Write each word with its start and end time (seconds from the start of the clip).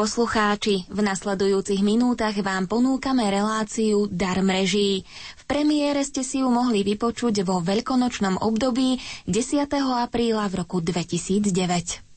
poslucháči, 0.00 0.88
v 0.88 1.04
nasledujúcich 1.04 1.84
minútach 1.84 2.32
vám 2.40 2.64
ponúkame 2.64 3.28
reláciu 3.28 4.08
Dar 4.08 4.40
mreží. 4.40 5.04
V 5.36 5.42
premiére 5.44 6.00
ste 6.08 6.24
si 6.24 6.40
ju 6.40 6.48
mohli 6.48 6.80
vypočuť 6.80 7.44
vo 7.44 7.60
veľkonočnom 7.60 8.40
období 8.40 8.96
10. 9.28 9.68
apríla 10.00 10.48
v 10.48 10.64
roku 10.64 10.80
2009. 10.80 12.09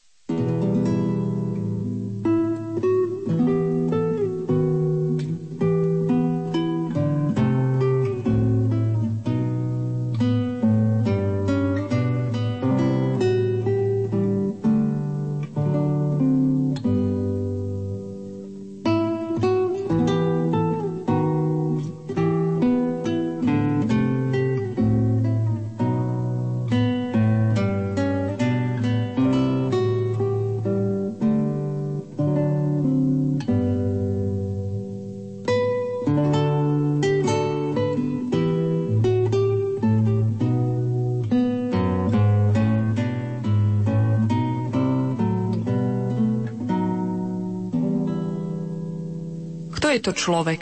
je 49.93 50.01
to 50.01 50.13
človek? 50.17 50.61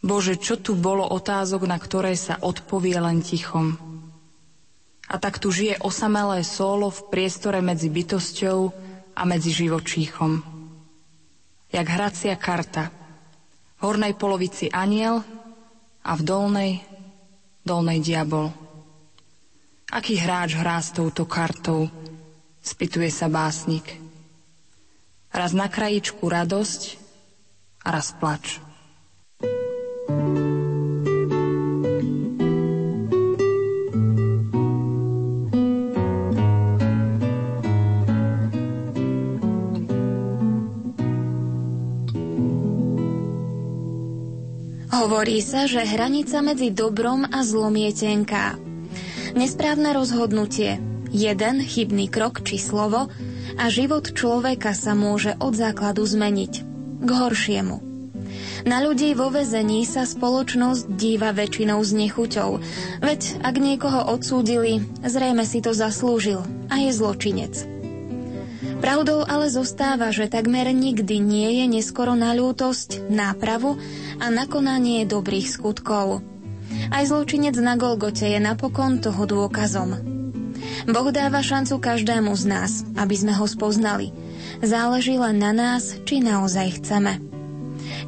Bože, 0.00 0.40
čo 0.40 0.56
tu 0.56 0.76
bolo 0.76 1.04
otázok, 1.04 1.68
na 1.68 1.76
ktoré 1.76 2.16
sa 2.16 2.40
odpovie 2.40 2.96
len 2.96 3.20
tichom. 3.20 3.76
A 5.10 5.18
tak 5.18 5.42
tu 5.42 5.52
žije 5.52 5.82
osamelé 5.82 6.40
solo 6.46 6.88
v 6.88 7.00
priestore 7.12 7.60
medzi 7.60 7.92
bytosťou 7.92 8.58
a 9.16 9.22
medzi 9.26 9.52
živočíchom. 9.52 10.40
Jak 11.68 11.86
hracia 11.86 12.36
karta. 12.38 12.88
V 13.80 13.80
hornej 13.88 14.14
polovici 14.16 14.68
aniel 14.68 15.24
a 16.04 16.12
v 16.16 16.22
dolnej, 16.22 16.72
dolnej 17.64 18.00
diabol. 18.00 18.52
Aký 19.90 20.20
hráč 20.20 20.54
hrá 20.54 20.78
s 20.78 20.94
touto 20.94 21.26
kartou? 21.26 21.90
Spýtuje 22.60 23.10
sa 23.10 23.26
básnik. 23.26 23.98
Raz 25.32 25.50
na 25.56 25.66
krajičku 25.66 26.22
radosť, 26.22 26.99
a 27.84 27.88
raz 27.88 28.12
plač. 28.16 28.60
Hovorí 44.90 45.40
sa, 45.40 45.64
že 45.64 45.80
hranica 45.80 46.44
medzi 46.44 46.70
dobrom 46.70 47.24
a 47.24 47.40
zlom 47.40 47.72
je 47.72 47.90
tenká. 47.92 48.60
Nesprávne 49.32 49.96
rozhodnutie, 49.96 50.76
jeden 51.08 51.64
chybný 51.64 52.12
krok 52.12 52.44
či 52.44 52.60
slovo 52.60 53.08
a 53.56 53.64
život 53.72 54.12
človeka 54.12 54.76
sa 54.76 54.92
môže 54.92 55.34
od 55.40 55.56
základu 55.56 56.04
zmeniť 56.04 56.69
k 57.00 57.08
horšiemu. 57.08 57.90
Na 58.68 58.84
ľudí 58.84 59.16
vo 59.16 59.32
vezení 59.32 59.88
sa 59.88 60.04
spoločnosť 60.04 60.92
díva 60.92 61.32
väčšinou 61.32 61.80
s 61.80 61.96
nechuťou, 61.96 62.60
veď 63.00 63.20
ak 63.40 63.54
niekoho 63.56 64.12
odsúdili, 64.12 64.84
zrejme 65.00 65.48
si 65.48 65.64
to 65.64 65.72
zaslúžil 65.72 66.44
a 66.68 66.74
je 66.76 66.90
zločinec. 66.92 67.54
Pravdou 68.80 69.24
ale 69.28 69.52
zostáva, 69.52 70.08
že 70.08 70.28
takmer 70.28 70.72
nikdy 70.72 71.20
nie 71.20 71.60
je 71.60 71.64
neskoro 71.68 72.16
na 72.16 72.32
ľútosť, 72.32 73.12
nápravu 73.12 73.76
a 74.20 74.26
nakonanie 74.32 75.04
dobrých 75.04 75.52
skutkov. 75.52 76.24
Aj 76.88 77.04
zločinec 77.04 77.56
na 77.60 77.76
Golgote 77.76 78.24
je 78.24 78.40
napokon 78.40 79.00
toho 79.04 79.28
dôkazom. 79.28 80.00
Boh 80.88 81.08
dáva 81.12 81.44
šancu 81.44 81.76
každému 81.76 82.32
z 82.36 82.44
nás, 82.48 82.72
aby 82.96 83.16
sme 83.16 83.32
ho 83.36 83.44
spoznali– 83.44 84.12
Záleží 84.60 85.16
len 85.16 85.40
na 85.40 85.56
nás, 85.56 85.96
či 86.04 86.20
naozaj 86.20 86.84
chceme. 86.84 87.16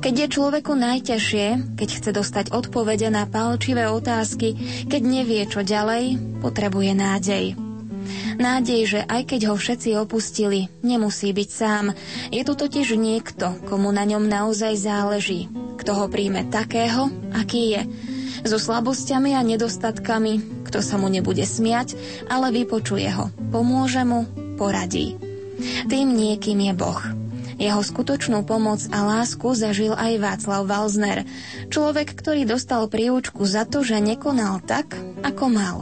Keď 0.02 0.14
je 0.18 0.28
človeku 0.28 0.76
najťažšie, 0.76 1.78
keď 1.78 1.88
chce 1.88 2.10
dostať 2.12 2.46
odpovede 2.52 3.08
na 3.08 3.24
palčivé 3.24 3.88
otázky, 3.88 4.58
keď 4.90 5.02
nevie, 5.02 5.42
čo 5.48 5.64
ďalej, 5.64 6.20
potrebuje 6.44 6.92
nádej. 6.92 7.44
Nádej, 8.36 8.80
že 8.84 9.00
aj 9.06 9.32
keď 9.32 9.40
ho 9.48 9.56
všetci 9.56 9.96
opustili, 9.96 10.68
nemusí 10.82 11.30
byť 11.30 11.48
sám. 11.48 11.94
Je 12.34 12.42
tu 12.42 12.52
totiž 12.52 12.98
niekto, 12.98 13.62
komu 13.70 13.94
na 13.94 14.02
ňom 14.04 14.26
naozaj 14.26 14.74
záleží. 14.76 15.48
Kto 15.78 15.94
ho 15.94 16.06
príjme 16.10 16.50
takého, 16.50 17.08
aký 17.32 17.78
je. 17.78 17.82
So 18.42 18.58
slabosťami 18.58 19.38
a 19.38 19.46
nedostatkami, 19.46 20.66
kto 20.66 20.82
sa 20.82 20.98
mu 20.98 21.06
nebude 21.06 21.46
smiať, 21.46 21.94
ale 22.26 22.50
vypočuje 22.50 23.06
ho, 23.14 23.30
pomôže 23.54 24.02
mu, 24.02 24.26
poradí. 24.58 25.31
Tým 25.86 26.14
niekým 26.14 26.58
je 26.58 26.72
Boh. 26.74 27.02
Jeho 27.62 27.82
skutočnú 27.84 28.42
pomoc 28.42 28.82
a 28.90 29.06
lásku 29.06 29.54
zažil 29.54 29.94
aj 29.94 30.18
Václav 30.18 30.66
Valzner, 30.66 31.22
človek, 31.70 32.16
ktorý 32.18 32.48
dostal 32.48 32.90
príučku 32.90 33.46
za 33.46 33.68
to, 33.68 33.86
že 33.86 34.02
nekonal 34.02 34.58
tak, 34.64 34.98
ako 35.22 35.44
mal. 35.46 35.76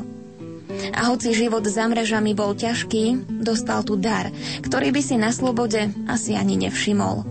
A 0.95 1.11
hoci 1.11 1.35
život 1.35 1.67
za 1.67 1.89
mrežami 1.89 2.37
bol 2.37 2.55
ťažký, 2.55 3.41
dostal 3.43 3.83
tu 3.83 3.99
dar, 3.99 4.31
ktorý 4.63 4.93
by 4.95 5.03
si 5.03 5.17
na 5.19 5.35
slobode 5.35 5.91
asi 6.07 6.39
ani 6.39 6.61
nevšimol. 6.69 7.27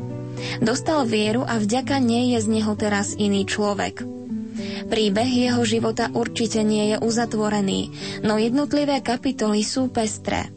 Dostal 0.63 1.03
vieru 1.03 1.43
a 1.43 1.59
vďaka 1.59 1.99
nej 1.99 2.35
je 2.35 2.39
z 2.43 2.47
neho 2.47 2.73
teraz 2.79 3.15
iný 3.15 3.43
človek. 3.43 4.03
Príbeh 4.89 5.29
jeho 5.29 5.61
života 5.67 6.09
určite 6.09 6.65
nie 6.65 6.95
je 6.95 6.97
uzatvorený, 6.97 7.93
no 8.25 8.41
jednotlivé 8.41 9.03
kapitoly 9.05 9.61
sú 9.61 9.91
pestré. 9.91 10.49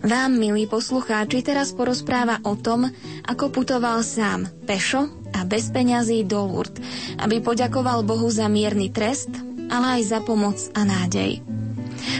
Vám, 0.00 0.32
milí 0.32 0.64
poslucháči, 0.64 1.44
teraz 1.44 1.76
porozpráva 1.76 2.40
o 2.48 2.56
tom, 2.56 2.88
ako 3.28 3.52
putoval 3.52 4.00
sám, 4.00 4.48
pešo 4.64 5.12
a 5.36 5.44
bez 5.44 5.68
peňazí 5.68 6.24
do 6.24 6.40
Lourdes, 6.40 6.80
aby 7.20 7.44
poďakoval 7.44 8.00
Bohu 8.00 8.32
za 8.32 8.48
mierny 8.48 8.88
trest, 8.88 9.28
ale 9.68 10.00
aj 10.00 10.02
za 10.08 10.18
pomoc 10.24 10.56
a 10.72 10.88
nádej. 10.88 11.44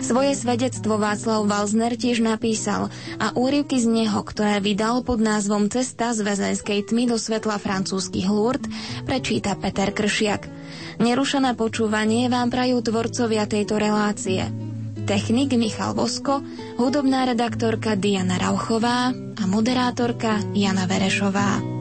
Svoje 0.04 0.36
svedectvo 0.36 1.00
Václav 1.00 1.48
Valzner 1.48 1.96
tiež 1.96 2.20
napísal 2.20 2.92
a 3.16 3.32
úryvky 3.32 3.80
z 3.80 3.88
neho, 3.88 4.20
ktoré 4.28 4.60
vydal 4.60 5.00
pod 5.00 5.24
názvom 5.24 5.72
Cesta 5.72 6.12
z 6.12 6.20
väzenskej 6.20 6.92
tmy 6.92 7.08
do 7.08 7.16
svetla 7.16 7.56
francúzskych 7.56 8.28
Lourdes, 8.28 8.68
prečíta 9.08 9.56
Peter 9.56 9.88
Kršiak. 9.88 10.52
Nerušené 11.00 11.56
počúvanie 11.56 12.28
vám 12.28 12.52
prajú 12.52 12.84
tvorcovia 12.84 13.48
tejto 13.48 13.80
relácie– 13.80 14.44
technik 15.06 15.52
Michal 15.56 15.94
Vosko, 15.94 16.42
hudobná 16.76 17.24
redaktorka 17.24 17.94
Diana 17.94 18.38
Rauchová 18.38 19.12
a 19.12 19.42
moderátorka 19.46 20.38
Jana 20.54 20.86
Verešová. 20.86 21.79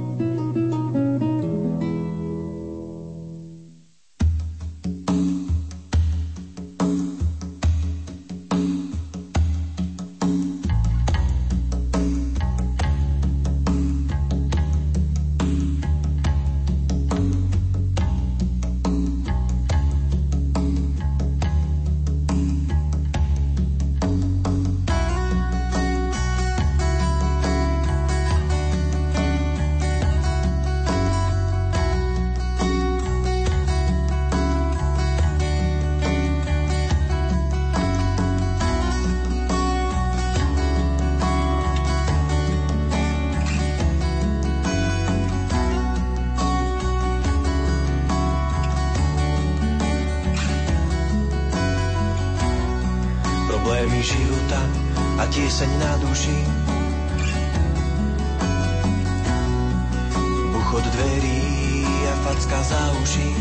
A 62.40 62.42
facka 62.42 62.64
za 62.64 62.80
uši. 63.04 63.36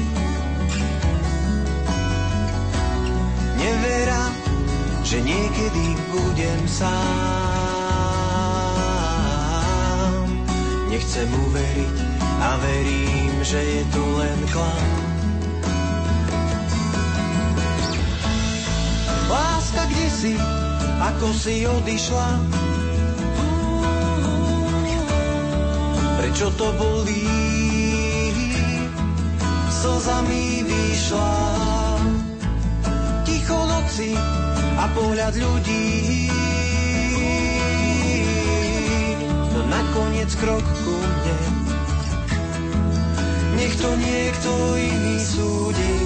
Nevera, 3.57 4.35
že 5.07 5.23
niekedy 5.23 5.95
budem 6.11 6.69
sám. 6.69 6.99
Nechcem 10.91 11.31
uveriť 11.31 11.97
a 12.43 12.59
verím, 12.59 13.39
že 13.47 13.63
je 13.63 13.87
tu 13.95 14.03
len 14.19 14.39
klam. 14.51 14.91
Láska, 19.31 19.87
kde 19.87 20.11
si, 20.11 20.35
ako 20.99 21.31
si 21.39 21.63
odišla? 21.71 22.29
Prečo 26.19 26.51
to 26.59 26.75
bolí? 26.75 27.78
Slzami 29.89 30.69
vyšla. 30.69 31.33
Ticho 33.25 33.57
noci 33.57 34.13
a 34.77 34.85
pohľad 34.93 35.33
ľudí. 35.41 35.89
No 39.49 39.65
nakoniec 39.65 40.29
krok 40.37 40.61
ku 40.61 40.93
mne. 40.93 41.37
Nech 43.57 43.75
to 43.81 43.89
niekto 43.97 44.53
iný 44.77 45.17
súdi 45.25 45.97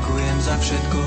ďakujem 0.00 0.36
za 0.40 0.56
všetko. 0.56 1.00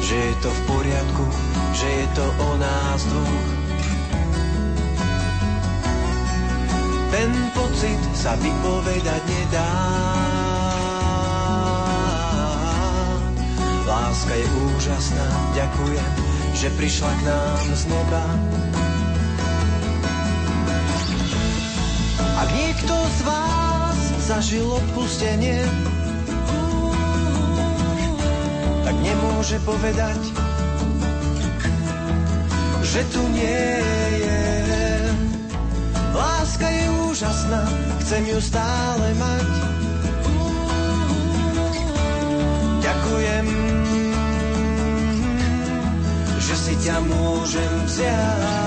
Že 0.00 0.16
je 0.16 0.34
to 0.40 0.48
v 0.48 0.60
poriadku, 0.64 1.24
že 1.76 1.88
je 1.92 2.06
to 2.16 2.24
o 2.24 2.50
nás 2.56 3.00
dvoch. 3.04 3.48
Ten 7.12 7.30
pocit 7.52 8.00
sa 8.16 8.32
vypovedať 8.40 9.22
nedá. 9.28 9.72
Láska 13.84 14.32
je 14.40 14.46
úžasná, 14.72 15.28
ďakujem, 15.52 16.12
že 16.56 16.68
prišla 16.80 17.12
k 17.12 17.20
nám 17.28 17.66
z 17.76 17.82
neba. 17.92 18.24
Ak 22.40 22.48
niekto 22.56 22.94
z 22.96 23.20
vás 23.28 23.63
zažil 24.24 24.64
odpustenie, 24.64 25.60
tak 28.80 28.96
nemôže 29.04 29.60
povedať, 29.68 30.16
že 32.80 33.04
tu 33.12 33.20
nie 33.36 33.68
je. 34.24 34.48
Láska 36.16 36.72
je 36.72 36.84
úžasná, 37.04 37.68
chcem 38.00 38.22
ju 38.24 38.40
stále 38.40 39.08
mať. 39.20 39.50
Ďakujem, 42.80 43.46
že 46.40 46.54
si 46.56 46.74
ťa 46.80 46.96
môžem 47.04 47.72
vziať. 47.84 48.63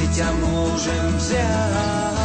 Si 0.00 0.08
ťa 0.16 0.32
môžem 0.40 1.04
vziať. 1.20 2.19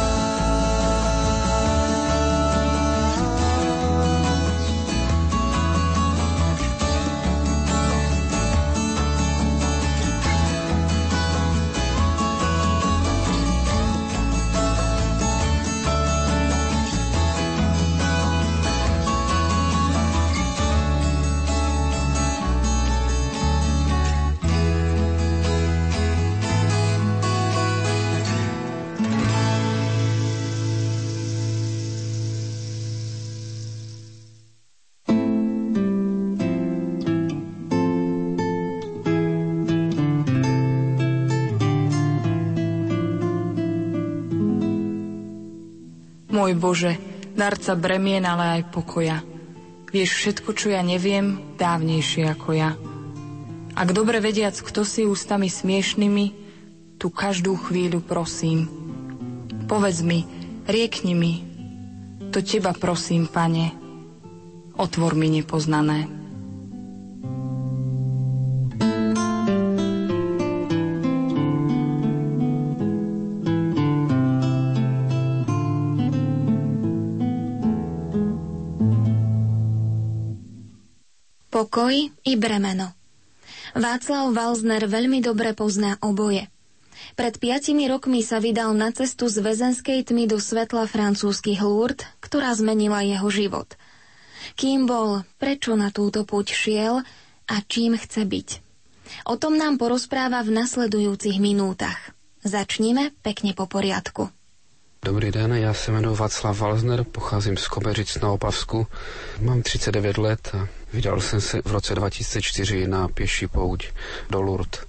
Môj 46.46 46.62
Bože, 46.62 46.94
darca 47.34 47.74
bremien, 47.74 48.22
ale 48.22 48.62
aj 48.62 48.70
pokoja. 48.70 49.18
Vieš 49.90 50.10
všetko, 50.14 50.54
čo 50.54 50.70
ja 50.70 50.78
neviem, 50.78 51.42
dávnejšie 51.58 52.22
ako 52.22 52.54
ja. 52.54 52.78
Ak 53.74 53.90
dobre 53.90 54.22
vediac, 54.22 54.54
kto 54.54 54.86
si 54.86 55.02
ústami 55.02 55.50
smiešnými, 55.50 56.26
tu 57.02 57.10
každú 57.10 57.58
chvíľu 57.58 57.98
prosím. 57.98 58.70
Povedz 59.66 60.06
mi, 60.06 60.22
riekni 60.70 61.18
mi, 61.18 61.42
to 62.30 62.46
teba 62.46 62.70
prosím, 62.78 63.26
pane, 63.26 63.74
otvor 64.78 65.18
mi 65.18 65.26
nepoznané. 65.26 66.06
Pokoj 81.76 82.08
i 82.08 82.40
bremeno. 82.40 82.96
Václav 83.76 84.32
Valzner 84.32 84.88
veľmi 84.88 85.20
dobre 85.20 85.52
pozná 85.52 86.00
oboje. 86.00 86.48
Pred 87.20 87.36
piatimi 87.36 87.84
rokmi 87.84 88.24
sa 88.24 88.40
vydal 88.40 88.72
na 88.72 88.96
cestu 88.96 89.28
z 89.28 89.44
väzenskej 89.44 90.08
tmy 90.08 90.24
do 90.24 90.40
svetla 90.40 90.88
francúzskych 90.88 91.60
lúrd, 91.60 92.00
ktorá 92.24 92.56
zmenila 92.56 93.04
jeho 93.04 93.28
život. 93.28 93.76
Kým 94.56 94.88
bol, 94.88 95.20
prečo 95.36 95.76
na 95.76 95.92
túto 95.92 96.24
púť 96.24 96.56
šiel 96.56 97.04
a 97.44 97.54
čím 97.68 98.00
chce 98.00 98.24
byť. 98.24 98.48
O 99.28 99.36
tom 99.36 99.60
nám 99.60 99.76
porozpráva 99.76 100.40
v 100.48 100.56
nasledujúcich 100.56 101.36
minútach. 101.44 102.16
Začníme 102.40 103.12
pekne 103.20 103.52
po 103.52 103.68
poriadku. 103.68 104.32
Dobrý 105.04 105.28
den, 105.28 105.52
já 105.52 105.74
se 105.74 105.92
jmenuji 105.92 106.16
Václav 106.16 106.58
Valzner, 106.58 107.04
pocházím 107.04 107.56
z 107.56 107.68
Kobeřic 107.68 108.16
na 108.24 108.32
Opavsku. 108.32 108.86
Mám 109.44 109.62
39 109.62 110.18
let 110.18 110.50
a 110.56 110.68
vydal 110.92 111.20
jsem 111.20 111.40
se 111.40 111.62
v 111.64 111.72
roce 111.72 111.94
2004 111.94 112.86
na 112.86 113.08
pěší 113.08 113.46
pouť 113.46 113.88
do 114.30 114.40
Lourdes. 114.40 114.80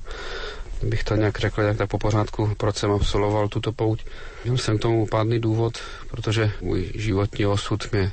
bych 0.84 1.04
to 1.04 1.16
nějak 1.16 1.40
řekl, 1.40 1.62
jak 1.62 1.78
tak 1.78 1.90
po 1.90 1.98
pořádku, 1.98 2.54
proč 2.58 2.76
jsem 2.76 2.92
absolvoval 2.92 3.48
tuto 3.48 3.72
pouť. 3.72 4.06
Měl 4.44 4.58
jsem 4.58 4.78
k 4.78 4.82
tomu 4.82 5.08
pádný 5.08 5.40
důvod, 5.40 5.78
protože 6.12 6.52
můj 6.62 6.92
životní 6.96 7.46
osud 7.46 7.92
mě 7.92 8.12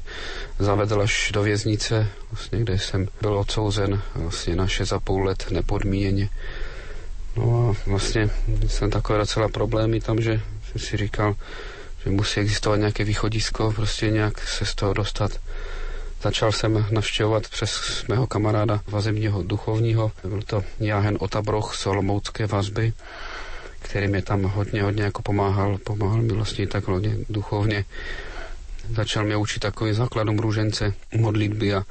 zavedl 0.58 1.02
až 1.02 1.30
do 1.32 1.42
věznice, 1.42 2.08
vlastně, 2.32 2.58
kde 2.58 2.78
jsem 2.78 3.08
byl 3.20 3.38
odsouzen 3.38 4.02
vlastně 4.14 4.56
na 4.56 4.66
6,5 4.66 5.24
let 5.24 5.46
nepodmíněně. 5.50 6.28
No 7.36 7.68
a 7.70 7.90
vlastně 7.90 8.30
jsem 8.66 8.90
takové 8.90 9.18
docela 9.18 9.48
problémy 9.48 10.00
tam, 10.00 10.20
že 10.20 10.40
jsem 10.70 10.80
si 10.80 10.96
říkal, 10.96 11.34
že 12.04 12.10
musí 12.10 12.40
existovat 12.40 12.78
nějaké 12.78 13.04
východisko, 13.04 13.72
prostě 13.72 14.10
nějak 14.10 14.48
se 14.48 14.66
z 14.66 14.74
toho 14.74 14.94
dostat. 14.94 15.40
Začal 16.24 16.52
jsem 16.52 16.86
navštěvovat 16.90 17.48
přes 17.48 18.04
mého 18.08 18.26
kamaráda 18.26 18.80
vazebního 18.86 19.42
duchovního. 19.42 20.12
Byl 20.24 20.42
to 20.42 20.64
Jahen 20.80 21.16
Otabroch 21.20 21.74
z 21.74 21.86
Olomoucké 21.86 22.46
vazby, 22.46 22.92
který 23.78 24.08
mě 24.08 24.22
tam 24.22 24.42
hodně, 24.42 24.82
hodně 24.82 25.02
jako 25.02 25.22
pomáhal. 25.22 25.78
Pomáhal 25.78 26.22
mi 26.22 26.32
vlastně 26.32 26.66
tak 26.66 26.88
hodně 26.88 27.16
duchovně. 27.28 27.84
Začal 28.96 29.24
mě 29.24 29.36
učit 29.36 29.60
takový 29.60 29.92
základům 29.92 30.38
růžence, 30.38 30.94
modlitby 31.14 31.74
a 31.74 31.84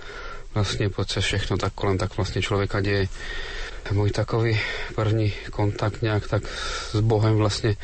vlastně 0.54 0.90
po 0.90 1.06
se 1.06 1.22
všechno 1.22 1.58
tak 1.58 1.74
kolem 1.74 1.98
tak 1.98 2.18
vlastně 2.18 2.42
člověka 2.42 2.82
děje. 2.82 3.08
Můj 3.92 4.12
takový 4.12 4.60
první 4.96 5.34
kontakt 5.52 6.02
nějak 6.02 6.28
tak 6.28 6.44
s 6.92 7.00
Bohem 7.00 7.36
vlastně 7.36 7.76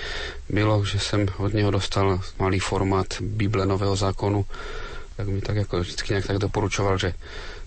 bylo, 0.49 0.85
že 0.85 0.99
jsem 0.99 1.25
od 1.37 1.53
něho 1.53 1.71
dostal 1.71 2.21
malý 2.39 2.59
formát 2.59 3.07
Bible 3.21 3.65
Nového 3.65 3.95
zákonu, 3.95 4.45
tak 5.19 5.27
mi 5.27 5.41
tak 5.41 5.55
jako 5.55 5.79
vždycky 5.79 6.13
nějak 6.13 6.27
tak 6.27 6.37
doporučoval, 6.37 6.97
že 6.97 7.13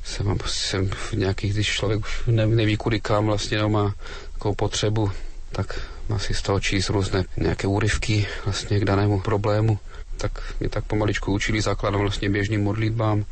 jsem, 0.05 0.39
jsem 0.47 0.89
v 0.89 1.13
nějakých, 1.13 1.53
když 1.53 1.73
člověk 1.73 2.01
už 2.01 2.23
neví 2.27 2.77
kudy 2.77 3.01
kam 3.01 3.27
vlastně 3.27 3.59
no, 3.59 3.69
má 3.69 3.95
takovou 4.33 4.55
potřebu, 4.55 5.13
tak 5.53 5.81
má 6.09 6.19
si 6.19 6.35
z 6.35 6.43
toho 6.43 6.61
číst 6.61 6.89
různé 6.89 7.25
nějaké 7.37 7.67
úryvky 7.67 8.27
vlastně 8.45 8.81
k 8.81 8.85
danému 8.85 9.21
problému. 9.21 9.79
Tak 10.17 10.55
mě 10.61 10.69
tak 10.69 10.85
pomaličku 10.85 11.33
učili 11.33 11.61
základem 11.61 12.01
vlastně 12.01 12.31
běžným 12.31 12.63
modlitbám. 12.63 13.25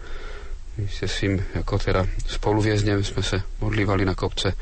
My 0.76 0.88
se 0.88 1.08
svým 1.08 1.44
jako 1.54 1.78
teda 1.78 2.06
spoluvězněm 2.26 3.04
jsme 3.04 3.22
se 3.22 3.42
modlívali 3.60 4.04
na 4.04 4.14
kopce 4.14 4.52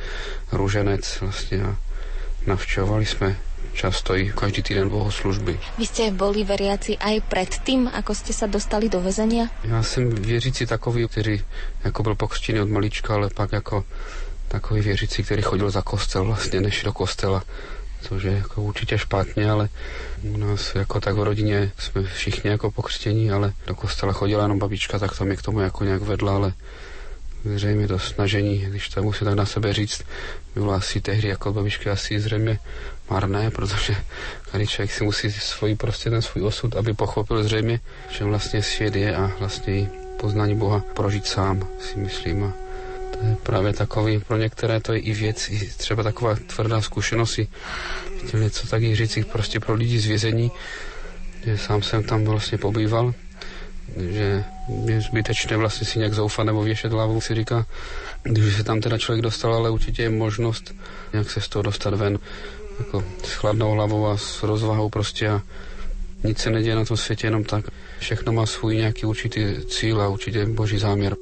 Růženec 0.53 1.21
vlastně 1.21 1.63
a 1.63 1.77
navštěvovali 2.47 3.07
jsme 3.07 3.37
často 3.79 4.17
i 4.17 4.33
každý 4.35 4.63
týden 4.63 4.89
bohoslužby. 4.89 5.59
Vy 5.79 5.87
jste 5.87 6.11
byli 6.11 6.45
veriaci 6.45 6.99
aj 6.99 7.21
předtím, 7.31 7.87
ako 7.95 8.15
jste 8.15 8.33
se 8.33 8.47
dostali 8.47 8.89
do 8.89 9.01
vezenia? 9.01 9.47
Já 9.65 9.83
jsem 9.83 10.11
věřící 10.11 10.67
takový, 10.67 11.09
který 11.09 11.43
jako 11.85 12.03
byl 12.03 12.15
pokřtěný 12.15 12.61
od 12.61 12.69
malička, 12.69 13.15
ale 13.15 13.31
pak 13.35 13.53
jako 13.53 13.85
takový 14.49 14.81
věřící, 14.81 15.23
který 15.23 15.43
chodil 15.43 15.71
za 15.71 15.83
kostel 15.83 16.25
vlastně, 16.25 16.61
než 16.61 16.83
do 16.83 16.93
kostela 16.93 17.43
což 18.03 18.23
je 18.23 18.33
jako 18.33 18.63
určitě 18.63 18.99
špatně, 18.99 19.51
ale 19.51 19.69
u 20.23 20.37
nás 20.37 20.75
jako 20.75 21.01
tak 21.01 21.15
v 21.15 21.23
rodině 21.23 21.71
jsme 21.79 22.03
všichni 22.03 22.51
jako 22.51 22.71
pokřtění, 22.71 23.31
ale 23.31 23.53
do 23.67 23.75
kostela 23.75 24.13
chodila 24.13 24.43
jenom 24.43 24.59
babička, 24.59 24.99
tak 24.99 25.19
to 25.19 25.25
mě 25.25 25.37
k 25.37 25.43
tomu 25.43 25.61
jako 25.61 25.85
nějak 25.85 26.03
vedla, 26.03 26.35
ale 26.35 26.53
zřejmě 27.45 27.89
to 27.89 27.99
snažení, 27.99 28.59
když 28.59 28.89
to 28.89 29.03
musím 29.03 29.25
tak 29.25 29.35
na 29.35 29.47
sebe 29.47 29.73
říct, 29.73 30.05
bylo 30.55 30.73
asi 30.73 31.01
tehdy 31.01 31.29
jako 31.29 31.53
babičky 31.53 31.91
asi 31.91 32.21
zřejmě 32.21 32.59
marné, 33.11 33.51
protože 33.51 33.97
každý 34.51 34.67
člověk 34.67 34.93
si 34.93 35.05
musí 35.05 35.33
svůj 35.33 35.75
prostě 35.75 36.11
ten 36.11 36.23
svůj 36.23 36.45
osud, 36.45 36.77
aby 36.77 36.95
pochopil 36.95 37.43
zřejmě, 37.45 37.81
že 38.11 38.25
vlastně 38.25 38.63
svět 38.63 38.97
je 38.97 39.17
a 39.17 39.31
vlastně 39.39 39.91
poznání 40.21 40.55
Boha 40.55 40.83
prožít 40.95 41.27
sám, 41.27 41.69
si 41.81 41.99
myslím. 41.99 42.45
A 42.45 42.53
to 43.11 43.27
je 43.27 43.37
právě 43.43 43.73
takový, 43.73 44.19
pro 44.19 44.37
některé 44.37 44.81
to 44.81 44.93
je 44.93 44.99
i 44.99 45.13
věc, 45.13 45.49
i 45.49 45.71
třeba 45.77 46.03
taková 46.03 46.35
tvrdá 46.35 46.81
zkušenost, 46.81 47.41
chtěl 48.27 48.41
něco 48.41 48.67
taky 48.67 48.97
říct 48.97 49.19
prostě 49.33 49.61
pro 49.61 49.75
lidi 49.75 50.01
z 50.01 50.07
vězení, 50.07 50.51
že 51.45 51.59
sám 51.59 51.83
jsem 51.83 52.03
tam 52.03 52.25
vlastně 52.25 52.59
pobýval, 52.59 53.15
že 53.97 54.45
je 54.85 55.01
zbytečné 55.01 55.57
vlastně 55.57 55.87
si 55.87 55.99
nějak 55.99 56.15
zoufat 56.15 56.47
nebo 56.47 56.63
věšet 56.63 56.93
hlavu, 56.93 57.21
si 57.21 57.35
říká, 57.35 57.67
když 58.23 58.57
se 58.57 58.65
tam 58.65 58.81
teda 58.81 58.99
člověk 58.99 59.23
dostal, 59.23 59.55
ale 59.55 59.71
určitě 59.71 60.03
je 60.03 60.11
možnost 60.11 60.75
nějak 61.13 61.31
se 61.31 61.41
z 61.41 61.49
toho 61.49 61.63
dostat 61.63 61.95
ven 61.95 62.19
jako 62.79 63.05
s 63.25 63.33
chladnou 63.33 63.73
hlavou 63.73 64.07
a 64.07 64.17
s 64.17 64.43
rozvahou 64.43 64.89
prostě 64.89 65.29
a 65.29 65.43
nic 66.25 66.39
se 66.39 66.51
neděje 66.51 66.77
na 66.77 66.85
tom 66.85 66.97
světě 66.97 67.27
jenom 67.27 67.45
tak. 67.45 67.65
Všechno 67.99 68.33
má 68.33 68.47
svůj 68.47 68.77
nějaký 68.77 69.07
určitý 69.07 69.57
cíl 69.67 70.03
a 70.03 70.09
určitě 70.09 70.47
boží 70.47 70.79
záměr. 70.79 71.17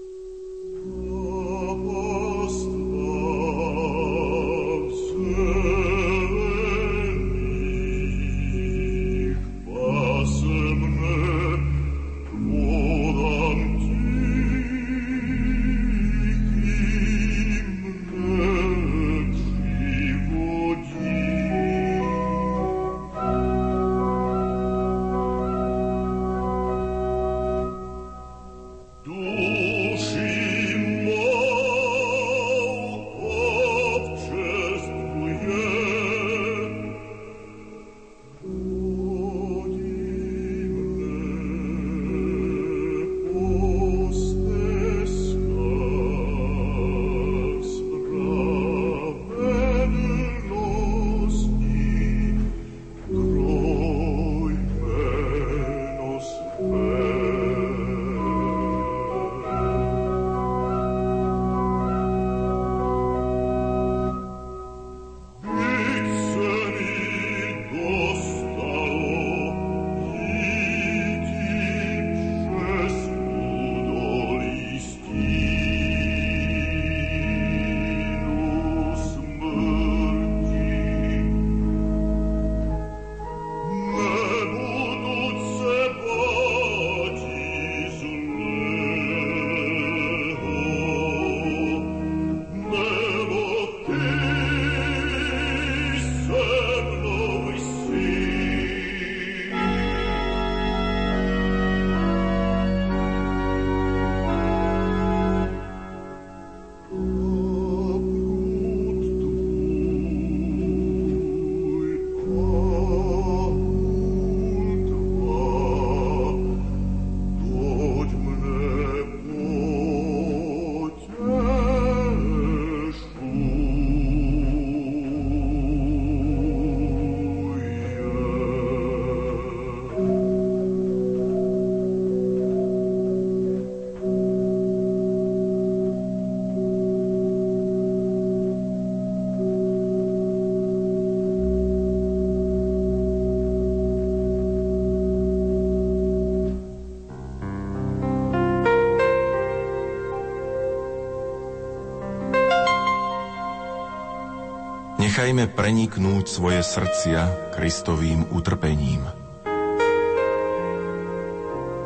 Nechajme 155.16 155.49
preniknúť 155.49 156.28
svoje 156.28 156.61
srdcia 156.61 157.49
Kristovým 157.56 158.37
utrpením. 158.37 159.00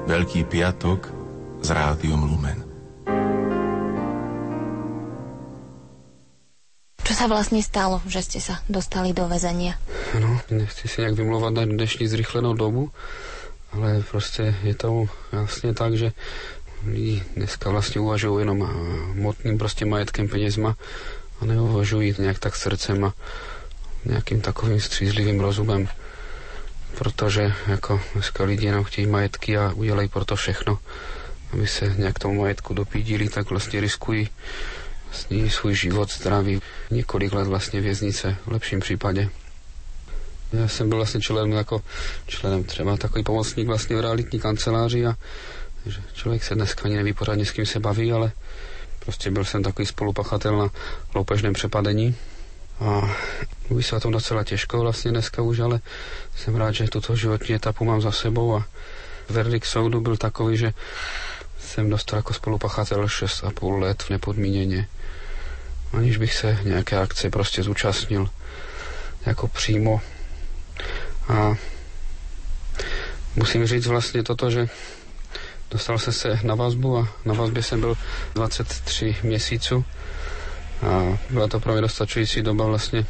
Veľký 0.03 0.51
piatok 0.51 1.07
s 1.63 1.69
rádiom 1.71 2.27
Lumen. 2.27 2.59
Čo 7.07 7.15
sa 7.15 7.31
vlastne 7.31 7.63
stalo, 7.63 8.03
že 8.11 8.27
ste 8.27 8.43
sa 8.43 8.67
dostali 8.67 9.15
do 9.15 9.31
väzenia? 9.31 9.79
No, 10.19 10.43
nechci 10.51 10.91
si 10.91 10.99
nejak 10.99 11.15
vymluvať 11.15 11.53
na 11.55 11.65
dnešní 11.71 12.11
zrychlenou 12.11 12.59
dobu, 12.59 12.91
ale 13.71 14.03
prostě 14.11 14.59
je 14.67 14.75
to 14.75 15.07
vlastně 15.31 15.71
tak, 15.71 15.95
že 15.95 16.11
lidi 16.83 17.23
dneska 17.39 17.71
vlastně 17.71 18.01
uvažují 18.01 18.43
jenom 18.43 18.59
motným 19.15 19.59
prostě 19.59 19.87
majetkem, 19.87 20.29
penězma 20.29 20.75
a 21.41 21.45
neuvažují 21.45 22.15
nějak 22.19 22.39
tak 22.39 22.57
srdcem 22.57 23.05
a 23.05 23.15
nějakým 24.05 24.41
takovým 24.41 24.81
střízlivým 24.81 25.41
rozumem. 25.41 25.89
Protože 26.99 27.53
jako 27.67 28.01
dneska 28.15 28.45
lidi 28.45 28.67
jenom 28.67 28.85
chtějí 28.85 29.07
majetky 29.07 29.57
a 29.57 29.73
udělají 29.73 30.09
pro 30.09 30.25
to 30.25 30.37
všechno, 30.37 30.79
aby 31.53 31.67
se 31.67 31.95
nějak 31.99 32.19
tomu 32.19 32.41
majetku 32.41 32.75
dopídili, 32.75 33.29
tak 33.29 33.51
vlastně 33.51 33.81
riskují 33.81 34.29
vlastně 35.11 35.51
svůj 35.51 35.75
život, 35.75 36.13
zdraví, 36.13 36.63
několik 36.91 37.33
let 37.33 37.47
vlastně 37.47 37.81
věznice 37.81 38.37
v 38.47 38.53
lepším 38.53 38.81
případě. 38.81 39.29
Já 40.53 40.69
jsem 40.69 40.89
byl 40.89 40.99
vlastně 40.99 41.21
členem 41.21 41.53
jako 41.53 41.83
členem 42.27 42.65
třeba 42.65 42.97
takový 42.97 43.25
pomocník 43.25 43.67
vlastně 43.67 43.97
v 43.97 44.01
realitní 44.01 44.41
kanceláři 44.41 45.07
a 45.07 45.17
že 45.87 46.03
člověk 46.15 46.45
se 46.45 46.55
dneska 46.55 46.85
ani 46.85 46.97
neví 46.97 47.13
pořádně 47.13 47.47
s 47.47 47.51
kým 47.51 47.67
se 47.67 47.81
baví, 47.81 48.13
ale 48.13 48.33
prostě 49.05 49.31
byl 49.31 49.45
jsem 49.45 49.63
takový 49.63 49.87
spolupachatel 49.87 50.59
na 50.59 50.71
loupežném 51.15 51.53
přepadení. 51.53 52.17
A 52.81 53.17
mluví 53.69 53.85
se 53.85 53.97
o 53.97 54.01
tom 54.01 54.13
docela 54.13 54.45
těžko 54.45 54.81
vlastně 54.81 55.11
dneska 55.11 55.43
už, 55.43 55.59
ale 55.59 55.81
jsem 56.37 56.57
rád, 56.57 56.73
že 56.73 56.89
tuto 56.89 57.17
životní 57.17 57.55
etapu 57.55 57.85
mám 57.85 58.01
za 58.01 58.13
sebou 58.13 58.57
a 58.57 58.65
verdikt 59.29 59.67
soudu 59.67 60.01
byl 60.01 60.17
takový, 60.17 60.57
že 60.57 60.73
jsem 61.59 61.91
dostal 61.91 62.17
jako 62.19 62.35
spolupachatel 62.35 63.05
6,5 63.05 63.79
let 63.79 64.03
v 64.03 64.11
nepodmíněně, 64.11 64.89
aniž 65.93 66.17
bych 66.17 66.35
se 66.35 66.59
nějaké 66.63 66.99
akce 66.99 67.31
prostě 67.31 67.63
zúčastnil 67.63 68.29
jako 69.27 69.49
přímo. 69.49 70.01
A 71.29 71.55
musím 73.37 73.67
říct 73.67 73.87
vlastně 73.87 74.23
toto, 74.23 74.51
že 74.51 74.69
dostal 75.71 75.99
jsem 75.99 76.13
se 76.13 76.39
na 76.43 76.55
vazbu 76.55 76.99
a 76.99 77.09
na 77.25 77.35
vazbě 77.35 77.63
jsem 77.63 77.81
byl 77.81 77.97
23 78.35 79.17
měsíců. 79.23 79.85
A 80.83 81.19
byla 81.31 81.49
to 81.49 81.61
pro 81.61 81.73
mě 81.73 81.81
dostačující 81.81 82.43
doba 82.43 82.65
vlastně, 82.65 83.07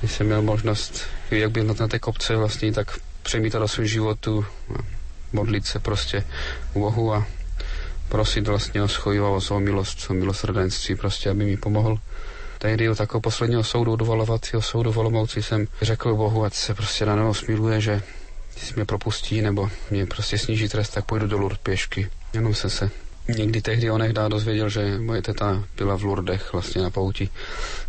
když 0.00 0.12
jsem 0.12 0.26
měl 0.26 0.42
možnost, 0.42 1.00
jak 1.30 1.50
byl 1.50 1.64
na 1.64 1.88
té 1.88 1.98
kopce 1.98 2.36
vlastně, 2.36 2.72
tak 2.72 2.98
přemítat 3.22 3.62
o 3.62 3.68
svém 3.68 3.86
životu, 3.86 4.44
modlit 5.32 5.66
se 5.66 5.78
prostě 5.78 6.24
k 6.72 6.76
Bohu 6.76 7.14
a 7.14 7.26
prosit 8.08 8.48
vlastně 8.48 8.82
o 8.82 8.88
schovivavost, 8.88 9.50
o 9.50 9.60
milost, 9.60 10.10
o 10.10 10.14
milosrdenství, 10.14 10.94
prostě, 10.96 11.30
aby 11.30 11.44
mi 11.44 11.56
pomohl. 11.56 11.98
Tehdy 12.58 12.88
u 12.88 12.94
takového 12.94 13.20
posledního 13.20 13.64
soudu, 13.64 13.96
dovalovacího 13.96 14.62
soudu 14.62 14.92
v 14.92 14.98
Olomouci 14.98 15.42
jsem 15.42 15.66
řekl 15.82 16.14
Bohu, 16.14 16.44
ať 16.44 16.54
se 16.54 16.74
prostě 16.74 17.06
na 17.06 17.34
smiluje, 17.34 17.80
že 17.80 18.02
když 18.54 18.74
mě 18.74 18.84
propustí 18.84 19.42
nebo 19.42 19.70
mě 19.90 20.06
prostě 20.06 20.38
sníží 20.38 20.68
trest, 20.68 20.88
tak 20.88 21.04
půjdu 21.04 21.26
do 21.26 21.38
Lourdes 21.38 21.60
pěšky. 21.62 22.10
Jenom 22.32 22.54
jsem 22.54 22.70
se 22.70 22.90
někdy 23.28 23.62
tehdy 23.62 23.90
onehdá 23.90 24.28
dozvěděl, 24.28 24.68
že 24.68 24.98
moje 24.98 25.22
teta 25.22 25.64
byla 25.76 25.96
v 25.96 26.02
Lourdech 26.04 26.52
vlastně 26.52 26.82
na 26.82 26.90
pouti. 26.90 27.28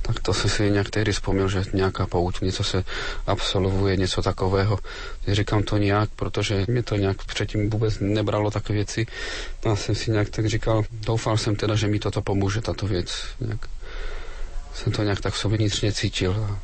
Tak 0.01 0.19
to 0.19 0.33
jsem 0.33 0.49
si 0.49 0.71
nějak 0.71 0.89
tehdy 0.89 1.11
vzpomněl, 1.11 1.49
že 1.49 1.63
nějaká 1.73 2.07
pouť, 2.07 2.41
něco 2.41 2.63
se 2.63 2.83
absolvuje, 3.27 3.97
něco 3.97 4.21
takového. 4.21 4.79
Říkám 5.27 5.63
to 5.63 5.77
nějak, 5.77 6.09
protože 6.15 6.65
mě 6.67 6.83
to 6.83 6.95
nějak 6.95 7.23
předtím 7.25 7.69
vůbec 7.69 7.97
nebralo 7.99 8.51
takové 8.51 8.75
věci. 8.75 9.05
A 9.71 9.75
jsem 9.75 9.95
si 9.95 10.11
nějak 10.11 10.29
tak 10.29 10.45
říkal, 10.45 10.83
doufal 10.91 11.37
jsem 11.37 11.55
teda, 11.55 11.75
že 11.75 11.87
mi 11.87 11.99
toto 11.99 12.21
pomůže, 12.21 12.61
tato 12.61 12.87
věc. 12.87 13.25
Nějak 13.39 13.69
jsem 14.73 14.93
to 14.93 15.03
nějak 15.03 15.21
tak 15.21 15.33
v 15.33 15.37
sobě 15.37 15.57
vnitřně 15.57 15.91
cítil. 15.91 16.57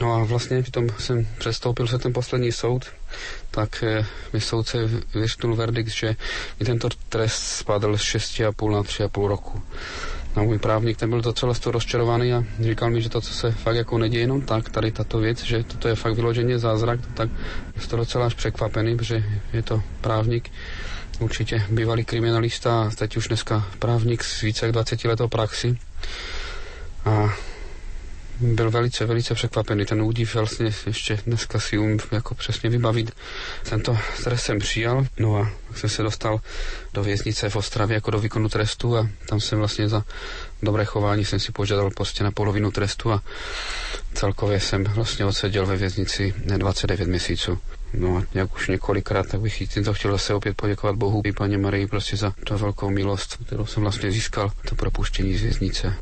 No 0.00 0.14
a 0.14 0.24
vlastně 0.24 0.62
tom 0.62 0.88
jsem 0.98 1.26
přestoupil 1.38 1.86
se 1.86 1.98
ten 1.98 2.12
poslední 2.12 2.52
soud, 2.52 2.84
tak 3.50 3.82
eh, 3.82 4.06
mi 4.32 4.40
soudce 4.40 4.78
vyřknul 5.14 5.56
verdikt, 5.56 5.88
že 5.88 6.16
mi 6.60 6.66
tento 6.66 6.88
trest 7.08 7.42
spadl 7.42 7.96
z 7.98 8.00
6,5 8.02 8.70
na 8.72 8.82
3,5 8.82 9.26
roku. 9.28 9.62
No 10.36 10.44
můj 10.44 10.58
právník 10.58 10.96
ten 10.96 11.10
byl 11.10 11.20
docela 11.20 11.54
z 11.54 11.58
toho 11.60 11.72
rozčarovaný 11.72 12.32
a 12.32 12.44
říkal 12.60 12.90
mi, 12.90 13.02
že 13.02 13.08
to, 13.08 13.20
co 13.20 13.34
se 13.34 13.52
fakt 13.52 13.76
jako 13.76 13.98
neděje 13.98 14.22
jenom 14.22 14.40
tak, 14.42 14.70
tady 14.70 14.90
tato 14.92 15.18
věc, 15.18 15.44
že 15.44 15.64
toto 15.64 15.88
je 15.88 15.94
fakt 15.94 16.14
vyloženě 16.14 16.58
zázrak, 16.58 17.00
tak 17.14 17.30
jsem 17.78 17.88
to 17.90 17.96
docela 17.96 18.26
až 18.26 18.34
překvapený, 18.34 18.96
protože 18.96 19.24
je 19.52 19.62
to 19.62 19.82
právník, 20.00 20.50
určitě 21.18 21.62
bývalý 21.70 22.04
kriminalista 22.04 22.82
a 22.82 22.90
teď 22.90 23.16
už 23.16 23.28
dneska 23.28 23.66
právník 23.78 24.24
s 24.24 24.40
více 24.40 24.66
jak 24.66 24.72
20 24.72 25.04
letou 25.04 25.28
praxi 25.28 25.78
a 27.04 27.34
byl 28.40 28.70
velice, 28.70 29.06
velice 29.06 29.34
překvapený. 29.34 29.84
Ten 29.84 30.02
údiv 30.02 30.34
vlastně 30.34 30.70
ještě 30.86 31.18
dneska 31.26 31.60
si 31.60 31.78
umím 31.78 31.98
jako 32.12 32.34
přesně 32.34 32.70
vybavit. 32.70 33.10
Tento 33.70 33.98
stres 34.18 34.42
jsem 34.42 34.58
přijal, 34.58 35.06
no 35.18 35.36
a 35.36 35.50
jsem 35.74 35.90
se 35.90 36.02
dostal 36.02 36.40
do 36.94 37.02
věznice 37.02 37.50
v 37.50 37.56
Ostravě 37.56 37.94
jako 37.94 38.10
do 38.10 38.18
výkonu 38.18 38.48
trestu 38.48 38.96
a 38.96 39.08
tam 39.28 39.40
jsem 39.40 39.58
vlastně 39.58 39.88
za 39.88 40.04
dobré 40.62 40.84
chování 40.84 41.24
jsem 41.24 41.40
si 41.40 41.52
požádal 41.52 41.90
prostě 41.90 42.24
na 42.24 42.30
polovinu 42.30 42.70
trestu 42.70 43.12
a 43.12 43.22
celkově 44.14 44.60
jsem 44.60 44.84
vlastně 44.84 45.24
odseděl 45.24 45.66
ve 45.66 45.76
věznici 45.76 46.34
29 46.56 47.08
měsíců. 47.08 47.58
No 47.94 48.16
a 48.16 48.22
jak 48.34 48.54
už 48.56 48.68
několikrát, 48.68 49.26
tak 49.28 49.40
bych 49.40 49.68
tímto 49.68 49.94
chtěl 49.94 50.12
zase 50.12 50.34
opět 50.34 50.56
poděkovat 50.56 50.96
Bohu 50.96 51.22
i 51.24 51.32
paní 51.32 51.56
Marii 51.56 51.86
prostě 51.86 52.16
za 52.16 52.32
tu 52.44 52.58
velkou 52.58 52.90
milost, 52.90 53.36
kterou 53.46 53.66
jsem 53.66 53.82
vlastně 53.82 54.10
získal, 54.10 54.52
to 54.68 54.74
propuštění 54.74 55.36
z 55.36 55.42
věznice. 55.42 55.94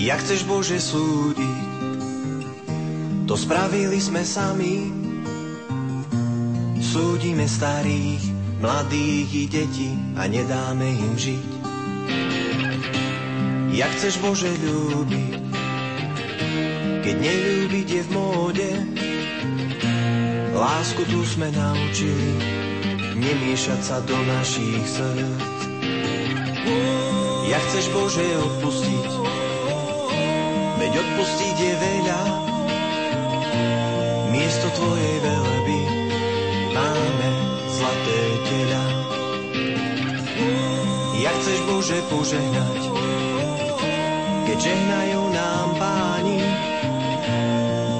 Jak 0.00 0.16
chceš 0.24 0.48
Bože 0.48 0.80
súdiť, 0.80 1.68
to 3.28 3.36
spravili 3.36 4.00
sme 4.00 4.24
sami. 4.24 4.88
Súdime 6.80 7.44
starých, 7.44 8.24
mladých 8.64 9.28
i 9.28 9.44
detí 9.44 9.92
a 10.16 10.24
nedáme 10.24 10.88
im 10.88 11.14
žiť. 11.20 11.48
Jak 13.76 13.92
chceš 14.00 14.24
Bože 14.24 14.48
ľúbiť, 14.48 15.36
keď 17.04 17.16
neľúbiť 17.20 17.88
je 17.92 18.02
v 18.02 18.10
móde, 18.16 18.70
lásku 20.56 21.04
tu 21.12 21.20
sme 21.28 21.52
naučili, 21.52 22.40
nemiešať 23.20 23.80
sa 23.84 24.00
do 24.00 24.16
našich 24.16 24.80
srdc. 24.80 25.44
Jak 27.52 27.62
chceš 27.68 27.86
Bože 27.92 28.24
odpustiť, 28.24 29.20
veď 30.80 30.92
odpustiť 30.96 31.56
je 31.60 31.74
veľa. 31.76 32.20
Miesto 34.32 34.66
tvojej 34.72 35.16
veľby 35.20 35.80
máme 36.72 37.30
zlaté 37.68 38.20
tela. 38.48 38.84
Jak 41.20 41.36
chceš 41.44 41.58
Bože 41.68 41.98
požehnať, 42.08 42.80
keď 44.48 44.56
žehnajú 44.56 45.22
nám 45.36 45.68
páni, 45.76 46.40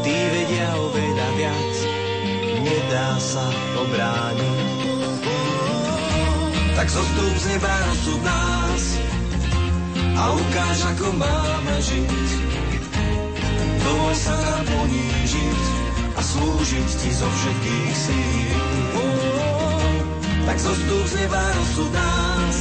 tí 0.00 0.16
vedia 0.16 0.72
oveľa 0.80 1.28
viac, 1.36 1.74
nedá 2.64 3.10
sa 3.20 3.44
obrániť. 3.76 4.80
Tak 6.80 6.88
zostup 6.88 7.34
z 7.36 7.44
neba 7.44 7.72
rozsud 7.92 8.20
nás 8.24 8.84
a 10.16 10.22
ukáž, 10.32 10.78
ako 10.96 11.12
máme 11.12 11.76
žiť 11.84 12.49
Dovol 13.84 14.14
sa 14.14 14.34
nám 14.36 14.62
ponížiť 14.68 15.62
a 16.16 16.20
slúžiť 16.20 16.88
ti 17.00 17.10
zo 17.14 17.28
všetkých 17.28 17.94
síl. 17.96 18.60
Tak 20.44 20.56
zostup 20.58 21.04
z 21.06 21.14
neba 21.24 21.42
rozsud 21.54 21.90
nás 21.94 22.58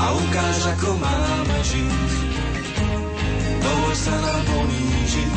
a 0.00 0.04
ukáž, 0.12 0.58
ako 0.76 0.90
máme 1.00 1.58
žiť. 1.64 2.12
Dovol 3.60 3.94
sa 3.96 4.14
nám 4.14 4.42
ponížiť 4.44 5.36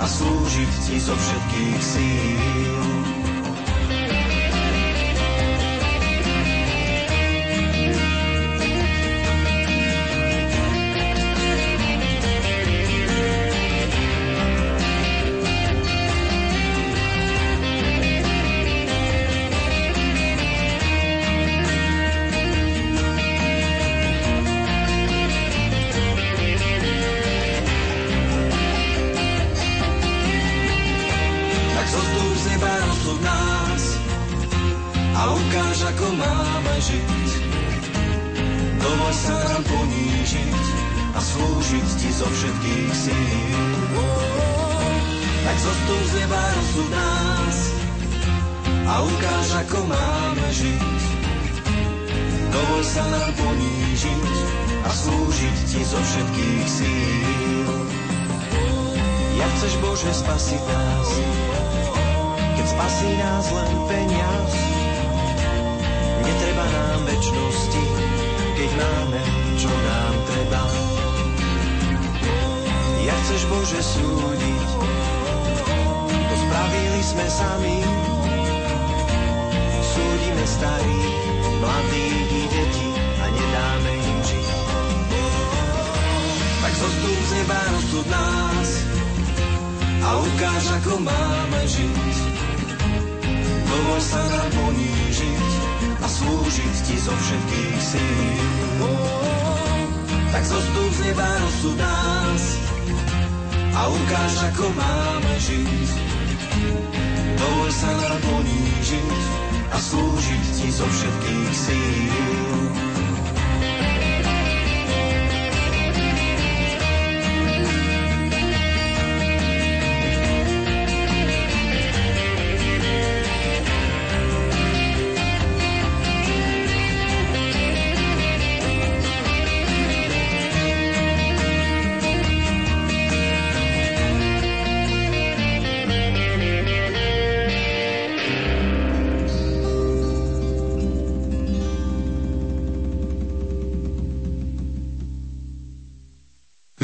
a 0.00 0.04
slúžiť 0.08 0.72
ti 0.88 0.96
zo 0.98 1.14
všetkých 1.14 1.80
síl. 1.80 3.03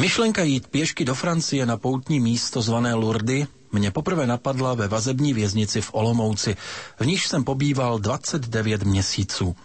Myšlenka 0.01 0.43
jít 0.43 0.67
pěšky 0.67 1.05
do 1.05 1.15
Francie 1.15 1.65
na 1.65 1.77
poutní 1.77 2.19
místo 2.19 2.61
zvané 2.61 2.93
Lourdes 2.93 3.47
mě 3.71 3.91
poprvé 3.91 4.27
napadla 4.27 4.73
ve 4.73 4.87
vazební 4.87 5.33
věznici 5.33 5.81
v 5.81 5.89
Olomouci, 5.93 6.57
v 6.99 7.05
níž 7.05 7.27
jsem 7.27 7.43
pobýval 7.43 7.99
29 7.99 8.83
měsíců. 8.83 9.55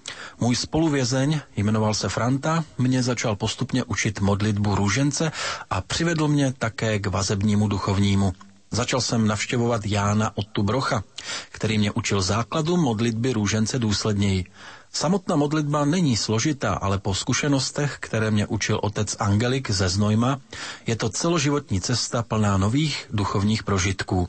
Můj 0.40 0.56
spoluvězeň, 0.56 1.40
jmenoval 1.56 1.94
se 1.94 2.08
Franta, 2.08 2.64
mě 2.78 3.02
začal 3.02 3.36
postupně 3.36 3.84
učit 3.84 4.20
modlitbu 4.20 4.74
růžence 4.74 5.32
a 5.70 5.80
přivedl 5.80 6.28
mě 6.28 6.52
také 6.58 6.98
k 6.98 7.06
vazebnímu 7.06 7.68
duchovnímu. 7.68 8.32
Začal 8.76 9.00
jsem 9.00 9.26
navštěvovat 9.26 9.86
Jána 9.86 10.32
Ottu 10.34 10.62
Brocha, 10.62 11.04
který 11.50 11.78
mě 11.78 11.90
učil 11.90 12.22
základu 12.22 12.76
modlitby 12.76 13.32
růžence 13.32 13.78
důsledněji. 13.78 14.44
Samotná 14.92 15.36
modlitba 15.36 15.84
není 15.84 16.16
složitá, 16.16 16.74
ale 16.74 16.98
po 16.98 17.14
zkušenostech, 17.14 17.96
které 18.00 18.30
mě 18.30 18.46
učil 18.46 18.80
otec 18.82 19.16
Angelik 19.18 19.70
ze 19.70 19.88
Znojma, 19.88 20.40
je 20.86 20.96
to 20.96 21.08
celoživotní 21.08 21.80
cesta 21.80 22.22
plná 22.22 22.56
nových 22.56 23.06
duchovních 23.12 23.62
prožitků. 23.62 24.28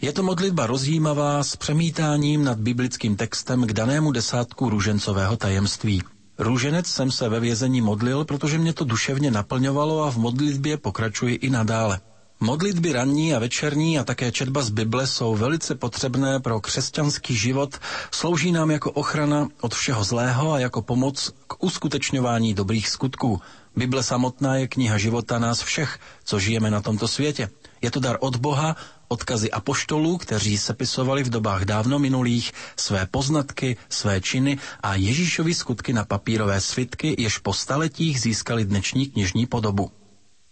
Je 0.00 0.12
to 0.12 0.22
modlitba 0.22 0.66
rozjímavá 0.66 1.42
s 1.44 1.56
přemítáním 1.56 2.44
nad 2.44 2.58
biblickým 2.58 3.16
textem 3.16 3.66
k 3.66 3.72
danému 3.72 4.12
desátku 4.12 4.70
růžencového 4.70 5.36
tajemství. 5.36 6.02
Růženec 6.38 6.86
jsem 6.86 7.10
se 7.10 7.28
ve 7.28 7.40
vězení 7.40 7.80
modlil, 7.80 8.24
protože 8.24 8.58
mě 8.58 8.72
to 8.72 8.84
duševně 8.84 9.30
naplňovalo 9.30 10.02
a 10.04 10.10
v 10.10 10.16
modlitbě 10.16 10.76
pokračuji 10.76 11.34
i 11.34 11.50
nadále. 11.50 12.00
Modlitby 12.40 12.92
ranní 12.92 13.34
a 13.34 13.38
večerní 13.38 13.98
a 13.98 14.04
také 14.04 14.32
četba 14.32 14.62
z 14.62 14.70
Bible 14.70 15.06
jsou 15.06 15.36
velice 15.36 15.74
potřebné 15.74 16.40
pro 16.40 16.60
křesťanský 16.60 17.36
život, 17.36 17.78
slouží 18.10 18.52
nám 18.52 18.70
jako 18.70 18.90
ochrana 18.90 19.48
od 19.60 19.74
všeho 19.74 20.04
zlého 20.04 20.52
a 20.52 20.58
jako 20.58 20.82
pomoc 20.82 21.34
k 21.46 21.64
uskutečňování 21.64 22.54
dobrých 22.54 22.88
skutků. 22.88 23.40
Bible 23.76 24.02
samotná 24.02 24.56
je 24.56 24.68
kniha 24.68 24.98
života 24.98 25.38
nás 25.38 25.62
všech, 25.62 25.98
co 26.24 26.38
žijeme 26.38 26.70
na 26.70 26.80
tomto 26.80 27.08
světě. 27.08 27.50
Je 27.82 27.90
to 27.90 28.00
dar 28.00 28.16
od 28.20 28.36
Boha, 28.36 28.76
odkazy 29.08 29.50
apoštolů, 29.50 30.18
kteří 30.18 30.58
sepisovali 30.58 31.22
v 31.22 31.30
dobách 31.30 31.64
dávno 31.64 31.98
minulých 31.98 32.52
své 32.76 33.06
poznatky, 33.06 33.76
své 33.88 34.20
činy 34.20 34.58
a 34.82 34.94
Ježíšovi 34.94 35.54
skutky 35.54 35.92
na 35.92 36.04
papírové 36.04 36.60
svitky, 36.60 37.14
jež 37.18 37.38
po 37.38 37.52
staletích 37.52 38.20
získali 38.20 38.64
dnešní 38.64 39.06
knižní 39.06 39.46
podobu. 39.46 39.97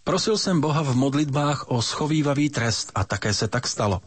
Prosil 0.07 0.37
jsem 0.37 0.61
Boha 0.61 0.81
v 0.81 0.95
modlitbách 0.95 1.65
o 1.67 1.81
schovývavý 1.81 2.49
trest 2.49 2.91
a 2.95 3.03
také 3.03 3.33
se 3.33 3.47
tak 3.47 3.67
stalo. 3.67 4.01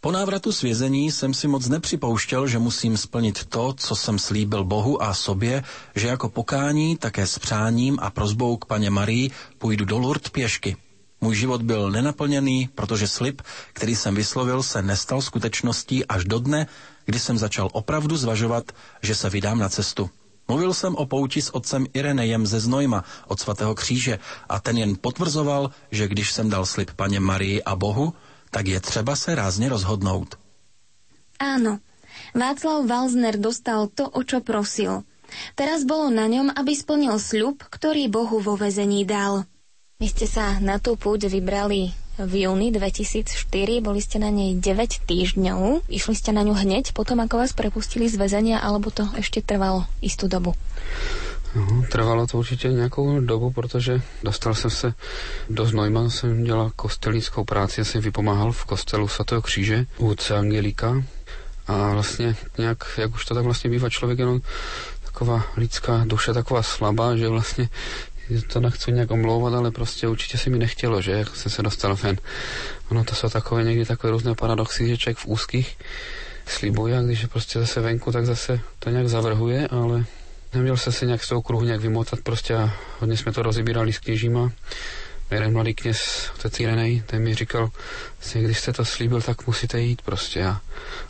Po 0.00 0.12
návratu 0.12 0.52
z 0.52 0.62
vězení 0.62 1.12
jsem 1.12 1.34
si 1.34 1.48
moc 1.48 1.68
nepřipouštěl, 1.68 2.46
že 2.46 2.58
musím 2.58 2.96
splnit 2.96 3.44
to, 3.44 3.72
co 3.72 3.96
jsem 3.96 4.18
slíbil 4.18 4.64
Bohu 4.64 5.02
a 5.02 5.14
sobě, 5.14 5.62
že 5.94 6.08
jako 6.08 6.28
pokání, 6.28 6.96
také 6.96 7.26
s 7.26 7.38
přáním 7.38 7.98
a 8.02 8.10
prozbou 8.10 8.56
k 8.56 8.64
paně 8.64 8.90
Marii 8.90 9.30
půjdu 9.58 9.84
do 9.84 9.98
Lourdes 9.98 10.30
pěšky. 10.30 10.76
Můj 11.20 11.34
život 11.36 11.62
byl 11.62 11.90
nenaplněný, 11.90 12.68
protože 12.74 13.08
slib, 13.08 13.42
který 13.72 13.96
jsem 13.96 14.14
vyslovil, 14.14 14.62
se 14.62 14.82
nestal 14.82 15.22
skutečností 15.22 16.06
až 16.06 16.24
do 16.24 16.38
dne, 16.38 16.66
kdy 17.04 17.18
jsem 17.18 17.38
začal 17.38 17.68
opravdu 17.72 18.16
zvažovat, 18.16 18.72
že 19.02 19.14
se 19.14 19.30
vydám 19.30 19.58
na 19.58 19.68
cestu. 19.68 20.10
Mluvil 20.50 20.74
jsem 20.74 20.96
o 20.98 21.06
pouti 21.06 21.42
s 21.42 21.54
otcem 21.54 21.86
Irenejem 21.94 22.42
ze 22.46 22.60
Znojma 22.60 23.04
od 23.30 23.40
svatého 23.40 23.74
kříže 23.74 24.18
a 24.48 24.60
ten 24.60 24.78
jen 24.78 24.98
potvrzoval, 25.00 25.70
že 25.90 26.08
když 26.08 26.32
jsem 26.32 26.50
dal 26.50 26.66
slib 26.66 26.90
paně 26.98 27.20
Marii 27.20 27.62
a 27.62 27.76
Bohu, 27.76 28.14
tak 28.50 28.66
je 28.66 28.80
třeba 28.80 29.16
se 29.16 29.34
rázně 29.34 29.68
rozhodnout. 29.68 30.34
Áno, 31.38 31.78
Václav 32.34 32.82
Valzner 32.82 33.38
dostal 33.38 33.94
to, 33.94 34.10
o 34.10 34.26
čo 34.26 34.42
prosil. 34.42 35.06
Teraz 35.54 35.86
bolo 35.86 36.10
na 36.10 36.26
ňom, 36.26 36.50
aby 36.50 36.74
splnil 36.74 37.22
sľub, 37.22 37.62
ktorý 37.70 38.10
Bohu 38.10 38.42
vo 38.42 38.58
vezení 38.58 39.06
dal. 39.06 39.46
Vy 40.02 40.10
ste 40.10 40.26
sa 40.26 40.58
na 40.58 40.82
tú 40.82 40.98
púť 40.98 41.30
vybrali 41.30 41.94
v 42.26 42.44
júni 42.44 42.68
2004. 42.72 43.24
Boli 43.80 44.00
ste 44.04 44.20
na 44.20 44.28
nej 44.28 44.56
9 44.58 45.08
týždňov. 45.08 45.88
Išli 45.88 46.14
ste 46.16 46.36
na 46.36 46.44
ňu 46.44 46.52
hneď 46.52 46.92
potom, 46.92 47.20
ako 47.24 47.40
vás 47.40 47.52
prepustili 47.56 48.08
z 48.08 48.20
väzenia, 48.20 48.60
alebo 48.60 48.92
to 48.92 49.08
ešte 49.16 49.40
trvalo 49.40 49.88
istú 50.04 50.28
dobu? 50.28 50.52
No, 51.54 51.82
trvalo 51.90 52.26
to 52.26 52.38
určitě 52.38 52.68
nějakou 52.68 53.20
dobu, 53.20 53.50
protože 53.50 54.02
dostal 54.22 54.54
jsem 54.54 54.70
se 54.70 54.94
do 55.50 55.66
Znojma, 55.66 56.10
jsem 56.10 56.44
dělal 56.44 56.70
kostelnickou 56.76 57.44
práci, 57.44 57.84
jsem 57.84 58.00
vypomáhal 58.00 58.52
v 58.52 58.64
kostelu 58.64 59.08
svatého 59.08 59.42
kříže 59.42 59.86
u 59.98 60.14
Angelika 60.38 61.02
a 61.66 61.92
vlastně 61.92 62.36
nějak, 62.58 62.84
jak 62.98 63.14
už 63.14 63.24
to 63.24 63.34
tak 63.34 63.44
vlastně 63.44 63.70
bývá 63.70 63.90
člověk 63.90 64.18
jenom 64.18 64.40
taková 65.04 65.44
lidská 65.56 66.02
duše 66.04 66.32
taková 66.32 66.62
slabá, 66.62 67.16
že 67.16 67.28
vlastně 67.28 67.68
to 68.52 68.60
nechci 68.60 68.92
nějak 68.92 69.10
omlouvat, 69.10 69.54
ale 69.54 69.70
prostě 69.70 70.08
určitě 70.08 70.38
si 70.38 70.50
mi 70.50 70.58
nechtělo, 70.58 71.02
že 71.02 71.12
jak 71.12 71.36
jsem 71.36 71.52
se 71.52 71.62
dostal 71.62 71.96
ven. 71.96 72.16
Ono 72.90 73.04
to 73.04 73.14
jsou 73.14 73.28
takové 73.28 73.64
někdy 73.64 73.84
takové 73.84 74.10
různé 74.10 74.34
paradoxy, 74.34 74.88
že 74.88 74.96
člověk 74.96 75.18
v 75.18 75.26
úzkých 75.26 75.78
slibuje 76.46 76.98
a 76.98 77.02
když 77.02 77.22
je 77.22 77.28
prostě 77.28 77.58
zase 77.58 77.80
venku, 77.80 78.12
tak 78.12 78.26
zase 78.26 78.60
to 78.78 78.90
nějak 78.90 79.08
zavrhuje, 79.08 79.68
ale 79.68 80.04
neměl 80.54 80.76
se 80.76 80.92
se 80.92 81.06
nějak 81.06 81.24
z 81.24 81.28
toho 81.28 81.42
kruhu 81.42 81.64
nějak 81.64 81.80
vymotat 81.80 82.20
prostě 82.20 82.54
a 82.54 82.70
hodně 82.98 83.16
jsme 83.16 83.32
to 83.32 83.42
rozebírali 83.42 83.92
s 83.92 83.98
kněžíma. 83.98 84.52
Jeden 85.30 85.52
mladý 85.52 85.74
kněz, 85.74 86.30
otec 86.34 86.60
Irenej, 86.60 87.02
ten 87.06 87.22
mi 87.22 87.34
říkal, 87.34 87.70
vlastně, 88.18 88.42
když 88.42 88.58
jste 88.58 88.72
to 88.72 88.84
slíbil, 88.84 89.22
tak 89.22 89.46
musíte 89.46 89.80
jít 89.80 90.02
prostě. 90.02 90.44
A 90.44 90.60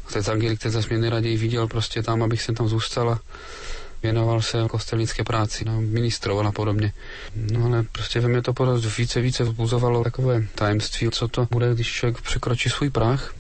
otec 0.09 0.29
Angelik, 0.29 0.61
ten 0.61 0.71
zase 0.71 0.89
mě 0.89 0.99
neraději 0.99 1.37
viděl 1.37 1.67
prostě 1.67 2.03
tam, 2.03 2.23
abych 2.23 2.43
se 2.43 2.53
tam 2.53 2.69
zůstal 2.69 3.19
věnoval 4.03 4.43
se 4.43 4.59
kostelnické 4.71 5.25
práci, 5.25 5.65
no, 5.65 5.81
ministroval 5.81 6.47
a 6.47 6.53
podobně. 6.53 6.93
No 7.35 7.67
ale 7.67 7.85
prostě 7.93 8.21
ve 8.21 8.29
mě 8.29 8.43
to 8.43 8.53
pořád 8.53 8.97
více 8.99 9.21
více 9.21 9.45
vzbuzovalo 9.45 10.05
takové 10.05 10.43
tajemství, 10.55 11.11
co 11.11 11.29
to 11.29 11.49
bude, 11.51 11.75
když 11.75 11.93
člověk 11.93 12.21
překročí 12.21 12.71
svůj 12.71 12.91
prach. 12.91 13.35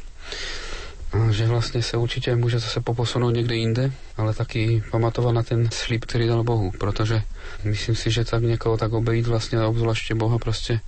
A 1.12 1.32
že 1.32 1.46
vlastně 1.46 1.82
se 1.82 1.96
určitě 1.96 2.36
může 2.36 2.58
zase 2.58 2.80
poposunout 2.80 3.30
někde 3.30 3.56
jinde, 3.56 3.92
ale 4.16 4.34
taky 4.34 4.82
pamatovat 4.90 5.34
na 5.34 5.42
ten 5.42 5.68
slib, 5.72 6.04
který 6.04 6.26
dal 6.26 6.44
Bohu, 6.44 6.70
protože 6.78 7.22
myslím 7.64 7.94
si, 7.94 8.10
že 8.10 8.24
tak 8.24 8.42
někoho 8.42 8.76
tak 8.76 8.92
obejít 8.92 9.26
vlastně 9.26 9.62
obzvláště 9.62 10.14
Boha 10.14 10.38
prostě 10.38 10.80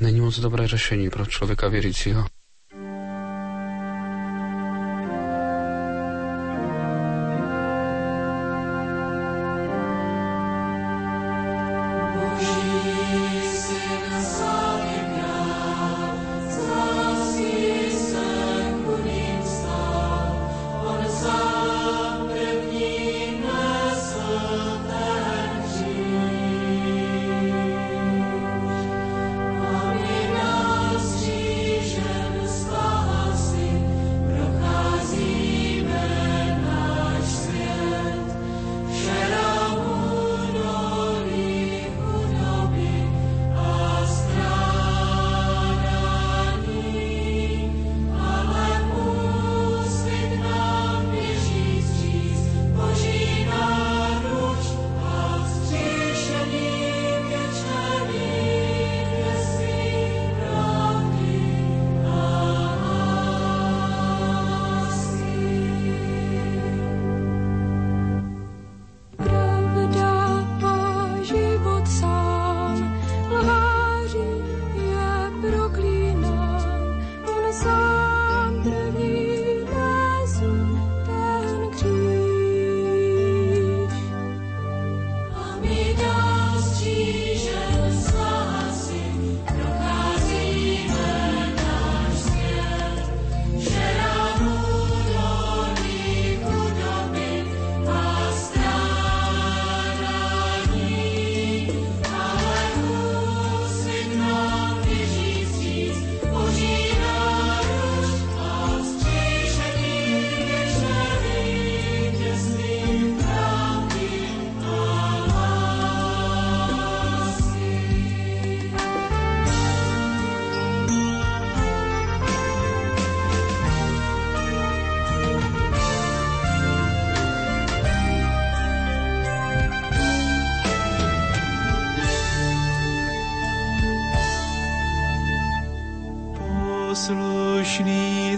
není 0.00 0.20
moc 0.20 0.40
dobré 0.40 0.68
řešení 0.68 1.10
pro 1.10 1.26
člověka 1.26 1.68
věřícího. 1.68 2.26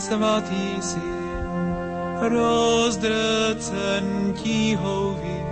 Svatý 0.00 0.80
syn, 0.80 1.76
rozdrcen 2.20 4.04
tíhově, 4.34 5.46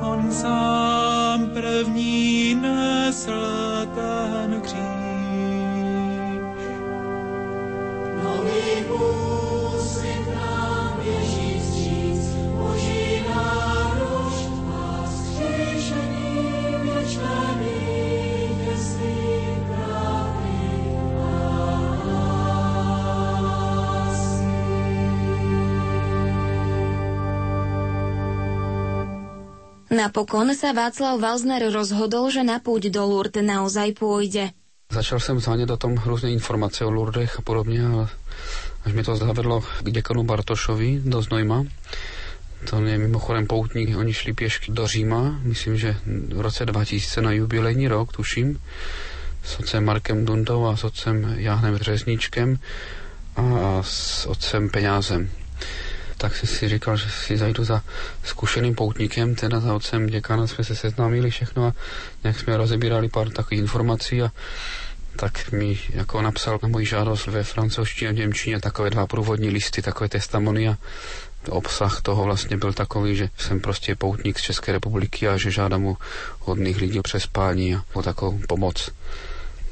on 0.00 0.32
sám 0.32 1.50
první 1.50 2.54
nesl 2.54 3.32
ten 3.94 4.60
kříž. 4.60 4.82
Nový 8.22 8.84
úsvit 8.84 9.31
Napokon 29.92 30.56
sa 30.56 30.72
Václav 30.72 31.20
Valzner 31.20 31.68
rozhodol, 31.68 32.32
že 32.32 32.40
na 32.40 32.56
púť 32.64 32.88
do 32.88 33.04
Lourdes 33.04 33.44
naozaj 33.44 33.92
pôjde. 34.00 34.56
Začal 34.88 35.20
jsem 35.20 35.40
zánět 35.40 35.70
o 35.70 35.76
tom 35.76 36.00
různé 36.04 36.32
informace 36.32 36.84
o 36.84 36.90
Lourdech 36.90 37.38
a 37.38 37.42
podobně, 37.42 37.86
ale 37.86 38.08
až 38.84 38.92
mi 38.92 39.04
to 39.04 39.16
zavedlo 39.16 39.60
k 39.60 39.90
děkanu 39.90 40.24
Bartošovi 40.24 41.00
do 41.04 41.22
Znojma. 41.22 41.64
To 42.70 42.80
je 42.80 42.98
mimochodem 42.98 43.46
poutník, 43.46 43.96
oni 43.96 44.12
šli 44.12 44.32
pěšky 44.32 44.72
do 44.72 44.86
Říma, 44.86 45.40
myslím, 45.42 45.76
že 45.76 45.96
v 46.34 46.40
roce 46.40 46.66
2000 46.66 47.22
na 47.22 47.32
jubilejní 47.32 47.88
rok, 47.88 48.12
tuším, 48.12 48.60
s 49.44 49.60
otcem 49.60 49.84
Markem 49.84 50.24
Dundou 50.24 50.66
a 50.66 50.76
s 50.76 50.84
otcem 50.84 51.34
Jáhnem 51.36 51.76
Řezníčkem 51.76 52.58
a 53.36 53.82
s 53.82 54.26
otcem 54.26 54.68
Peňázem 54.68 55.30
tak 56.22 56.36
jsem 56.36 56.48
si 56.48 56.68
říkal, 56.68 56.96
že 56.96 57.10
si 57.10 57.36
zajdu 57.36 57.64
za 57.64 57.82
zkušeným 58.24 58.74
poutníkem, 58.74 59.34
teda 59.34 59.60
za 59.60 59.74
otcem 59.74 60.06
děkana 60.06 60.46
jsme 60.46 60.64
se 60.64 60.76
seznámili 60.76 61.30
všechno 61.30 61.64
a 61.66 61.72
nějak 62.22 62.40
jsme 62.40 62.56
rozebírali 62.56 63.08
pár 63.08 63.30
takových 63.30 63.60
informací 63.60 64.22
a 64.22 64.32
tak 65.16 65.52
mi 65.52 65.78
jako 65.90 66.22
napsal 66.22 66.58
na 66.62 66.68
moji 66.68 66.86
žádost 66.86 67.26
ve 67.26 67.42
francouzštině 67.44 68.08
a 68.08 68.12
němčině 68.12 68.60
takové 68.60 68.90
dva 68.90 69.06
průvodní 69.06 69.50
listy, 69.50 69.82
takové 69.82 70.08
testamonia. 70.08 70.78
Obsah 71.48 72.02
toho 72.02 72.24
vlastně 72.24 72.56
byl 72.56 72.72
takový, 72.72 73.16
že 73.16 73.28
jsem 73.38 73.60
prostě 73.60 73.94
poutník 73.94 74.38
z 74.38 74.42
České 74.42 74.72
republiky 74.72 75.28
a 75.28 75.36
že 75.36 75.50
žádám 75.50 75.84
u 75.84 75.96
hodných 76.38 76.76
lidí 76.76 77.00
přespání 77.02 77.74
a 77.74 77.84
o 77.92 78.02
takovou 78.02 78.40
pomoc 78.48 78.90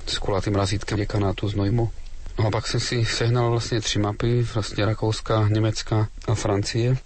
s 0.06 0.18
kulatým 0.18 0.54
razítkem 0.54 0.98
děkanátu 0.98 1.48
z 1.48 1.54
Nojmu. 1.54 1.90
No 2.40 2.46
a 2.46 2.50
pak 2.50 2.66
jsem 2.66 2.80
si 2.80 3.04
sehnal 3.04 3.50
vlastně 3.50 3.80
tři 3.80 3.98
mapy, 3.98 4.46
vlastně 4.54 4.84
Rakouska, 4.84 5.48
Německa 5.48 6.08
a 6.28 6.34
Francie. 6.34 6.96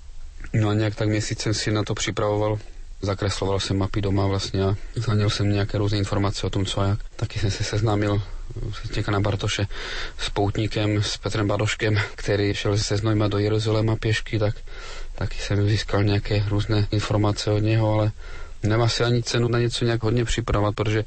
No 0.52 0.68
a 0.68 0.74
nějak 0.74 0.94
tak 0.94 1.08
měsíc 1.08 1.40
jsem 1.40 1.54
si 1.54 1.70
na 1.70 1.82
to 1.82 1.94
připravoval 1.94 2.58
zakresloval 3.04 3.60
jsem 3.60 3.78
mapy 3.78 4.00
doma 4.00 4.26
vlastně 4.26 4.64
a 4.64 4.76
zhanil 4.94 5.30
jsem 5.30 5.52
nějaké 5.52 5.78
různé 5.78 5.98
informace 5.98 6.46
o 6.46 6.50
tom, 6.50 6.66
co 6.66 6.80
a 6.80 6.86
jak. 6.86 6.98
Taky 7.16 7.38
jsem 7.38 7.50
se 7.50 7.64
seznámil 7.64 8.22
s 8.82 9.06
na 9.06 9.20
Bartoše 9.20 9.66
s 10.18 10.30
poutníkem, 10.30 11.02
s 11.02 11.16
Petrem 11.16 11.48
Badoškem, 11.48 12.00
který 12.14 12.54
šel 12.54 12.78
se 12.78 12.96
Znojma 12.96 13.28
do 13.28 13.38
Jeruzaléma 13.38 13.96
pěšky, 13.96 14.38
tak 14.38 14.54
taky 15.14 15.38
jsem 15.38 15.68
získal 15.68 16.04
nějaké 16.04 16.44
různé 16.48 16.86
informace 16.90 17.50
od 17.50 17.58
něho, 17.58 17.92
ale 17.92 18.12
nemá 18.68 18.88
si 18.88 19.04
ani 19.04 19.22
cenu 19.22 19.48
na 19.48 19.58
něco 19.58 19.84
nějak 19.84 20.02
hodně 20.02 20.24
připravovat, 20.24 20.74
protože, 20.74 21.04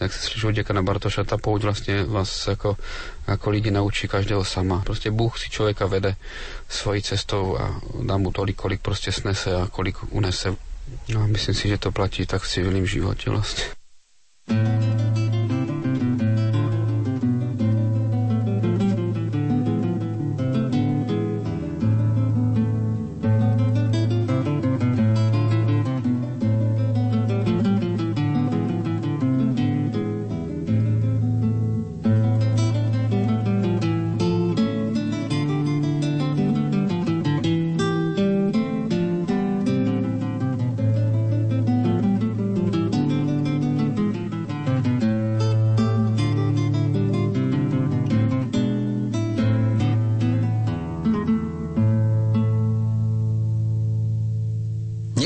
jak 0.00 0.12
se 0.12 0.28
slyšel 0.30 0.52
děkana 0.52 0.82
Bartoša, 0.82 1.24
ta 1.24 1.36
pouť 1.36 1.62
vlastně 1.62 2.04
vás 2.04 2.46
jako, 2.46 2.76
jako 3.26 3.50
lidi 3.50 3.70
naučí 3.70 4.08
každého 4.08 4.44
sama. 4.44 4.82
Prostě 4.86 5.10
Bůh 5.10 5.38
si 5.38 5.50
člověka 5.50 5.86
vede 5.86 6.16
svojí 6.68 7.02
cestou 7.02 7.58
a 7.58 7.80
dá 8.02 8.16
mu 8.16 8.32
tolik, 8.32 8.56
kolik 8.56 8.80
prostě 8.80 9.12
snese 9.12 9.56
a 9.56 9.66
kolik 9.66 9.96
unese. 10.10 10.56
No 11.08 11.22
a 11.22 11.26
myslím 11.26 11.54
si, 11.54 11.68
že 11.68 11.78
to 11.78 11.92
platí 11.92 12.26
tak 12.26 12.42
v 12.42 12.48
civilním 12.48 12.86
životě 12.86 13.30
vlastně. 13.30 13.64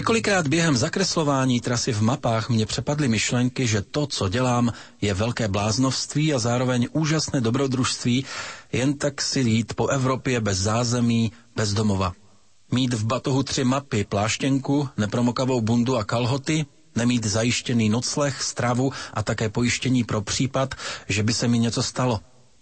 Několikrát 0.06 0.48
během 0.48 0.76
zakreslování 0.76 1.60
trasy 1.60 1.92
v 1.92 2.02
mapách 2.02 2.48
mě 2.50 2.66
přepadly 2.66 3.08
myšlenky, 3.08 3.66
že 3.66 3.82
to, 3.82 4.06
co 4.06 4.28
dělám, 4.28 4.72
je 5.00 5.14
velké 5.14 5.48
bláznovství 5.48 6.34
a 6.34 6.38
zároveň 6.38 6.88
úžasné 6.92 7.40
dobrodružství, 7.40 8.24
jen 8.72 8.98
tak 8.98 9.22
si 9.22 9.40
jít 9.40 9.74
po 9.74 9.86
Evropě 9.86 10.40
bez 10.40 10.58
zázemí, 10.58 11.32
bez 11.56 11.72
domova. 11.72 12.12
Mít 12.70 12.94
v 12.94 13.04
batohu 13.06 13.42
tři 13.42 13.64
mapy, 13.64 14.04
pláštěnku, 14.04 14.88
nepromokavou 14.96 15.60
bundu 15.60 15.96
a 15.96 16.04
kalhoty, 16.04 16.66
nemít 16.96 17.26
zajištěný 17.26 17.88
nocleh, 17.88 18.42
stravu 18.42 18.92
a 19.14 19.22
také 19.22 19.48
pojištění 19.48 20.04
pro 20.04 20.20
případ, 20.22 20.74
že 21.08 21.22
by 21.22 21.34
se 21.34 21.48
mi 21.48 21.58
něco 21.58 21.82
stalo. 21.82 22.20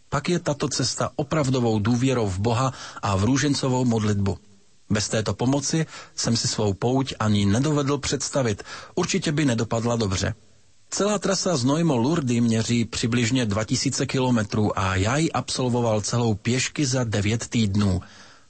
Pak 0.09 0.29
je 0.29 0.39
tato 0.39 0.69
cesta 0.69 1.11
opravdovou 1.17 1.79
důvěrou 1.79 2.29
v 2.29 2.39
Boha 2.39 2.73
a 3.03 3.17
v 3.17 3.25
růžencovou 3.25 3.85
modlitbu. 3.85 4.39
Bez 4.91 5.09
této 5.09 5.35
pomoci 5.35 5.87
jsem 6.17 6.37
si 6.37 6.49
svou 6.49 6.75
pouť 6.75 7.15
ani 7.19 7.47
nedovedl 7.47 7.99
představit. 7.99 8.63
Určitě 8.95 9.33
by 9.33 9.45
nedopadla 9.45 9.97
dobře. 9.97 10.35
Celá 10.91 11.19
trasa 11.19 11.57
z 11.57 11.65
Nojmo 11.65 11.97
Lurdy 11.97 12.41
měří 12.41 12.85
přibližně 12.85 13.47
2000 13.47 14.07
kilometrů 14.07 14.79
a 14.79 14.97
já 14.97 15.17
ji 15.17 15.33
absolvoval 15.33 16.01
celou 16.01 16.35
pěšky 16.35 16.87
za 16.87 17.05
9 17.05 17.49
týdnů. 17.49 18.01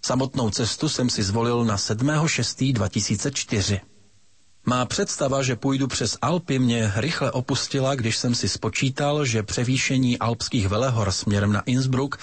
Samotnou 0.03 0.51
cestu 0.51 0.89
jsem 0.89 1.11
si 1.11 1.23
zvolil 1.23 1.65
na 1.65 1.77
7.6.2004. 1.77 3.81
Má 4.67 4.85
představa, 4.85 5.43
že 5.43 5.57
půjdu 5.57 5.87
přes 5.87 6.19
Alpy, 6.23 6.59
mě 6.59 6.93
rychle 6.97 7.31
opustila, 7.31 7.95
když 7.95 8.17
jsem 8.17 8.35
si 8.35 8.49
spočítal, 8.49 9.25
že 9.25 9.43
převýšení 9.43 10.19
alpských 10.19 10.69
velehor 10.69 11.11
směrem 11.13 11.53
na 11.53 11.61
Innsbruck 11.61 12.17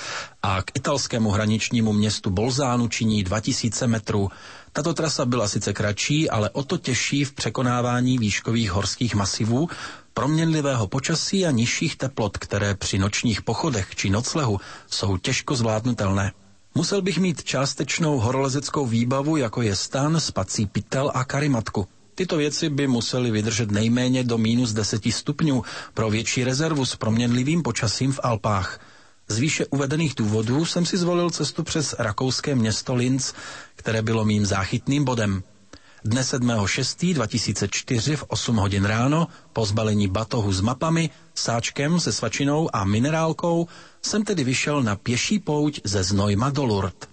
a 0.44 0.62
k 0.62 0.72
italskému 0.76 1.30
hraničnímu 1.32 1.94
městu 1.94 2.30
Bolzánu 2.30 2.88
činí 2.88 3.24
2000 3.24 3.88
metrů. 3.88 4.30
Tato 4.74 4.94
trasa 4.94 5.26
byla 5.26 5.48
sice 5.48 5.74
kratší, 5.74 6.30
ale 6.30 6.50
o 6.50 6.64
to 6.64 6.78
těžší 6.78 7.24
v 7.24 7.34
překonávání 7.34 8.18
výškových 8.18 8.72
horských 8.72 9.16
masivů, 9.16 9.70
proměnlivého 10.14 10.88
počasí 10.88 11.46
a 11.46 11.52
nižších 11.52 11.96
teplot, 11.96 12.38
které 12.38 12.76
při 12.76 12.98
nočních 12.98 13.42
pochodech 13.42 13.96
či 13.96 14.10
noclehu 14.10 14.60
jsou 14.90 15.18
těžko 15.18 15.56
zvládnutelné. 15.56 16.32
Musel 16.76 17.02
bych 17.02 17.18
mít 17.18 17.44
částečnou 17.44 18.20
horolezeckou 18.20 18.86
výbavu, 18.86 19.38
jako 19.38 19.62
je 19.62 19.76
stan, 19.76 20.20
spací 20.20 20.66
pytel 20.66 21.12
a 21.14 21.24
karimatku. 21.24 21.88
Tyto 22.16 22.38
věci 22.38 22.70
by 22.70 22.88
musely 22.88 23.32
vydržet 23.32 23.72
nejméně 23.72 24.24
do 24.24 24.38
minus 24.38 24.74
10 24.74 25.02
stupňů 25.12 25.64
pro 25.94 26.10
větší 26.10 26.44
rezervu 26.44 26.86
s 26.86 26.96
proměnlivým 26.96 27.64
počasím 27.64 28.12
v 28.12 28.20
Alpách. 28.24 28.80
Z 29.28 29.38
výše 29.40 29.66
uvedených 29.66 30.16
důvodů 30.16 30.66
jsem 30.66 30.86
si 30.86 30.98
zvolil 30.98 31.30
cestu 31.30 31.64
přes 31.64 31.96
rakouské 32.00 32.56
město 32.56 32.96
Linz, 32.96 33.34
které 33.76 34.02
bylo 34.02 34.26
mým 34.26 34.46
záchytným 34.46 35.04
bodem. 35.04 35.44
Dne 36.06 36.22
7.6.2004 36.22 38.16
v 38.16 38.24
8 38.28 38.56
hodin 38.56 38.86
ráno, 38.86 39.28
po 39.54 39.66
zbalení 39.66 40.08
batohu 40.08 40.52
s 40.54 40.62
mapami, 40.62 41.10
sáčkem 41.36 42.00
se 42.00 42.12
svačinou 42.14 42.70
a 42.76 42.84
minerálkou, 42.86 43.68
jsem 44.02 44.24
tedy 44.24 44.44
vyšel 44.44 44.84
na 44.84 44.96
pěší 44.96 45.40
pouť 45.40 45.80
ze 45.84 46.04
Znojma 46.04 46.50
do 46.50 46.66
Lourdes. 46.66 47.11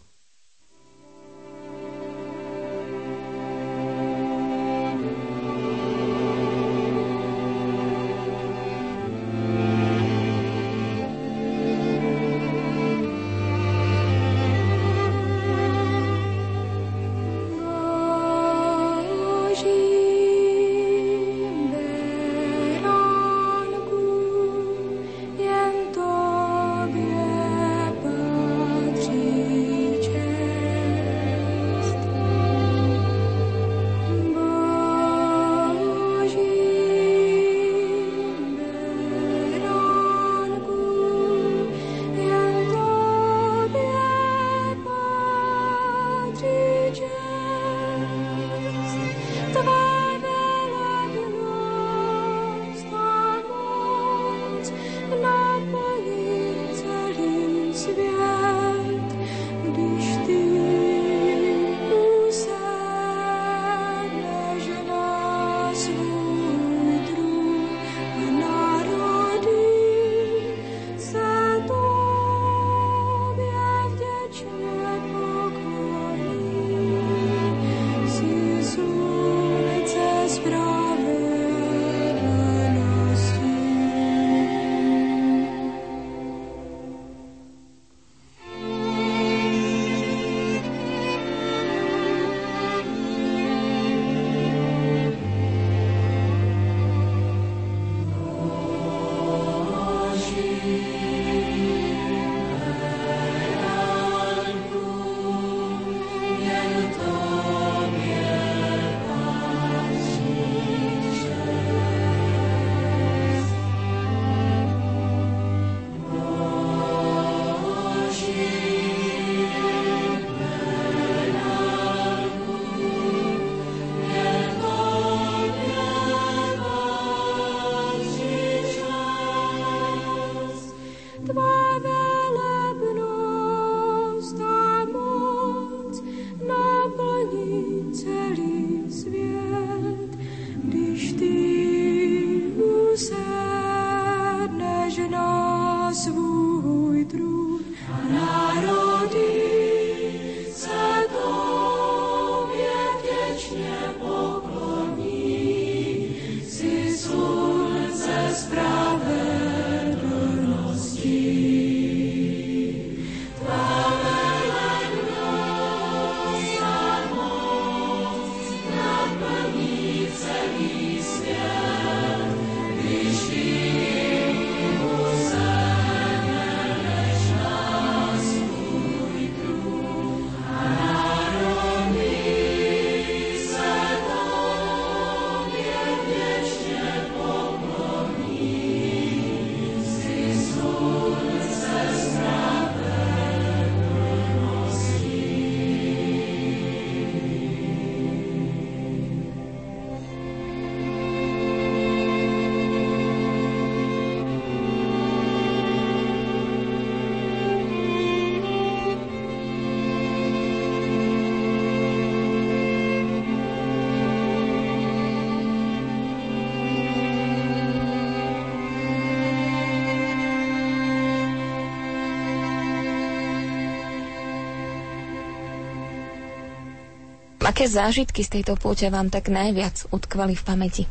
Aké 227.58 227.74
zážitky 227.74 228.22
z 228.22 228.38
tejto 228.38 228.54
púte 228.54 228.86
vám 228.86 229.10
tak 229.10 229.34
najviac 229.34 229.90
utkvali 229.90 230.38
v 230.38 230.46
pamäti? 230.46 230.86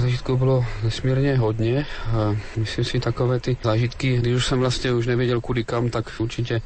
Zážitků 0.00 0.36
bylo 0.36 0.64
nesmírně 0.80 1.36
hodně 1.36 1.84
a 2.08 2.32
myslím 2.56 2.84
si 2.84 3.00
takové 3.00 3.36
ty 3.40 3.56
zážitky, 3.60 4.16
když 4.16 4.34
už 4.34 4.46
jsem 4.46 4.58
vlastně 4.58 4.92
už 4.92 5.06
nevěděl 5.06 5.40
kudy 5.40 5.64
kam, 5.64 5.92
tak 5.92 6.08
určitě 6.18 6.64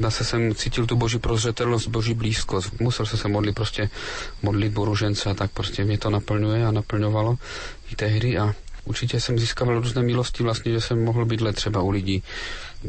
Zase 0.00 0.24
jsem 0.24 0.54
cítil 0.54 0.86
tu 0.86 0.96
boží 0.96 1.18
prozřetelnost, 1.18 1.88
boží 1.88 2.14
blízkost. 2.14 2.80
Musel 2.80 3.06
jsem 3.06 3.18
se 3.18 3.28
modlit 3.28 3.54
prostě 3.54 3.90
modlit 4.42 4.72
boružence 4.72 5.30
a 5.30 5.34
tak 5.34 5.50
prostě 5.50 5.84
mě 5.84 5.98
to 5.98 6.10
naplňuje 6.10 6.66
a 6.66 6.72
naplňovalo 6.72 7.36
i 7.92 7.96
tehdy 7.96 8.38
a 8.38 8.54
určitě 8.84 9.20
jsem 9.20 9.38
získal 9.38 9.80
různé 9.80 10.02
milosti 10.02 10.42
vlastně, 10.42 10.72
že 10.72 10.80
jsem 10.80 11.04
mohl 11.04 11.24
být 11.24 11.40
let 11.40 11.56
třeba 11.56 11.82
u 11.82 11.90
lidí 11.90 12.22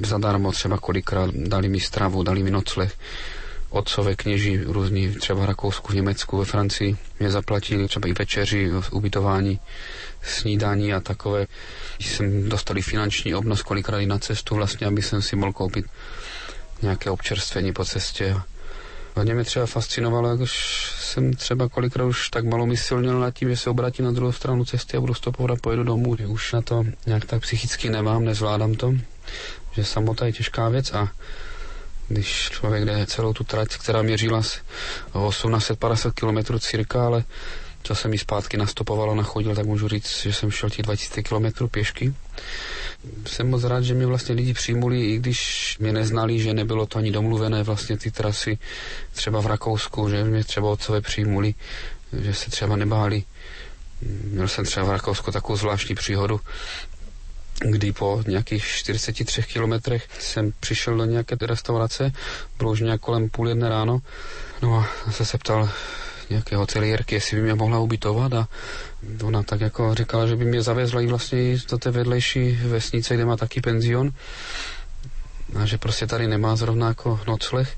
zadarmo, 0.03 0.51
třeba 0.51 0.77
kolikrát 0.77 1.35
dali 1.35 1.69
mi 1.69 1.79
stravu, 1.79 2.23
dali 2.23 2.43
mi 2.43 2.51
nocleh 2.51 2.95
otcové 3.71 4.15
kněži 4.15 4.63
různí, 4.65 5.15
třeba 5.15 5.41
v 5.41 5.45
Rakousku, 5.45 5.91
v 5.91 5.95
Německu, 5.95 6.37
ve 6.37 6.45
Francii, 6.45 6.97
mě 7.19 7.31
zaplatili 7.31 7.87
třeba 7.87 8.07
i 8.09 8.13
večeři, 8.13 8.71
ubytování, 8.91 9.59
snídání 10.23 10.93
a 10.93 10.99
takové. 10.99 11.47
Jsem 11.99 12.49
dostali 12.49 12.81
finanční 12.81 13.35
obnos 13.35 13.61
kolikrát 13.61 13.99
i 13.99 14.05
na 14.05 14.19
cestu 14.19 14.55
vlastně, 14.55 14.87
aby 14.87 15.01
jsem 15.01 15.21
si 15.21 15.35
mohl 15.35 15.53
koupit 15.53 15.85
nějaké 16.81 17.09
občerstvení 17.09 17.73
po 17.73 17.85
cestě. 17.85 18.35
Hodně 19.15 19.33
mě 19.33 19.43
třeba 19.43 19.65
fascinovalo, 19.65 20.29
jak 20.29 20.39
už 20.39 20.85
jsem 20.99 21.33
třeba 21.33 21.69
kolikrát 21.69 22.05
už 22.05 22.29
tak 22.29 22.45
malomyslnil 22.45 23.19
nad 23.19 23.31
tím, 23.33 23.49
že 23.49 23.57
se 23.57 23.69
obratím 23.69 24.05
na 24.05 24.11
druhou 24.11 24.31
stranu 24.31 24.65
cesty 24.65 24.97
a 24.97 24.99
budu 24.99 25.13
stopovat 25.13 25.51
a 25.51 25.61
pojedu 25.61 25.83
domů. 25.83 26.15
Už 26.27 26.53
na 26.53 26.61
to 26.61 26.85
nějak 27.05 27.25
tak 27.25 27.41
psychicky 27.41 27.89
nemám, 27.89 28.25
nezvládám 28.25 28.73
to, 28.75 28.93
že 29.71 29.83
samota 29.83 30.25
je 30.25 30.31
těžká 30.31 30.69
věc 30.69 30.93
a 30.93 31.11
když 32.11 32.49
člověk 32.49 32.85
jde 32.85 33.05
celou 33.05 33.33
tu 33.33 33.43
trať, 33.43 33.67
která 33.67 34.01
měřila 34.01 34.41
850 35.13 36.13
km 36.13 36.59
cirka, 36.59 37.05
ale 37.05 37.23
co 37.83 37.95
se 37.95 38.07
mi 38.07 38.17
zpátky 38.17 38.57
nastopovalo, 38.57 39.15
nachodil, 39.15 39.55
tak 39.55 39.65
můžu 39.65 39.87
říct, 39.87 40.21
že 40.21 40.33
jsem 40.33 40.51
šel 40.51 40.69
těch 40.69 40.85
20 40.85 41.21
km 41.21 41.67
pěšky. 41.67 42.13
Jsem 43.25 43.49
moc 43.49 43.63
rád, 43.63 43.81
že 43.81 43.93
mě 43.93 44.05
vlastně 44.05 44.35
lidi 44.35 44.53
přijmuli, 44.53 45.01
i 45.01 45.17
když 45.17 45.77
mě 45.79 45.93
neznali, 45.93 46.39
že 46.39 46.53
nebylo 46.53 46.85
to 46.85 46.99
ani 46.99 47.11
domluvené 47.11 47.63
vlastně 47.63 47.97
ty 47.97 48.11
trasy 48.11 48.57
třeba 49.13 49.41
v 49.41 49.45
Rakousku, 49.45 50.09
že 50.09 50.23
mě 50.23 50.43
třeba 50.43 50.69
otcové 50.69 51.01
přijmuli, 51.01 51.53
že 52.21 52.33
se 52.33 52.51
třeba 52.51 52.75
nebáli. 52.75 53.23
Měl 54.23 54.47
jsem 54.47 54.65
třeba 54.65 54.85
v 54.85 54.91
Rakousku 54.91 55.31
takovou 55.31 55.57
zvláštní 55.57 55.95
příhodu, 55.95 56.39
kdy 57.61 57.91
po 57.91 58.23
nějakých 58.27 58.65
43 58.65 59.43
kilometrech 59.43 60.07
jsem 60.19 60.53
přišel 60.59 60.97
do 60.97 61.05
nějaké 61.05 61.35
restaurace, 61.41 62.11
bylo 62.57 62.71
už 62.71 62.79
nějak 62.79 63.01
kolem 63.01 63.29
půl 63.29 63.49
jedné 63.49 63.69
ráno, 63.69 64.01
no 64.61 64.75
a 64.75 64.89
zase 65.05 65.25
se 65.25 65.37
ptal 65.37 65.69
nějaké 66.29 66.55
hotelierky, 66.55 67.15
jestli 67.15 67.37
by 67.37 67.43
mě 67.43 67.55
mohla 67.55 67.79
ubytovat 67.79 68.33
a 68.33 68.47
ona 69.23 69.43
tak 69.43 69.61
jako 69.61 69.95
říkala, 69.95 70.27
že 70.27 70.35
by 70.35 70.45
mě 70.45 70.61
zavezla 70.61 71.01
i 71.01 71.07
vlastně 71.07 71.57
do 71.69 71.77
té 71.77 71.91
vedlejší 71.91 72.51
vesnice, 72.51 73.13
kde 73.13 73.25
má 73.25 73.37
taky 73.37 73.61
penzion 73.61 74.11
a 75.59 75.65
že 75.65 75.77
prostě 75.77 76.07
tady 76.07 76.27
nemá 76.27 76.55
zrovna 76.55 76.87
jako 76.87 77.19
nocleh. 77.27 77.77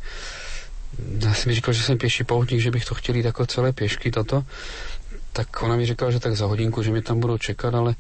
Já 1.20 1.34
jsem 1.34 1.50
mi 1.50 1.56
říkal, 1.56 1.74
že 1.74 1.84
jsem 1.84 1.98
pěší 1.98 2.24
poutník, 2.24 2.62
že 2.62 2.72
bych 2.72 2.86
to 2.86 2.96
chtěl 2.96 3.16
jít 3.16 3.26
jako 3.26 3.46
celé 3.46 3.74
pěšky 3.74 4.12
toto. 4.12 4.44
Tak 5.34 5.64
ona 5.64 5.76
mi 5.76 5.86
říkala, 5.86 6.12
že 6.12 6.20
tak 6.20 6.36
za 6.36 6.46
hodinku, 6.46 6.84
že 6.84 6.92
mě 6.92 7.02
tam 7.02 7.20
budou 7.20 7.38
čekat, 7.38 7.76
ale 7.76 7.96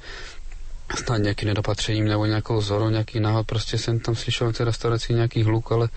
snad 0.95 1.17
nějaký 1.17 1.45
nedopatřením 1.45 2.07
nebo 2.07 2.25
nějakou 2.25 2.61
zorou, 2.61 2.89
nějaký 2.89 3.19
náhod, 3.19 3.47
prostě 3.47 3.77
jsem 3.77 3.99
tam 3.99 4.15
slyšel 4.15 4.51
v 4.51 4.57
té 4.57 4.65
restauraci 4.65 5.13
nějaký 5.13 5.43
hluk, 5.43 5.71
ale 5.71 5.89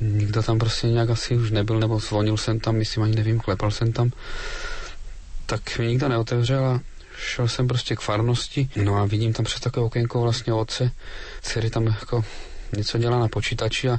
nikdo 0.00 0.42
tam 0.42 0.58
prostě 0.58 0.86
nějak 0.86 1.10
asi 1.10 1.36
už 1.36 1.50
nebyl, 1.50 1.80
nebo 1.80 1.98
zvonil 1.98 2.36
jsem 2.36 2.60
tam, 2.60 2.76
myslím, 2.76 3.04
ani 3.04 3.16
nevím, 3.16 3.40
klepal 3.40 3.70
jsem 3.70 3.92
tam. 3.92 4.10
Tak 5.46 5.78
mi 5.78 5.86
nikdo 5.86 6.08
neotevřel 6.08 6.66
a 6.66 6.80
šel 7.16 7.48
jsem 7.48 7.68
prostě 7.68 7.96
k 7.96 8.00
farnosti, 8.00 8.68
no 8.76 8.96
a 8.96 9.04
vidím 9.04 9.32
tam 9.32 9.44
přes 9.44 9.60
takové 9.60 9.86
okénko 9.86 10.20
vlastně 10.20 10.52
otce, 10.52 10.90
který 11.50 11.70
tam 11.70 11.86
jako 11.86 12.24
něco 12.76 12.98
dělá 12.98 13.18
na 13.18 13.28
počítači 13.28 13.88
a 13.88 13.98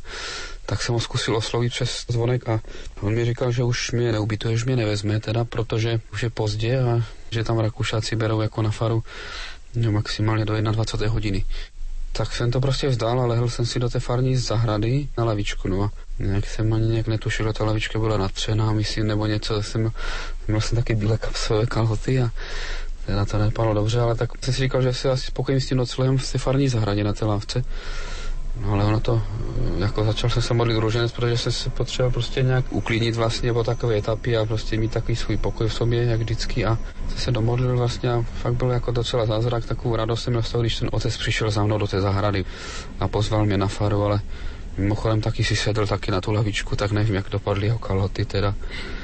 tak 0.66 0.82
jsem 0.82 0.94
ho 0.94 1.00
zkusil 1.00 1.36
oslovit 1.36 1.72
přes 1.72 2.06
zvonek 2.08 2.50
a 2.50 2.62
on 3.02 3.14
mi 3.14 3.26
říkal, 3.26 3.52
že 3.52 3.64
už 3.64 3.92
mě 3.92 4.12
neubytuje, 4.12 4.58
že 4.58 4.66
mě 4.66 4.76
nevezme, 4.76 5.20
teda 5.20 5.46
protože 5.46 6.00
už 6.14 6.24
je 6.24 6.30
pozdě 6.30 6.80
a 6.80 7.04
že 7.32 7.44
tam 7.44 7.60
Rakušáci 7.60 8.16
berou 8.16 8.42
jako 8.42 8.62
na 8.62 8.72
faru 8.72 9.04
no, 9.76 9.92
maximálně 9.92 10.46
do 10.46 10.62
21 10.62 11.14
hodiny. 11.14 11.46
Tak 12.12 12.34
jsem 12.34 12.52
to 12.52 12.62
prostě 12.62 12.88
vzdal 12.88 13.22
a 13.22 13.26
lehl 13.26 13.50
jsem 13.50 13.66
si 13.66 13.80
do 13.80 13.90
té 13.90 14.00
farní 14.00 14.36
zahrady 14.36 15.08
na 15.18 15.24
lavičku, 15.24 15.68
no 15.68 15.84
a 15.84 15.92
nějak 16.20 16.46
jsem 16.48 16.74
ani 16.74 16.88
nějak 16.88 17.08
netušil, 17.08 17.48
že 17.48 17.54
ta 17.54 17.66
lavička 17.66 18.00
byla 18.00 18.18
natřená, 18.18 18.72
myslím, 18.72 19.08
nebo 19.08 19.26
něco, 19.26 19.64
jsem, 19.64 19.92
měl 20.48 20.62
jsem 20.62 20.76
taky 20.76 20.96
bílé 20.96 21.18
kapsové 21.18 21.66
kalhoty 21.66 22.22
a 22.22 22.32
teda 23.06 23.26
to 23.26 23.38
nepadlo 23.38 23.74
dobře, 23.74 24.00
ale 24.00 24.16
tak 24.16 24.30
jsem 24.42 24.54
si 24.54 24.62
říkal, 24.62 24.82
že 24.82 24.94
si 24.94 25.10
asi 25.10 25.26
spokojím 25.26 25.62
s 25.62 25.68
tím 25.68 25.78
noclehem 25.78 26.18
v 26.18 26.32
té 26.32 26.38
farní 26.38 26.70
zahradě 26.70 27.04
na 27.04 27.14
té 27.14 27.26
lávce. 27.26 27.64
No 28.60 28.74
ale 28.74 28.86
ono 28.86 29.00
to, 29.00 29.22
jako 29.78 30.04
začal 30.04 30.30
jsem 30.30 30.42
se 30.42 30.54
modlit 30.54 30.78
růženec, 30.78 31.12
protože 31.12 31.38
jsem 31.38 31.52
se 31.52 31.70
potřeboval 31.70 32.12
prostě 32.12 32.44
nějak 32.44 32.66
uklidnit 32.70 33.16
vlastně 33.16 33.54
po 33.54 33.64
takové 33.64 33.98
etapy 33.98 34.38
a 34.38 34.46
prostě 34.46 34.78
mít 34.78 34.92
takový 34.92 35.16
svůj 35.16 35.38
pokoj 35.38 35.68
v 35.68 35.74
sobě, 35.74 36.04
jak 36.04 36.20
vždycky 36.20 36.66
a 36.66 36.78
se 37.16 37.32
domodlil 37.32 37.78
vlastně 37.78 38.12
a 38.12 38.22
fakt 38.22 38.54
byl 38.54 38.70
jako 38.70 38.92
docela 38.92 39.26
zázrak, 39.26 39.66
takovou 39.66 39.96
radost 39.96 40.24
jsem 40.24 40.34
měl 40.34 40.44
z 40.44 40.52
toho, 40.52 40.62
když 40.62 40.80
ten 40.80 40.90
otec 40.92 41.18
přišel 41.18 41.52
za 41.52 41.64
mnou 41.64 41.78
do 41.78 41.88
té 41.88 42.02
zahrady 42.02 42.46
a 43.00 43.08
pozval 43.08 43.46
mě 43.46 43.58
na 43.58 43.68
faru, 43.68 44.04
ale 44.04 44.22
Mimochodem 44.80 45.22
taky 45.22 45.44
si 45.44 45.56
sedl 45.56 45.88
taky 45.88 46.12
na 46.12 46.22
tu 46.22 46.32
lavičku, 46.32 46.76
tak 46.76 46.92
nevím, 46.92 47.16
jak 47.16 47.30
dopadly 47.30 47.66
jeho 47.68 47.80
kalhoty 47.80 48.26
teda. 48.26 48.56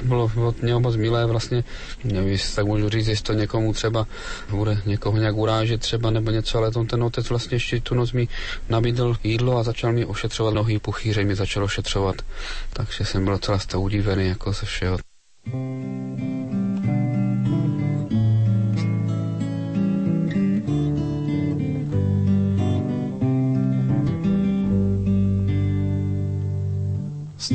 Bylo 0.02 0.32
od 0.48 0.64
něho 0.64 0.80
moc 0.80 0.96
milé 0.96 1.26
vlastně, 1.26 1.64
nevím, 2.04 2.32
jestli 2.32 2.56
tak 2.56 2.66
můžu 2.66 2.90
říct, 2.90 3.08
jestli 3.08 3.24
to 3.24 3.34
někomu 3.34 3.74
třeba 3.74 4.08
bude 4.50 4.82
někoho 4.86 5.18
nějak 5.18 5.36
urážet 5.36 5.82
třeba 5.82 6.10
nebo 6.10 6.32
něco, 6.32 6.58
ale 6.58 6.72
ten 6.72 7.04
otec 7.04 7.30
vlastně 7.30 7.56
ještě 7.56 7.80
tu 7.80 7.96
noc 7.96 8.12
mi 8.12 8.28
nabídl 8.70 9.18
jídlo 9.24 9.58
a 9.58 9.64
začal 9.64 9.92
mi 9.94 10.06
ošetřovat 10.06 10.54
nohy, 10.54 10.80
puchýře 10.80 11.24
mi 11.24 11.36
začal 11.36 11.64
ošetřovat. 11.64 12.16
Takže 12.74 13.06
jsem 13.06 13.26
byl 13.26 13.38
celá 13.38 13.60
udivený 13.78 14.28
jako 14.28 14.54
ze 14.54 14.66
všeho. 14.66 14.98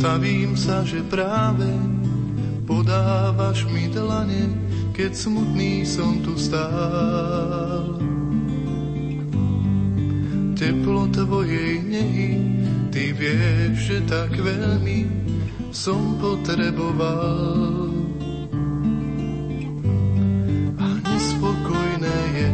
Stavím 0.00 0.56
sa, 0.56 0.80
že 0.80 1.04
práve 1.04 1.68
podávaš 2.64 3.68
mi 3.68 3.84
dlane, 3.92 4.48
keď 4.96 5.12
smutný 5.12 5.84
som 5.84 6.24
tu 6.24 6.40
stál. 6.40 8.00
Teplo 10.56 11.04
tvojej 11.12 11.84
nehy, 11.84 12.32
ty 12.88 13.12
vieš, 13.12 13.92
že 13.92 13.98
tak 14.08 14.32
veľmi 14.40 15.04
som 15.68 16.16
potreboval. 16.16 17.92
A 20.80 20.86
nespokojné 20.96 22.18
je 22.40 22.50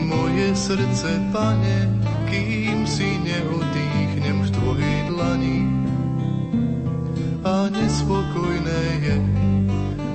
moje 0.00 0.48
srdce, 0.56 1.12
pane, 1.28 1.92
kým 2.32 2.88
si 2.88 3.20
neodýchnem 3.20 3.67
nespokojné 7.70 8.82
je 9.04 9.16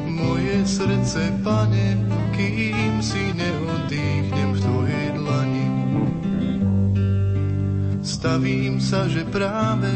moje 0.09 0.57
srdce, 0.65 1.21
pane, 1.43 1.97
kým 2.33 3.01
si 3.01 3.33
neodýchnem 3.33 4.49
v 4.53 4.59
tvojej 4.61 5.07
dlani. 5.17 5.67
Stavím 8.03 8.81
sa, 8.81 9.07
že 9.07 9.23
práve 9.29 9.89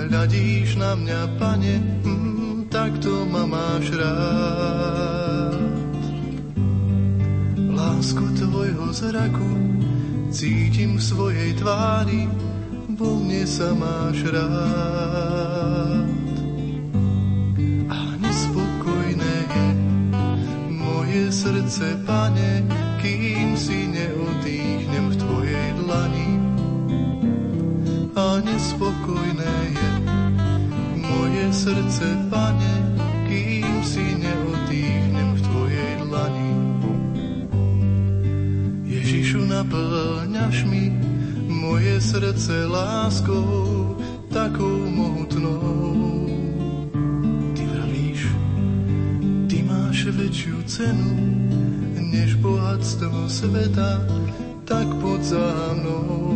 hľadíš 0.00 0.78
na 0.80 0.94
mňa, 0.96 1.20
pane, 1.36 1.74
mm, 2.06 2.72
tak 2.72 2.96
to 3.02 3.26
ma 3.26 3.44
máš 3.44 3.90
rád. 3.92 5.60
Lásku 7.70 8.24
tvojho 8.36 8.92
zraku 8.92 9.50
cítim 10.30 10.96
v 10.96 11.02
svojej 11.02 11.50
tvári, 11.58 12.30
vo 12.94 13.18
mne 13.18 13.42
sa 13.44 13.74
máš 13.74 14.22
rád. 14.30 15.59
Srdce, 21.40 21.96
pane, 22.04 22.68
kým 23.00 23.56
si 23.56 23.88
neodýchnem 23.88 25.08
v 25.08 25.16
tvojej 25.16 25.68
dlani. 25.80 26.30
A 28.12 28.44
nespokojné 28.44 29.54
je 29.72 29.90
moje 31.00 31.46
srdce, 31.48 32.06
pane, 32.28 32.74
kým 33.24 33.72
si 33.80 34.04
neodýchnem 34.20 35.28
v 35.32 35.40
tvojej 35.40 35.92
dlani. 36.04 36.52
Ježišu, 38.84 39.40
naplňaš 39.48 40.68
mi 40.68 40.92
moje 41.48 42.04
srdce 42.04 42.68
láskou, 42.68 43.96
takou 44.28 44.76
mohutnou. 44.92 45.29
Väčšiu 50.10 50.56
cenu, 50.66 51.12
než 52.10 52.34
bohatstvo 52.42 53.30
sveta, 53.30 54.02
tak 54.66 54.86
poď 54.98 55.20
za 55.22 55.48
mnou. 55.78 56.34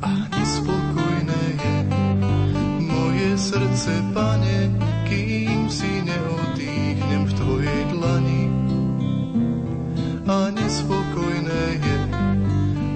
A 0.00 0.10
nespokojné 0.32 1.42
je 1.60 1.76
moje 2.80 3.30
srdce, 3.36 3.92
pane, 4.16 4.58
kým 5.04 5.68
si 5.68 5.92
neodýchnem 6.02 7.22
v 7.28 7.32
tvojej 7.36 7.80
dlani. 7.92 8.44
A 10.24 10.36
nespokojné 10.56 11.64
je 11.84 11.96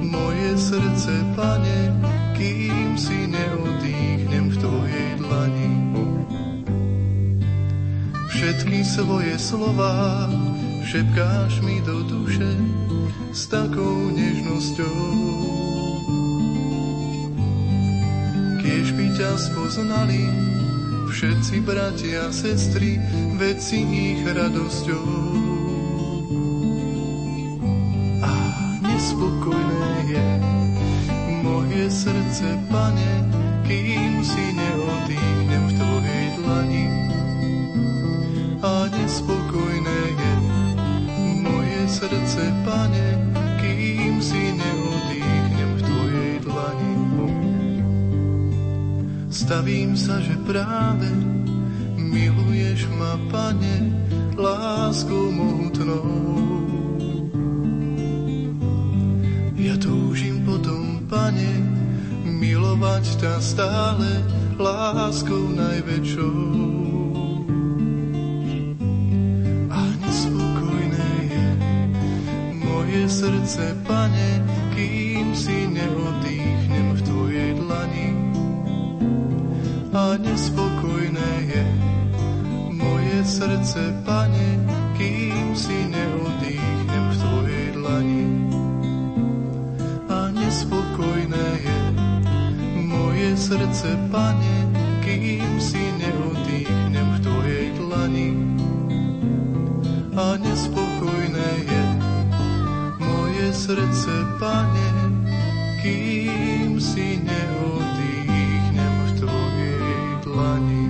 moje 0.08 0.50
srdce, 0.56 1.12
pane, 1.36 1.89
Svoje 8.80 9.38
slova 9.38 10.24
šepkáš 10.88 11.60
mi 11.60 11.84
do 11.84 12.00
duše 12.00 12.48
s 13.28 13.44
takou 13.52 14.08
nežnosťou. 14.08 14.98
Kiež 18.64 18.86
by 18.96 19.06
ťa 19.20 19.30
spoznali 19.36 20.24
všetci 21.12 21.60
bratia 21.60 22.28
a 22.28 22.32
sestry, 22.32 22.96
veci 23.36 23.84
ich 23.84 24.24
radosťou. 24.24 25.08
A 28.24 28.32
nespokojné 28.80 29.92
je 30.08 30.28
moje 31.44 31.84
srdce, 31.92 32.48
pane, 32.72 33.12
kým 33.68 34.24
si 34.24 34.44
neodýchnem 34.56 34.79
srdce, 42.00 42.48
pane, 42.64 43.08
kým 43.60 44.24
si 44.24 44.56
neodýchnem 44.56 45.70
v 45.76 45.82
tvojej 45.84 46.34
dlani. 46.40 46.96
Stavím 49.28 49.92
sa, 50.00 50.16
že 50.24 50.32
práve 50.48 51.12
miluješ 52.00 52.88
ma, 52.96 53.20
pane, 53.28 53.92
láskou 54.32 55.28
mohutnou. 55.28 56.08
Ja 59.60 59.76
túžim 59.76 60.40
potom, 60.48 61.04
pane, 61.04 61.52
milovať 62.24 63.04
ťa 63.20 63.34
stále 63.44 64.24
láskou 64.56 65.52
najväčšou. 65.52 66.69
Srdce, 73.50 73.74
pane, 73.82 74.46
kým 74.78 75.34
si 75.34 75.66
neodýchnem 75.66 76.94
v 76.94 77.00
tvojej 77.02 77.50
dlani. 77.58 78.08
A 79.90 80.14
nespokojné 80.22 81.30
je 81.50 81.62
moje 82.70 83.18
srdce, 83.26 83.82
pane, 84.06 84.48
kým 84.94 85.50
si 85.58 85.82
neodýchnem 85.90 87.04
v 87.10 87.16
tvojej 87.18 87.66
dlani. 87.74 88.24
A 90.06 90.30
nespokojné 90.30 91.46
je 91.58 91.78
moje 92.86 93.34
srdce, 93.34 93.98
pane, 94.14 94.56
kým 95.02 95.58
si 95.58 95.89
pane, 104.40 104.88
kým 105.84 106.80
si 106.80 107.20
neodýchnem 107.20 108.94
v 109.06 109.10
tvojej 109.20 110.04
dlani. 110.24 110.84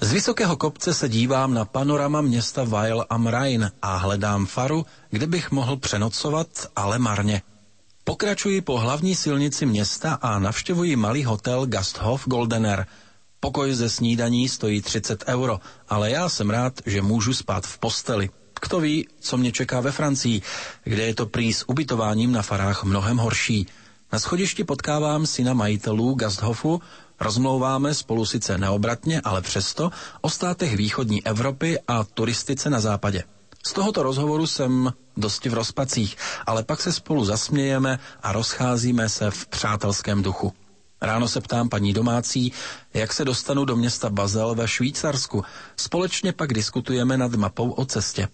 Z 0.00 0.12
vysokého 0.12 0.56
kopce 0.56 0.94
se 0.94 1.08
dívám 1.08 1.54
na 1.54 1.64
panorama 1.64 2.20
města 2.20 2.64
Weil 2.64 3.06
am 3.10 3.26
Rhein 3.26 3.70
a 3.82 3.96
hledám 3.96 4.46
faru, 4.46 4.86
kde 5.10 5.26
bych 5.26 5.50
mohl 5.50 5.76
přenocovat, 5.76 6.48
ale 6.76 6.98
marně. 6.98 7.42
Pokračuji 8.04 8.60
po 8.60 8.78
hlavní 8.78 9.14
silnici 9.14 9.66
města 9.66 10.18
a 10.22 10.38
navštěvuji 10.38 10.96
malý 10.96 11.24
hotel 11.24 11.66
Gasthof 11.66 12.26
Goldener. 12.26 12.86
Pokoj 13.40 13.74
ze 13.74 13.90
snídaní 13.90 14.48
stojí 14.48 14.82
30 14.82 15.24
euro, 15.26 15.60
ale 15.88 16.10
já 16.10 16.28
jsem 16.28 16.50
rád, 16.50 16.72
že 16.86 17.02
můžu 17.02 17.34
spát 17.34 17.66
v 17.66 17.78
posteli. 17.78 18.30
Kdo 18.68 18.80
ví, 18.80 19.08
co 19.20 19.36
mě 19.36 19.52
čeká 19.52 19.80
ve 19.80 19.92
Francii, 19.92 20.42
kde 20.84 21.02
je 21.02 21.14
to 21.14 21.26
prý 21.26 21.52
s 21.52 21.68
ubytováním 21.68 22.32
na 22.32 22.42
farách 22.42 22.84
mnohem 22.84 23.16
horší. 23.16 23.66
Na 24.12 24.18
schodišti 24.18 24.64
potkávám 24.64 25.26
syna 25.26 25.54
majitelů 25.54 26.14
Gasthofu, 26.14 26.80
rozmlouváme 27.20 27.94
spolu 27.94 28.26
sice 28.26 28.58
neobratně, 28.58 29.20
ale 29.20 29.42
přesto 29.42 29.90
o 30.20 30.30
státech 30.30 30.76
východní 30.76 31.26
Evropy 31.26 31.78
a 31.88 32.04
turistice 32.04 32.70
na 32.70 32.80
západě. 32.80 33.22
Z 33.66 33.72
tohoto 33.72 34.02
rozhovoru 34.02 34.46
jsem 34.46 34.92
dosti 35.16 35.48
v 35.48 35.54
rozpacích, 35.54 36.16
ale 36.46 36.62
pak 36.62 36.80
se 36.80 36.92
spolu 36.92 37.24
zasmějeme 37.24 37.98
a 38.22 38.32
rozcházíme 38.32 39.08
se 39.08 39.30
v 39.30 39.46
přátelském 39.46 40.22
duchu. 40.22 40.52
Ráno 41.02 41.28
se 41.28 41.40
ptám 41.40 41.68
paní 41.68 41.92
domácí, 41.92 42.52
jak 42.94 43.12
se 43.12 43.24
dostanu 43.24 43.64
do 43.64 43.76
města 43.76 44.10
Bazel 44.10 44.54
ve 44.54 44.68
Švýcarsku. 44.68 45.44
Společně 45.76 46.32
pak 46.32 46.52
diskutujeme 46.54 47.16
nad 47.16 47.34
mapou 47.34 47.70
o 47.70 47.84
cestě. 47.84 48.28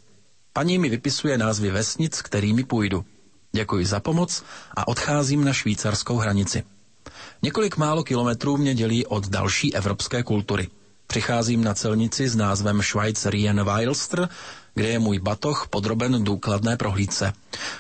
Paní 0.57 0.79
mi 0.79 0.89
vypisuje 0.89 1.39
názvy 1.39 1.71
vesnic, 1.71 2.23
kterými 2.23 2.65
půjdu. 2.65 3.05
Děkuji 3.53 3.87
za 3.87 4.01
pomoc 4.01 4.43
a 4.77 4.89
odcházím 4.89 5.45
na 5.45 5.53
švýcarskou 5.53 6.17
hranici. 6.17 6.63
Několik 7.43 7.77
málo 7.77 8.05
kilometrů 8.05 8.57
mě 8.57 8.75
dělí 8.75 9.07
od 9.07 9.29
další 9.29 9.75
evropské 9.75 10.23
kultury. 10.23 10.69
Přicházím 11.07 11.65
na 11.65 11.75
celnici 11.75 12.29
s 12.29 12.37
názvem 12.37 12.83
Schweizerien 12.83 13.65
Weilster, 13.65 14.29
kde 14.75 14.89
je 14.89 14.99
můj 14.99 15.19
batoh 15.19 15.67
podroben 15.71 16.25
důkladné 16.25 16.77
prohlídce. 16.77 17.33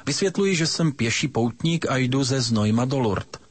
Vysvětluji, 0.07 0.57
že 0.57 0.67
jsem 0.67 0.93
pěší 0.93 1.29
poutník 1.29 1.87
a 1.91 1.97
jdu 1.97 2.25
ze 2.25 2.41
Znojma 2.41 2.85
do 2.85 2.99
Lourdes. 2.99 3.46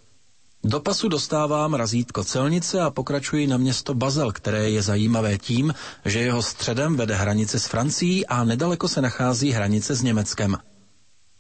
Do 0.66 0.80
pasu 0.80 1.08
dostávám 1.08 1.74
razítko 1.74 2.24
celnice 2.24 2.82
a 2.82 2.90
pokračuji 2.90 3.48
na 3.48 3.58
město 3.58 3.94
Bazel, 3.94 4.32
které 4.32 4.70
je 4.70 4.82
zajímavé 4.82 5.38
tím, 5.38 5.74
že 6.06 6.20
jeho 6.20 6.42
středem 6.42 6.96
vede 6.96 7.16
hranice 7.16 7.60
s 7.60 7.66
Francií 7.66 8.26
a 8.26 8.44
nedaleko 8.44 8.88
se 8.88 9.02
nachází 9.02 9.52
hranice 9.52 9.96
s 9.96 10.02
Německem. 10.02 10.58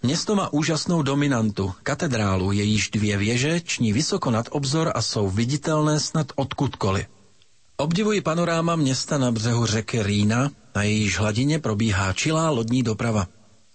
Město 0.03 0.35
má 0.35 0.53
úžasnou 0.53 1.01
dominantu, 1.01 1.73
katedrálu, 1.83 2.51
jejíž 2.51 2.89
dvě 2.89 3.17
věže 3.17 3.61
ční 3.61 3.93
vysoko 3.93 4.31
nad 4.31 4.45
obzor 4.51 4.91
a 4.95 5.01
jsou 5.01 5.29
viditelné 5.29 5.99
snad 5.99 6.27
odkudkoliv. 6.35 7.05
Obdivuji 7.77 8.21
panoráma 8.21 8.75
města 8.75 9.17
na 9.17 9.31
břehu 9.31 9.65
řeky 9.65 10.03
Rýna, 10.03 10.51
na 10.75 10.83
jejíž 10.83 11.19
hladině 11.19 11.59
probíhá 11.59 12.13
čilá 12.13 12.49
lodní 12.49 12.83
doprava. 12.83 13.27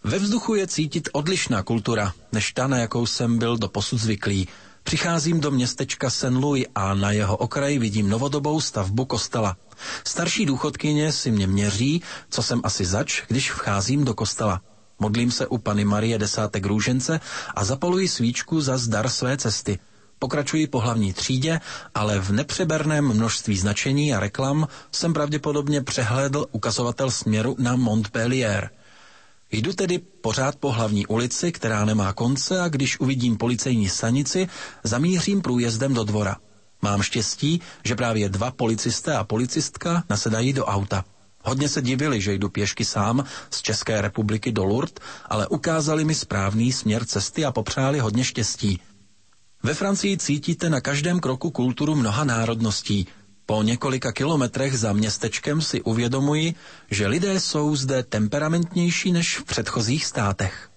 Ve 0.05 0.19
vzduchu 0.19 0.55
je 0.55 0.67
cítit 0.67 1.09
odlišná 1.13 1.63
kultura, 1.63 2.13
než 2.33 2.53
ta, 2.53 2.67
na 2.67 2.79
jakou 2.79 3.07
jsem 3.07 3.39
byl 3.39 3.59
do 3.59 3.69
posud 3.69 3.99
zvyklý. 3.99 4.49
Přicházím 4.83 5.41
do 5.41 5.51
městečka 5.51 6.11
St. 6.11 6.23
Louis 6.31 6.67
a 6.75 6.95
na 6.95 7.11
jeho 7.11 7.37
okraji 7.37 7.79
vidím 7.79 8.09
novodobou 8.09 8.61
stavbu 8.61 9.05
kostela. 9.05 9.57
Starší 10.05 10.47
důchodkyně 10.47 11.13
si 11.13 11.31
mě 11.31 11.47
měří, 11.47 12.03
co 12.31 12.43
jsem 12.43 12.61
asi 12.65 12.85
zač, 12.85 13.23
když 13.29 13.53
vcházím 13.53 14.05
do 14.05 14.15
kostela. 14.15 14.61
Modlím 14.99 15.31
se 15.31 15.47
u 15.47 15.59
Pany 15.59 15.85
Marie 15.85 16.19
desátek 16.19 16.67
růžence 16.67 17.21
a 17.55 17.65
zapaluji 17.65 18.09
svíčku 18.09 18.61
za 18.61 18.79
zdar 18.79 19.09
své 19.09 19.37
cesty. 19.37 19.79
Pokračuji 20.19 20.67
po 20.67 20.81
hlavní 20.81 21.13
třídě, 21.13 21.61
ale 21.95 22.19
v 22.19 22.33
nepřeberném 22.33 23.05
množství 23.09 23.57
značení 23.59 24.15
a 24.15 24.21
reklam 24.21 24.69
jsem 24.93 25.13
pravděpodobně 25.13 25.83
přehlédl 25.83 26.47
ukazovatel 26.53 27.11
směru 27.11 27.57
na 27.59 27.77
Montpellier. 27.77 28.71
Jdu 29.53 29.73
tedy 29.73 29.99
pořád 29.99 30.57
po 30.57 30.73
hlavní 30.73 31.07
ulici, 31.07 31.53
která 31.53 31.85
nemá 31.85 32.13
konce 32.13 32.61
a 32.61 32.69
když 32.69 33.01
uvidím 33.01 33.37
policejní 33.37 33.89
stanici, 33.89 34.49
zamířím 34.85 35.43
průjezdem 35.43 35.95
do 35.95 36.05
dvora. 36.05 36.37
Mám 36.83 37.03
štěstí, 37.03 37.61
že 37.85 37.95
právě 37.97 38.29
dva 38.29 38.51
policisté 38.51 39.17
a 39.17 39.25
policistka 39.25 40.05
nasedají 40.11 40.53
do 40.53 40.65
auta. 40.67 41.05
Hodně 41.45 41.69
se 41.69 41.83
divili, 41.83 42.21
že 42.21 42.35
jdu 42.35 42.49
pěšky 42.49 42.85
sám 42.85 43.25
z 43.51 43.63
České 43.63 44.01
republiky 44.01 44.53
do 44.53 44.65
Lourdes, 44.65 44.95
ale 45.29 45.49
ukázali 45.49 46.05
mi 46.05 46.15
správný 46.15 46.73
směr 46.73 47.05
cesty 47.05 47.45
a 47.45 47.53
popřáli 47.53 47.99
hodně 47.99 48.25
štěstí. 48.25 48.81
Ve 49.63 49.75
Francii 49.75 50.17
cítíte 50.19 50.71
na 50.71 50.81
každém 50.81 51.21
kroku 51.21 51.51
kulturu 51.51 51.95
mnoha 51.95 52.25
národností. 52.25 53.07
Po 53.51 53.63
několika 53.63 54.13
kilometrech 54.13 54.79
za 54.79 54.93
městečkem 54.93 55.63
si 55.63 55.83
uvědomuji, 55.83 56.55
že 56.91 57.07
lidé 57.07 57.41
jsou 57.41 57.77
zde 57.77 58.03
temperamentnější 58.03 59.13
než 59.13 59.39
v 59.39 59.45
předchozích 59.45 60.05
státech. 60.05 60.71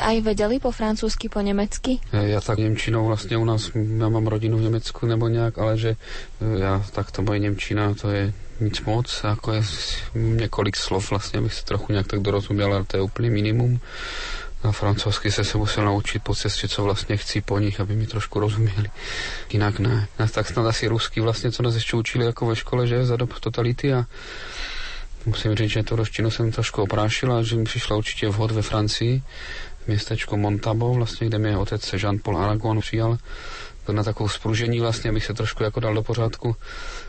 Aj 0.00 0.20
vedeli 0.20 0.60
po 0.60 0.70
francúzsky, 0.70 1.28
po 1.28 1.42
nemecky? 1.42 1.98
Já 2.12 2.40
tak 2.40 2.58
Němčinou 2.58 3.06
vlastně 3.06 3.36
u 3.36 3.44
nás, 3.44 3.70
já 3.74 4.08
mám 4.08 4.26
rodinu 4.26 4.58
v 4.58 4.60
Německu 4.60 5.06
nebo 5.06 5.28
nějak, 5.28 5.58
ale 5.58 5.78
že 5.78 5.96
já 6.58 6.84
tak 6.92 7.10
to 7.10 7.22
moje 7.22 7.38
Němčina, 7.38 7.94
to 7.94 8.10
je 8.10 8.32
nic 8.60 8.80
moc, 8.80 9.20
jako 9.24 9.52
je 9.52 9.62
několik 10.14 10.76
slov 10.76 11.10
vlastně, 11.10 11.38
abych 11.38 11.54
se 11.54 11.64
trochu 11.64 11.92
nějak 11.92 12.06
tak 12.06 12.20
dorozuměl, 12.20 12.74
ale 12.74 12.84
to 12.84 12.96
je 12.96 13.02
úplně 13.02 13.30
minimum. 13.30 13.80
Na 14.64 14.72
francouzsky 14.72 15.32
se 15.32 15.44
se 15.44 15.58
musel 15.58 15.84
naučit 15.84 16.22
po 16.22 16.34
cestě, 16.34 16.68
co 16.68 16.82
vlastně 16.82 17.16
chci 17.16 17.40
po 17.40 17.58
nich, 17.58 17.80
aby 17.80 17.96
mi 17.96 18.06
trošku 18.06 18.40
rozuměli. 18.40 18.90
Jinak 19.52 19.78
ne. 19.78 20.06
A 20.18 20.26
tak 20.26 20.46
snad 20.46 20.66
asi 20.66 20.88
rusky 20.88 21.20
vlastně, 21.20 21.52
co 21.52 21.62
nás 21.62 21.74
ještě 21.74 21.96
učili 21.96 22.24
jako 22.24 22.46
ve 22.46 22.56
škole, 22.56 22.86
že 22.86 23.04
za 23.04 23.16
dob 23.16 23.40
totality 23.40 23.94
a 23.94 24.04
musím 25.26 25.54
říct, 25.54 25.70
že 25.70 25.82
to 25.82 25.96
roštinu 25.96 26.30
jsem 26.30 26.52
trošku 26.52 26.82
oprášil 26.82 27.32
a 27.32 27.42
že 27.42 27.56
mi 27.56 27.64
přišla 27.64 27.96
určitě 27.96 28.28
vhod 28.28 28.50
ve 28.50 28.62
Francii, 28.62 29.22
městečko 29.86 30.36
Montabo, 30.36 30.94
vlastně, 30.94 31.26
kde 31.26 31.38
mě 31.38 31.58
otec 31.58 31.92
Jean-Paul 31.92 32.38
Aragon 32.38 32.80
přijal 32.80 33.18
na 33.92 34.02
takovou 34.02 34.28
spružení 34.28 34.80
vlastně, 34.80 35.10
abych 35.10 35.24
se 35.24 35.34
trošku 35.34 35.62
jako 35.62 35.80
dal 35.80 35.94
do 35.94 36.02
pořádku, 36.02 36.56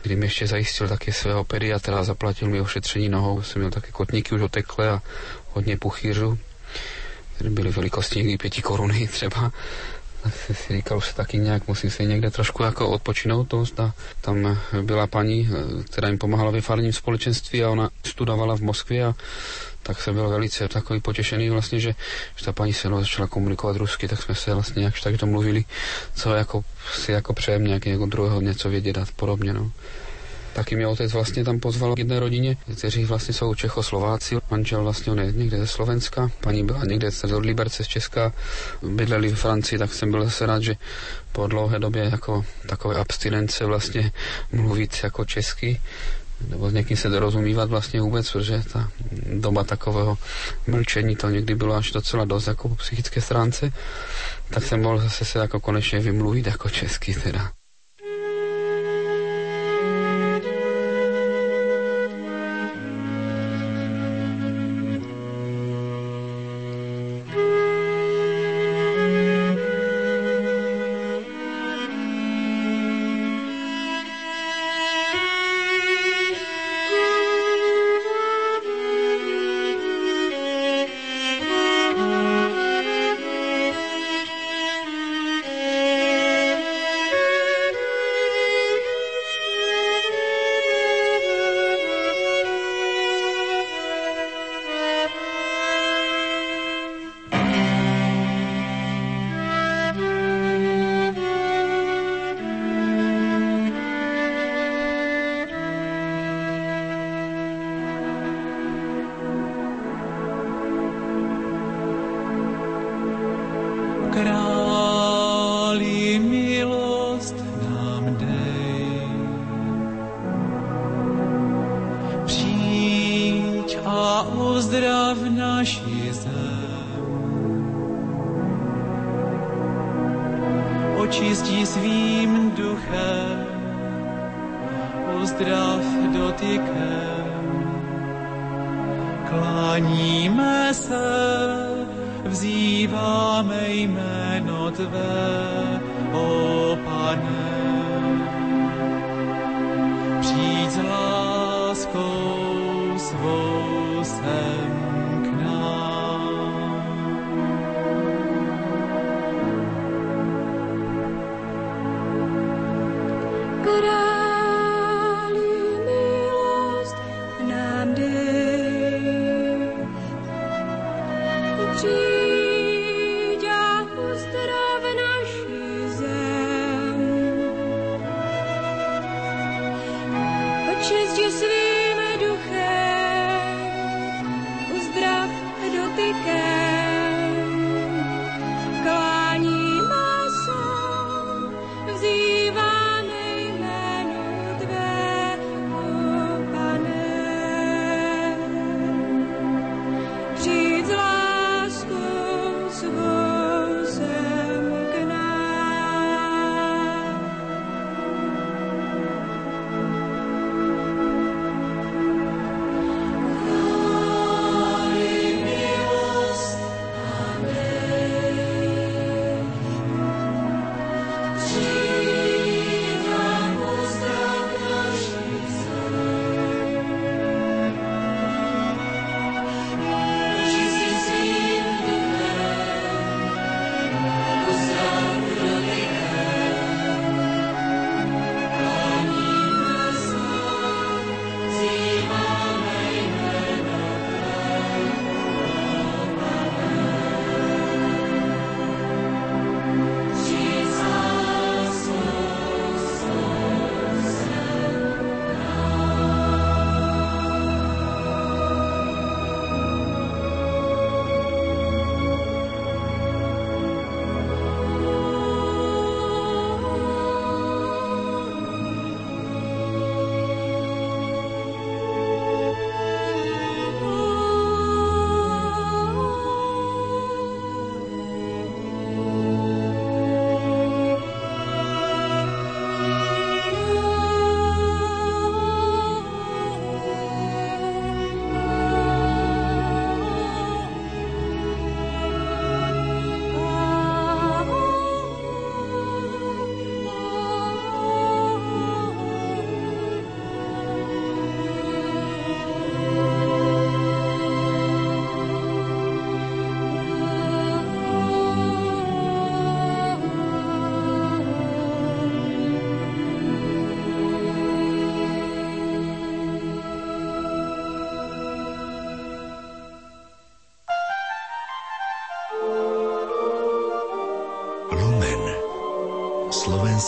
kdy 0.02 0.16
mi 0.16 0.26
ještě 0.26 0.46
zajistil 0.46 0.88
taky 0.88 1.12
svého 1.12 1.44
pediatra, 1.44 2.04
zaplatil 2.04 2.48
mi 2.48 2.60
ošetření 2.60 3.08
nohou, 3.08 3.42
jsem 3.42 3.62
měl 3.62 3.70
taky 3.70 3.92
kotníky 3.92 4.34
už 4.34 4.40
otekle 4.40 4.90
a 4.90 5.02
hodně 5.52 5.76
puchýřů, 5.76 6.38
které 7.34 7.50
byly 7.50 7.70
velikostní 7.70 8.22
někdy 8.22 8.38
pěti 8.38 8.62
koruny 8.62 9.08
třeba. 9.12 9.52
Tak 10.22 10.34
jsem 10.34 10.56
si 10.56 10.76
říkal, 10.76 11.00
že 11.00 11.14
taky 11.14 11.38
nějak 11.38 11.68
musím 11.68 11.90
se 11.90 12.04
někde 12.04 12.30
trošku 12.30 12.62
jako 12.62 12.88
odpočinout. 12.88 13.48
To, 13.48 13.64
tam 14.20 14.58
byla 14.82 15.06
paní, 15.06 15.48
která 15.84 16.08
jim 16.08 16.18
pomáhala 16.18 16.50
ve 16.50 16.60
farním 16.60 16.92
společenství 16.92 17.64
a 17.64 17.70
ona 17.70 17.90
studovala 18.06 18.56
v 18.56 18.60
Moskvě 18.60 19.04
a 19.04 19.14
tak 19.88 20.02
jsem 20.02 20.14
byl 20.14 20.28
velice 20.28 20.68
takový 20.68 21.00
potěšený 21.00 21.50
vlastně, 21.50 21.80
že, 21.80 21.94
že 22.36 22.44
ta 22.44 22.52
paní 22.52 22.72
se 22.72 22.88
mnou 22.88 23.00
začala 23.00 23.28
komunikovat 23.28 23.76
rusky, 23.76 24.08
tak 24.08 24.22
jsme 24.22 24.34
se 24.34 24.54
vlastně 24.54 24.80
nějak 24.80 24.94
tak 25.02 25.16
domluvili, 25.16 25.64
co 26.14 26.34
jako 26.34 26.64
si 26.92 27.12
jako 27.12 27.32
přejem 27.32 27.64
nějaký 27.64 27.90
jako 27.90 28.06
druhého 28.06 28.40
něco 28.40 28.68
vědět 28.68 28.98
a 28.98 29.06
podobně. 29.16 29.52
No. 29.52 29.70
Taky 30.52 30.76
mě 30.76 30.86
otec 30.86 31.12
vlastně 31.12 31.44
tam 31.44 31.60
pozval 31.60 31.94
k 31.94 31.98
jedné 31.98 32.20
rodině, 32.20 32.56
kteří 32.76 33.04
vlastně 33.04 33.34
jsou 33.34 33.54
Čechoslováci. 33.54 34.36
Manžel 34.50 34.82
vlastně 34.82 35.12
on 35.12 35.18
je 35.18 35.32
někde 35.32 35.58
ze 35.58 35.66
Slovenska, 35.66 36.30
paní 36.40 36.64
byla 36.64 36.84
někde 36.84 37.08
od 37.36 37.44
Liberce 37.44 37.84
z 37.84 37.86
Česka, 37.86 38.32
bydleli 38.82 39.28
v 39.28 39.34
Francii, 39.34 39.78
tak 39.78 39.94
jsem 39.94 40.10
byl 40.10 40.24
zase 40.24 40.46
rád, 40.46 40.62
že 40.62 40.76
po 41.32 41.46
dlouhé 41.46 41.78
době 41.78 42.08
jako 42.12 42.44
takové 42.66 42.94
abstinence 42.94 43.64
vlastně 43.64 44.12
mluvit 44.52 45.00
jako 45.02 45.24
česky 45.24 45.80
nebo 46.48 46.70
s 46.70 46.72
někým 46.72 46.96
se 46.96 47.08
dorozumívat 47.08 47.70
vlastně 47.70 48.00
vůbec, 48.00 48.32
protože 48.32 48.62
ta 48.72 48.90
doba 49.32 49.64
takového 49.64 50.18
mlčení 50.66 51.16
to 51.16 51.30
někdy 51.30 51.54
bylo 51.54 51.74
až 51.74 51.90
docela 51.90 52.24
dost 52.24 52.46
jako 52.46 52.68
po 52.68 52.74
psychické 52.74 53.20
stránce, 53.20 53.72
tak 54.50 54.62
jsem 54.62 54.82
mohl 54.82 54.98
zase 54.98 55.24
se 55.24 55.38
jako 55.38 55.60
konečně 55.60 55.98
vymluvit 55.98 56.46
jako 56.46 56.68
česky 56.68 57.14
teda. 57.14 57.52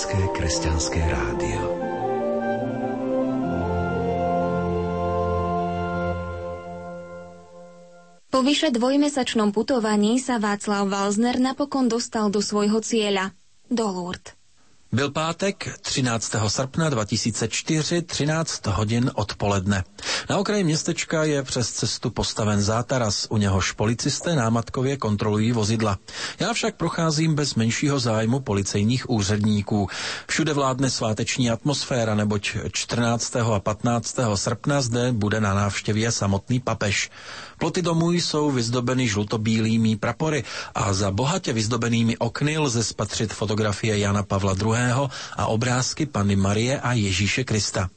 Slovenské 0.00 0.32
kresťanské 0.32 0.96
rádio. 1.12 1.60
Po 8.32 8.40
vyše 8.40 8.72
dvojmesačnom 8.72 9.52
putovaní 9.52 10.16
sa 10.16 10.40
Václav 10.40 10.88
Valzner 10.88 11.36
napokon 11.36 11.92
dostal 11.92 12.32
do 12.32 12.40
svojho 12.40 12.80
cieľa, 12.80 13.36
do 13.68 13.92
Lourdes. 13.92 14.32
Byl 14.88 15.12
pátek 15.12 15.68
13. 15.84 16.48
srpna 16.48 16.88
2004, 16.96 18.00
13 18.00 18.66
hodin 18.72 19.12
odpoledne. 19.12 19.84
Na 20.30 20.38
okraji 20.38 20.64
městečka 20.64 21.24
je 21.24 21.42
přes 21.42 21.72
cestu 21.72 22.10
postaven 22.10 22.60
zátaras, 22.62 23.26
u 23.30 23.36
něhož 23.36 23.72
policisté 23.72 24.34
námatkově 24.34 24.96
kontrolují 24.96 25.52
vozidla. 25.52 25.98
Já 26.40 26.52
však 26.52 26.76
procházím 26.76 27.34
bez 27.34 27.54
menšího 27.54 27.98
zájmu 27.98 28.40
policejních 28.40 29.10
úředníků. 29.10 29.88
Všude 30.28 30.52
vládne 30.52 30.90
sváteční 30.90 31.50
atmosféra, 31.50 32.14
neboť 32.14 32.56
14. 32.72 33.36
a 33.36 33.60
15. 33.60 34.16
srpna 34.34 34.80
zde 34.82 35.12
bude 35.12 35.40
na 35.40 35.54
návštěvě 35.54 36.12
samotný 36.12 36.60
papež. 36.60 37.10
Ploty 37.58 37.82
domů 37.82 38.12
jsou 38.12 38.50
vyzdobeny 38.50 39.08
žlutobílými 39.08 39.96
prapory 39.96 40.44
a 40.74 40.92
za 40.92 41.10
bohatě 41.10 41.52
vyzdobenými 41.52 42.18
okny 42.18 42.58
lze 42.58 42.84
spatřit 42.84 43.32
fotografie 43.32 43.98
Jana 43.98 44.22
Pavla 44.22 44.54
II. 44.54 45.08
a 45.36 45.46
obrázky 45.46 46.06
Panny 46.06 46.36
Marie 46.36 46.80
a 46.80 46.92
Ježíše 46.92 47.44
Krista. 47.44 47.88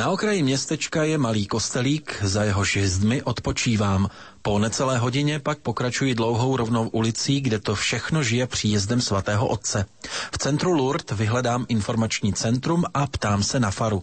Na 0.00 0.10
okraji 0.10 0.42
městečka 0.42 1.04
je 1.04 1.18
malý 1.18 1.46
kostelík, 1.46 2.18
za 2.22 2.44
jeho 2.44 2.64
žezdmi 2.64 3.22
odpočívám. 3.22 4.08
Po 4.42 4.58
necelé 4.58 4.98
hodině 4.98 5.38
pak 5.38 5.58
pokračuji 5.58 6.14
dlouhou 6.14 6.56
rovnou 6.56 6.88
ulicí, 6.88 7.40
kde 7.40 7.58
to 7.58 7.74
všechno 7.74 8.22
žije 8.22 8.46
příjezdem 8.46 9.00
svatého 9.00 9.48
otce. 9.48 9.84
V 10.32 10.38
centru 10.38 10.72
Lourdes 10.72 11.18
vyhledám 11.18 11.66
informační 11.68 12.32
centrum 12.32 12.84
a 12.94 13.06
ptám 13.06 13.42
se 13.42 13.60
na 13.60 13.70
faru. 13.70 14.02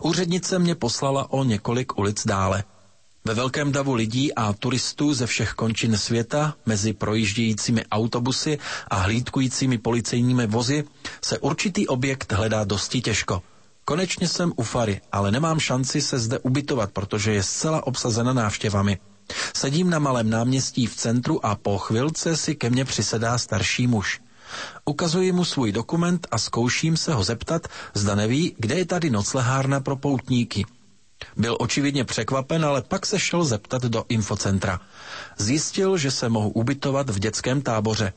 Úřednice 0.00 0.58
mě 0.58 0.74
poslala 0.74 1.32
o 1.32 1.44
několik 1.44 1.98
ulic 1.98 2.26
dále. 2.26 2.64
Ve 3.24 3.34
velkém 3.34 3.72
davu 3.72 3.94
lidí 3.94 4.34
a 4.34 4.52
turistů 4.52 5.14
ze 5.14 5.26
všech 5.26 5.52
končin 5.52 5.96
světa, 5.98 6.54
mezi 6.66 6.92
projíždějícími 6.92 7.84
autobusy 7.86 8.58
a 8.88 8.96
hlídkujícími 8.96 9.78
policejními 9.78 10.46
vozy, 10.46 10.84
se 11.24 11.38
určitý 11.38 11.88
objekt 11.88 12.32
hledá 12.32 12.64
dosti 12.64 13.00
těžko. 13.00 13.42
Konečně 13.84 14.28
jsem 14.28 14.52
u 14.56 14.62
Fary, 14.62 15.00
ale 15.12 15.30
nemám 15.30 15.60
šanci 15.60 16.00
se 16.00 16.18
zde 16.18 16.38
ubytovat, 16.38 16.92
protože 16.92 17.32
je 17.32 17.42
zcela 17.42 17.86
obsazena 17.86 18.32
návštěvami. 18.32 18.98
Sedím 19.56 19.90
na 19.90 19.98
malém 19.98 20.30
náměstí 20.30 20.86
v 20.86 20.96
centru 20.96 21.46
a 21.46 21.54
po 21.54 21.78
chvilce 21.78 22.36
si 22.36 22.54
ke 22.54 22.70
mně 22.70 22.84
přisedá 22.84 23.38
starší 23.38 23.86
muž. 23.86 24.20
Ukazuji 24.84 25.32
mu 25.32 25.44
svůj 25.44 25.72
dokument 25.72 26.26
a 26.30 26.38
zkouším 26.38 26.96
se 26.96 27.14
ho 27.14 27.24
zeptat, 27.24 27.68
zda 27.94 28.14
neví, 28.14 28.54
kde 28.58 28.74
je 28.78 28.86
tady 28.86 29.10
noclehárna 29.10 29.80
pro 29.80 29.96
poutníky. 29.96 30.64
Byl 31.36 31.56
očividně 31.60 32.04
překvapen, 32.04 32.64
ale 32.64 32.82
pak 32.82 33.06
se 33.06 33.18
šel 33.18 33.44
zeptat 33.44 33.82
do 33.82 34.04
infocentra. 34.08 34.80
Zjistil, 35.38 35.96
že 35.96 36.10
se 36.10 36.28
mohu 36.28 36.50
ubytovat 36.50 37.10
v 37.10 37.18
dětském 37.18 37.62
táboře. 37.62 38.12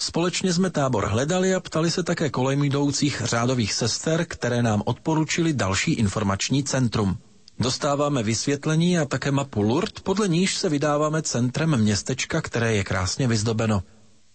Společně 0.00 0.52
jsme 0.52 0.70
tábor 0.70 1.06
hledali 1.06 1.54
a 1.54 1.60
ptali 1.60 1.90
se 1.90 2.02
také 2.02 2.30
kolem 2.30 2.64
jdoucích 2.64 3.22
řádových 3.24 3.72
sester, 3.72 4.24
které 4.28 4.62
nám 4.62 4.82
odporučili 4.86 5.52
další 5.52 5.92
informační 5.92 6.64
centrum. 6.64 7.18
Dostáváme 7.58 8.22
vysvětlení 8.22 8.98
a 8.98 9.04
také 9.04 9.30
mapu 9.30 9.62
Lourdes, 9.62 9.92
podle 10.02 10.28
níž 10.28 10.56
se 10.56 10.68
vydáváme 10.68 11.22
centrem 11.22 11.76
městečka, 11.76 12.40
které 12.40 12.74
je 12.74 12.84
krásně 12.84 13.28
vyzdobeno. 13.28 13.82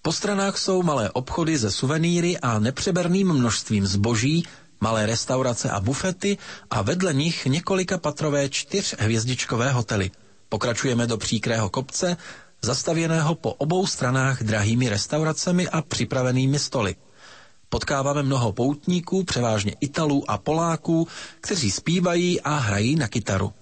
Po 0.01 0.11
stranách 0.11 0.57
jsou 0.57 0.84
malé 0.84 1.09
obchody 1.11 1.57
ze 1.57 1.72
suvenýry 1.72 2.38
a 2.38 2.59
nepřeberným 2.59 3.34
množstvím 3.34 3.88
zboží, 3.88 4.47
malé 4.82 5.05
restaurace 5.05 5.70
a 5.70 5.80
bufety 5.80 6.38
a 6.70 6.82
vedle 6.82 7.14
nich 7.14 7.45
několika 7.45 7.97
patrové 7.97 8.49
čtyřhvězdičkové 8.49 9.72
hotely. 9.72 10.11
Pokračujeme 10.49 11.07
do 11.07 11.18
příkrého 11.18 11.70
kopce, 11.70 12.18
zastavěného 12.64 13.36
po 13.36 13.53
obou 13.53 13.88
stranách 13.88 14.43
drahými 14.43 14.89
restauracemi 14.89 15.70
a 15.70 15.82
připravenými 15.82 16.59
stoly. 16.59 16.95
Potkáváme 17.70 18.24
mnoho 18.24 18.51
poutníků, 18.53 19.24
převážně 19.24 19.76
Italů 19.82 20.32
a 20.32 20.38
Poláků, 20.38 21.07
kteří 21.41 21.72
zpívají 21.72 22.41
a 22.41 22.55
hrají 22.55 22.95
na 22.95 23.07
kytaru. 23.07 23.53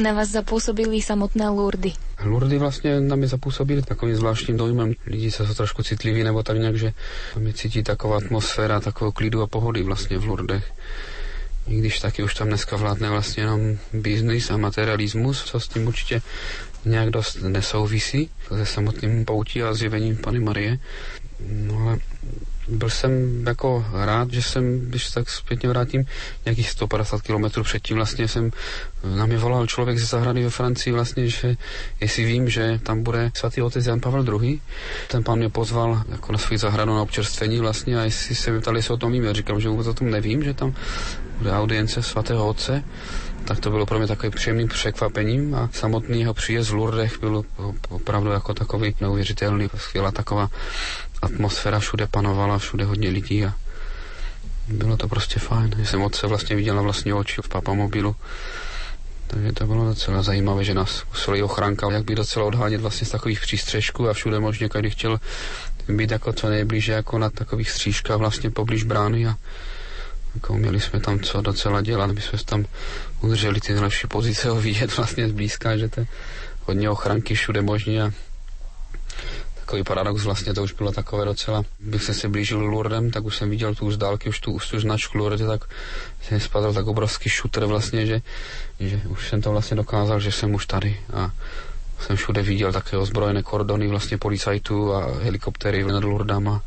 Na 0.00 0.16
vás 0.16 0.32
zapôsobili 0.32 1.04
samotné 1.04 1.52
Lurdy? 1.52 1.92
Lurdy 2.24 2.58
vlastně 2.58 3.00
na 3.00 3.16
mě 3.16 3.28
zapůsobily 3.28 3.82
takovým 3.82 4.16
zvláštním 4.16 4.56
dojmem. 4.56 4.94
Lidi 5.06 5.30
se 5.30 5.46
jsou 5.46 5.54
trošku 5.54 5.82
citliví 5.82 6.24
nebo 6.24 6.42
tak 6.42 6.56
nějak, 6.56 6.76
že 6.76 6.92
tam 7.34 7.46
je 7.46 7.52
cítí 7.52 7.82
taková 7.82 8.16
atmosféra, 8.16 8.80
takového 8.80 9.12
klidu 9.12 9.42
a 9.42 9.46
pohody 9.46 9.82
vlastně 9.82 10.18
v 10.18 10.24
Lurdech. 10.24 10.72
I 11.68 11.78
když 11.78 12.00
taky 12.00 12.22
už 12.22 12.34
tam 12.34 12.48
dneska 12.48 12.76
vládne 12.76 13.10
vlastně 13.10 13.42
jenom 13.42 13.76
biznis 13.92 14.50
a 14.50 14.56
materialismus, 14.56 15.44
co 15.44 15.60
s 15.60 15.68
tím 15.68 15.86
určitě 15.86 16.22
nějak 16.84 17.10
dost 17.10 17.36
nesouvisí 17.42 18.30
se 18.48 18.66
samotným 18.66 19.24
poutí 19.24 19.62
a 19.62 19.74
zjevením 19.74 20.16
Pany 20.16 20.40
Marie. 20.40 20.78
No 21.48 21.78
ale 21.78 21.98
byl 22.70 22.90
jsem 22.90 23.44
jako 23.46 23.86
rád, 23.92 24.30
že 24.32 24.42
jsem, 24.42 24.80
když 24.80 25.10
tak 25.10 25.30
zpětně 25.30 25.68
vrátím, 25.68 26.04
nějakých 26.44 26.70
150 26.70 27.22
kilometrů 27.22 27.62
předtím 27.62 27.96
vlastně 27.96 28.28
jsem, 28.28 28.50
na 29.16 29.26
mě 29.26 29.38
volal 29.38 29.66
člověk 29.66 29.98
ze 29.98 30.06
zahrady 30.06 30.44
ve 30.44 30.50
Francii 30.50 30.92
vlastně, 30.92 31.28
že 31.28 31.56
jestli 32.00 32.24
vím, 32.24 32.48
že 32.48 32.80
tam 32.82 33.02
bude 33.02 33.30
svatý 33.34 33.62
otec 33.62 33.86
Jan 33.86 34.00
Pavel 34.00 34.42
II. 34.42 34.60
Ten 35.08 35.24
pán 35.24 35.38
mě 35.38 35.48
pozval 35.48 36.02
jako 36.08 36.32
na 36.32 36.38
svou 36.38 36.56
zahradu 36.56 36.94
na 36.94 37.02
občerstvení 37.02 37.58
vlastně 37.58 38.00
a 38.00 38.04
jestli 38.04 38.34
se 38.34 38.50
mě 38.50 38.60
ptali, 38.60 38.78
jestli 38.78 38.94
o 38.94 38.96
tom 38.96 39.12
vím, 39.12 39.24
já 39.24 39.32
říkám, 39.32 39.60
že 39.60 39.68
vůbec 39.68 39.86
o 39.86 39.94
tom 39.94 40.10
nevím, 40.10 40.44
že 40.44 40.54
tam 40.54 40.74
bude 41.38 41.52
audience 41.52 42.02
svatého 42.02 42.48
otce 42.48 42.84
tak 43.44 43.60
to 43.60 43.70
bylo 43.70 43.86
pro 43.86 43.98
mě 43.98 44.06
takovým 44.06 44.32
příjemným 44.32 44.68
překvapením 44.68 45.54
a 45.54 45.68
samotný 45.72 46.20
jeho 46.20 46.34
příjezd 46.34 46.70
v 46.70 46.74
Lourdech 46.74 47.20
byl 47.20 47.42
opravdu 47.88 48.30
jako 48.30 48.54
takový 48.54 48.94
neuvěřitelný, 49.00 49.68
skvělá 49.76 50.10
taková 50.10 50.50
atmosféra, 51.22 51.78
všude 51.78 52.06
panovala, 52.06 52.58
všude 52.58 52.84
hodně 52.84 53.08
lidí 53.08 53.44
a 53.44 53.54
bylo 54.68 54.96
to 54.96 55.08
prostě 55.08 55.40
fajn. 55.40 55.74
Já 55.78 55.84
jsem 55.84 56.02
otce 56.02 56.26
vlastně 56.26 56.56
viděl 56.56 56.74
na 56.74 56.82
vlastní 56.82 57.12
oči 57.12 57.42
v 57.44 57.48
papamobilu, 57.48 58.16
takže 59.26 59.52
to 59.52 59.66
bylo 59.66 59.84
docela 59.84 60.22
zajímavé, 60.22 60.64
že 60.64 60.74
nás 60.74 61.04
museli 61.08 61.42
ochránka, 61.42 61.90
jak 61.90 62.04
by 62.04 62.14
docela 62.14 62.46
odhánět 62.46 62.80
vlastně 62.80 63.06
z 63.06 63.10
takových 63.10 63.40
přístřežků 63.40 64.08
a 64.08 64.12
všude 64.12 64.40
možně, 64.40 64.68
každý 64.68 64.90
chtěl 64.90 65.20
být 65.88 66.10
jako 66.10 66.32
co 66.32 66.48
nejblíže 66.48 66.92
jako 66.92 67.18
na 67.18 67.30
takových 67.30 67.70
střížkách 67.70 68.16
vlastně 68.16 68.50
poblíž 68.50 68.84
brány 68.84 69.26
a 69.26 69.36
jako 70.34 70.54
měli 70.54 70.80
jsme 70.80 71.00
tam 71.00 71.20
co 71.20 71.40
docela 71.40 71.80
dělat, 71.80 72.10
aby 72.10 72.20
jsme 72.20 72.38
tam 72.44 72.64
udrželi 73.20 73.60
ty 73.60 73.72
nejlepší 73.72 74.06
pozice 74.06 74.48
a 74.50 74.54
vidět 74.54 74.96
vlastně 74.96 75.28
zblízka, 75.28 75.76
že 75.76 75.88
to 75.88 76.06
hodně 76.64 76.90
ochranky 76.90 77.34
všude 77.34 77.62
možně 77.62 78.02
a 78.02 78.10
takový 79.70 79.84
paradox 79.84 80.24
vlastně, 80.24 80.54
to 80.54 80.62
už 80.62 80.72
bylo 80.72 80.92
takové 80.92 81.24
docela, 81.24 81.62
bych 81.80 82.04
se 82.04 82.14
se 82.14 82.28
blížil 82.28 82.60
Lourdem, 82.60 83.10
tak 83.10 83.24
už 83.24 83.36
jsem 83.36 83.50
viděl 83.50 83.74
tu 83.74 83.90
z 83.90 83.96
dálky, 83.96 84.28
už 84.28 84.40
tu, 84.40 84.52
už 84.52 84.68
tu 84.68 84.80
značku 84.80 85.18
Lourdes, 85.18 85.46
tak 85.46 85.64
jsem 86.22 86.40
spadl 86.40 86.74
tak 86.74 86.86
obrovský 86.86 87.30
šuter 87.30 87.64
vlastně, 87.64 88.06
že, 88.06 88.22
že 88.80 89.00
už 89.08 89.28
jsem 89.28 89.42
to 89.42 89.50
vlastně 89.52 89.76
dokázal, 89.76 90.20
že 90.20 90.32
jsem 90.32 90.54
už 90.54 90.66
tady 90.66 91.00
a 91.12 91.30
jsem 92.00 92.16
všude 92.16 92.42
viděl 92.42 92.72
také 92.72 92.96
ozbrojené 92.96 93.42
kordony 93.42 93.88
vlastně 93.88 94.18
policajtů 94.18 94.94
a 94.94 95.06
helikoptery 95.22 95.84
nad 95.84 96.04
Lourdama. 96.04 96.62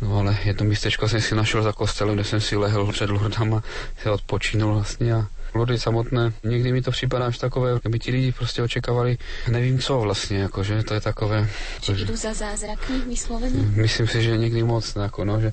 No 0.00 0.18
ale 0.18 0.38
jedno 0.44 0.66
místečko 0.66 1.08
jsem 1.08 1.20
si 1.20 1.34
našel 1.34 1.62
za 1.62 1.72
kostelem, 1.72 2.14
kde 2.14 2.24
jsem 2.24 2.40
si 2.40 2.56
lehl 2.56 2.92
před 2.92 3.10
Lourdama, 3.10 3.62
se 4.02 4.10
odpočinul 4.10 4.74
vlastně 4.74 5.14
a 5.14 5.26
Lordy 5.54 5.78
samotné, 5.78 6.32
někdy 6.44 6.72
mi 6.72 6.82
to 6.82 6.90
připadá 6.90 7.26
až 7.26 7.38
takové, 7.38 7.78
kdyby 7.80 7.98
ti 7.98 8.10
lidi 8.10 8.32
prostě 8.32 8.62
očekávali, 8.62 9.18
nevím 9.48 9.78
co 9.78 9.98
vlastně, 9.98 10.38
jakože 10.38 10.82
to 10.82 10.94
je 10.94 11.00
takové... 11.00 11.48
Že 11.82 12.04
jdu 12.04 12.16
za 12.16 12.34
zázraky 12.34 12.92
vysloveně? 13.08 13.58
Myslím 13.58 14.06
si, 14.06 14.22
že 14.22 14.36
někdy 14.36 14.62
moc, 14.62 14.96
jako 14.96 15.24
no, 15.24 15.40
že 15.40 15.52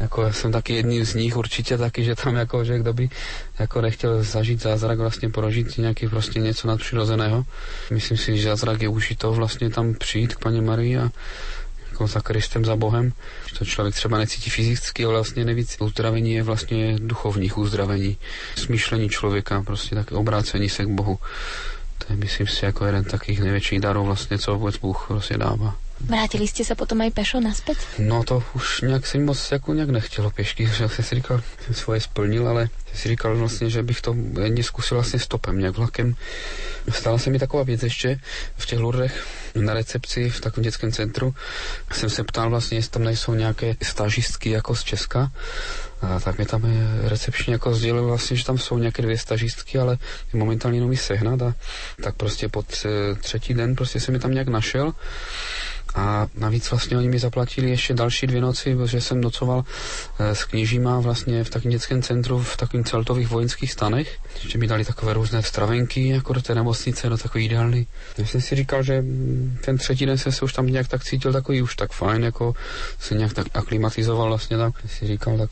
jako 0.00 0.22
já 0.22 0.32
jsem 0.32 0.52
taky 0.52 0.74
jedním 0.74 1.04
z 1.04 1.14
nich 1.14 1.36
určitě 1.36 1.78
taky, 1.78 2.04
že 2.04 2.14
tam 2.14 2.36
jako, 2.36 2.64
že 2.64 2.78
kdo 2.78 2.92
by 2.92 3.10
jako 3.58 3.80
nechtěl 3.80 4.22
zažít 4.22 4.62
zázrak, 4.62 4.98
vlastně 4.98 5.28
prožít 5.28 5.78
nějaký 5.78 6.08
prostě 6.08 6.40
něco 6.40 6.68
nadpřirozeného. 6.68 7.44
Myslím 7.90 8.16
si, 8.16 8.38
že 8.38 8.48
zázrak 8.48 8.82
je 8.82 8.88
už 8.88 9.10
i 9.10 9.16
to 9.16 9.32
vlastně 9.32 9.70
tam 9.70 9.94
přijít 9.94 10.34
k 10.34 10.42
paní 10.42 10.60
Marii 10.60 10.98
a 10.98 11.10
jako 12.00 12.12
za 12.12 12.20
Kristem, 12.20 12.64
za 12.64 12.76
Bohem. 12.76 13.12
To 13.58 13.64
člověk 13.64 13.94
třeba 13.94 14.18
necítí 14.18 14.50
fyzicky, 14.50 15.04
ale 15.04 15.14
vlastně 15.14 15.44
nejvíc 15.44 15.76
uzdravení 15.80 16.32
je 16.32 16.42
vlastně 16.42 16.96
duchovních 16.98 17.58
uzdravení, 17.58 18.16
smýšlení 18.56 19.08
člověka, 19.08 19.62
prostě 19.62 19.94
tak 19.94 20.12
obrácení 20.12 20.68
se 20.68 20.84
k 20.84 20.88
Bohu. 20.88 21.18
To 21.98 22.12
je, 22.12 22.16
myslím 22.16 22.46
si, 22.46 22.64
jako 22.64 22.84
jeden 22.84 23.04
z 23.04 23.08
takých 23.08 23.40
největších 23.40 23.80
darů 23.80 24.04
vlastně, 24.04 24.38
co 24.38 24.54
vůbec 24.54 24.76
Bůh 24.76 25.04
prostě 25.08 25.38
dává. 25.38 25.76
Vrátili 26.00 26.48
jste 26.48 26.64
se 26.64 26.74
potom 26.74 27.00
aj 27.00 27.10
pešo 27.10 27.40
naspäť? 27.40 27.76
No 27.98 28.24
to 28.24 28.42
už 28.54 28.80
nějak 28.80 29.06
si 29.06 29.18
moc 29.18 29.52
jako 29.52 29.74
nějak 29.74 29.90
nechtělo 29.90 30.30
pěšky, 30.30 30.66
že 30.76 30.88
jsem 30.88 31.04
si 31.04 31.14
říkal, 31.14 31.42
jsem 31.66 31.74
svoje 31.74 32.00
splnil, 32.00 32.48
ale 32.48 32.68
jsem 32.86 32.96
si 32.96 33.08
říkal 33.08 33.36
vlastně, 33.36 33.70
že 33.70 33.82
bych 33.82 34.00
to 34.00 34.16
jedně 34.42 34.64
zkusil 34.64 34.96
vlastně 34.96 35.18
stopem, 35.18 35.58
nějak 35.58 35.76
vlakem. 35.76 36.14
Stala 36.90 37.18
se 37.18 37.30
mi 37.30 37.38
taková 37.38 37.62
věc 37.62 37.82
ještě 37.82 38.20
v 38.56 38.66
těch 38.66 38.78
Lourdech 38.78 39.26
na 39.54 39.74
recepci 39.74 40.30
v 40.30 40.40
takovém 40.40 40.64
dětském 40.64 40.92
centru. 40.92 41.34
Jsem 41.92 42.10
se 42.10 42.24
ptal 42.24 42.50
vlastně, 42.50 42.78
jestli 42.78 42.90
tam 42.90 43.04
nejsou 43.04 43.34
nějaké 43.34 43.76
stážistky 43.82 44.50
jako 44.50 44.76
z 44.76 44.84
Česka. 44.84 45.30
A 46.00 46.20
tak 46.20 46.38
mi 46.38 46.46
tam 46.46 46.62
recepčně 47.02 47.52
jako 47.52 47.74
sdělil 47.74 48.06
vlastně, 48.06 48.36
že 48.36 48.44
tam 48.44 48.58
jsou 48.58 48.78
nějaké 48.78 49.02
dvě 49.02 49.18
stažistky, 49.18 49.78
ale 49.78 49.98
momentálně 50.32 50.78
jenom 50.78 50.96
sehnat 50.96 51.42
a 51.42 51.54
tak 52.02 52.14
prostě 52.14 52.48
pod 52.48 52.66
třetí 53.20 53.54
den 53.54 53.76
prostě 53.76 54.00
se 54.00 54.12
mi 54.12 54.18
tam 54.18 54.32
nějak 54.32 54.48
našel 54.48 54.92
a 55.94 56.26
navíc 56.34 56.70
vlastně 56.70 56.96
oni 56.96 57.08
mi 57.08 57.18
zaplatili 57.18 57.70
ještě 57.70 57.94
další 57.94 58.26
dvě 58.26 58.40
noci, 58.40 58.76
protože 58.76 59.00
jsem 59.00 59.20
nocoval 59.20 59.64
eh, 60.18 60.34
s 60.34 60.44
kněžíma 60.44 61.00
vlastně 61.00 61.44
v 61.44 61.50
takovém 61.50 61.72
dětském 61.72 62.02
centru 62.02 62.38
v 62.38 62.56
takových 62.56 62.86
celtových 62.86 63.28
vojenských 63.28 63.72
stanech. 63.72 64.18
Ještě 64.42 64.58
mi 64.58 64.66
dali 64.66 64.84
takové 64.84 65.12
různé 65.12 65.42
stravenky 65.42 66.08
jako 66.08 66.32
do 66.32 66.42
té 66.42 66.54
nemocnice, 66.54 67.08
do 67.08 67.18
takový 67.18 67.44
ideální. 67.44 67.86
Já 68.18 68.26
jsem 68.26 68.40
si 68.40 68.54
říkal, 68.54 68.82
že 68.82 69.02
mm, 69.02 69.58
ten 69.64 69.78
třetí 69.78 70.06
den 70.06 70.18
jsem 70.18 70.32
se 70.32 70.44
už 70.44 70.52
tam 70.52 70.66
nějak 70.66 70.88
tak 70.88 71.04
cítil 71.04 71.32
takový 71.32 71.62
už 71.62 71.76
tak 71.76 71.92
fajn, 71.92 72.24
jako 72.24 72.54
se 72.98 73.14
nějak 73.14 73.32
tak 73.32 73.46
aklimatizoval 73.54 74.28
vlastně 74.28 74.56
tak. 74.56 74.80
Jsem 74.80 74.88
si 74.88 75.06
říkal, 75.06 75.38
tak 75.38 75.50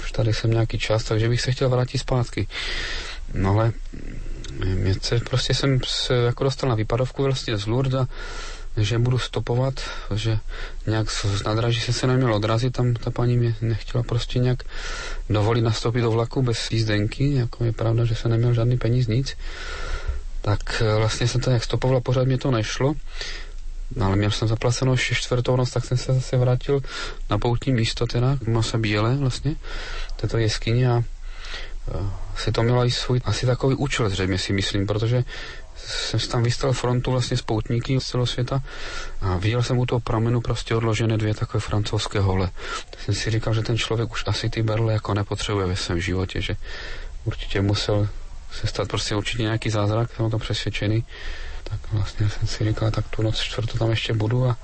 už 0.00 0.12
tady 0.12 0.34
jsem 0.34 0.50
nějaký 0.50 0.78
čas, 0.78 1.04
takže 1.04 1.28
bych 1.28 1.40
se 1.40 1.52
chtěl 1.52 1.68
vrátit 1.68 1.98
zpátky. 1.98 2.46
No 3.34 3.50
ale 3.50 3.72
mm, 4.58 4.74
mě 4.74 4.94
se, 5.02 5.18
prostě 5.18 5.54
jsem 5.54 5.80
se 5.86 6.14
jako 6.14 6.44
dostal 6.44 6.68
na 6.68 6.74
výpadovku 6.74 7.22
vlastně 7.22 7.56
z 7.56 7.66
Lourdes 7.66 8.06
že 8.76 8.98
budu 8.98 9.18
stopovat, 9.18 9.80
že 10.14 10.38
nějak 10.86 11.10
z 11.10 11.42
nadraží 11.44 11.80
se 11.80 11.92
se 11.92 12.06
neměl 12.06 12.34
odrazit, 12.34 12.72
tam 12.72 12.94
ta 12.94 13.10
paní 13.10 13.36
mě 13.36 13.54
nechtěla 13.60 14.04
prostě 14.04 14.38
nějak 14.38 14.62
dovolit 15.30 15.62
nastoupit 15.62 16.00
do 16.00 16.10
vlaku 16.10 16.42
bez 16.42 16.70
jízdenky, 16.70 17.34
jako 17.34 17.64
je 17.64 17.72
pravda, 17.72 18.04
že 18.04 18.14
se 18.14 18.28
neměl 18.28 18.54
žádný 18.54 18.78
peníz, 18.78 19.06
nic. 19.06 19.36
Tak 20.40 20.82
e, 20.82 20.94
vlastně 20.98 21.28
jsem 21.28 21.40
to 21.40 21.50
nějak 21.50 21.64
stopoval 21.64 22.00
pořád 22.00 22.26
mě 22.26 22.38
to 22.38 22.50
nešlo. 22.50 22.94
No 23.96 24.06
ale 24.06 24.16
měl 24.16 24.30
jsem 24.30 24.48
zaplaceno 24.48 24.92
ještě 24.92 25.14
čtvrtou 25.14 25.56
noc, 25.56 25.70
tak 25.70 25.84
jsem 25.84 25.98
se 25.98 26.14
zase 26.14 26.36
vrátil 26.36 26.80
na 27.30 27.38
poutní 27.38 27.72
místo, 27.72 28.06
teda, 28.06 28.38
Masa 28.46 28.78
Bíle 28.78 29.16
vlastně, 29.16 29.56
této 30.16 30.38
jeskyně 30.38 30.90
a 30.90 30.98
e, 30.98 31.02
si 32.36 32.52
to 32.52 32.62
měla 32.62 32.84
i 32.84 32.90
svůj 32.90 33.20
asi 33.24 33.46
takový 33.46 33.76
účel, 33.76 34.08
zřejmě 34.08 34.38
si 34.38 34.52
myslím, 34.52 34.86
protože 34.86 35.24
jsem 35.86 36.20
si 36.20 36.28
tam 36.28 36.42
vystal 36.42 36.72
frontu 36.72 37.10
vlastně 37.10 37.36
spoutníky 37.36 38.00
z 38.00 38.06
celého 38.06 38.26
světa 38.26 38.62
a 39.20 39.36
viděl 39.36 39.62
jsem 39.62 39.78
u 39.78 39.86
toho 39.86 40.00
pramenu 40.00 40.40
prostě 40.40 40.74
odložené 40.74 41.16
dvě 41.16 41.34
takové 41.34 41.60
francouzské 41.60 42.20
hole. 42.20 42.50
Jsem 42.98 43.14
si 43.14 43.30
říkal, 43.30 43.54
že 43.54 43.62
ten 43.62 43.78
člověk 43.78 44.12
už 44.12 44.24
asi 44.26 44.50
ty 44.50 44.62
berle 44.62 44.92
jako 44.92 45.14
nepotřebuje 45.14 45.66
ve 45.66 45.76
svém 45.76 46.00
životě, 46.00 46.40
že 46.40 46.56
určitě 47.24 47.60
musel 47.60 48.08
se 48.52 48.66
stát 48.66 48.88
prostě 48.88 49.14
určitě 49.14 49.42
nějaký 49.42 49.70
zázrak, 49.70 50.12
jsem 50.16 50.24
o 50.24 50.30
tom 50.30 50.40
přesvědčený. 50.40 51.04
Tak 51.64 51.80
vlastně 51.92 52.30
jsem 52.30 52.48
si 52.48 52.64
říkal, 52.64 52.90
tak 52.90 53.08
tu 53.08 53.22
noc 53.22 53.40
čtvrtou 53.40 53.78
tam 53.78 53.90
ještě 53.90 54.12
budu 54.12 54.48
a 54.48 54.56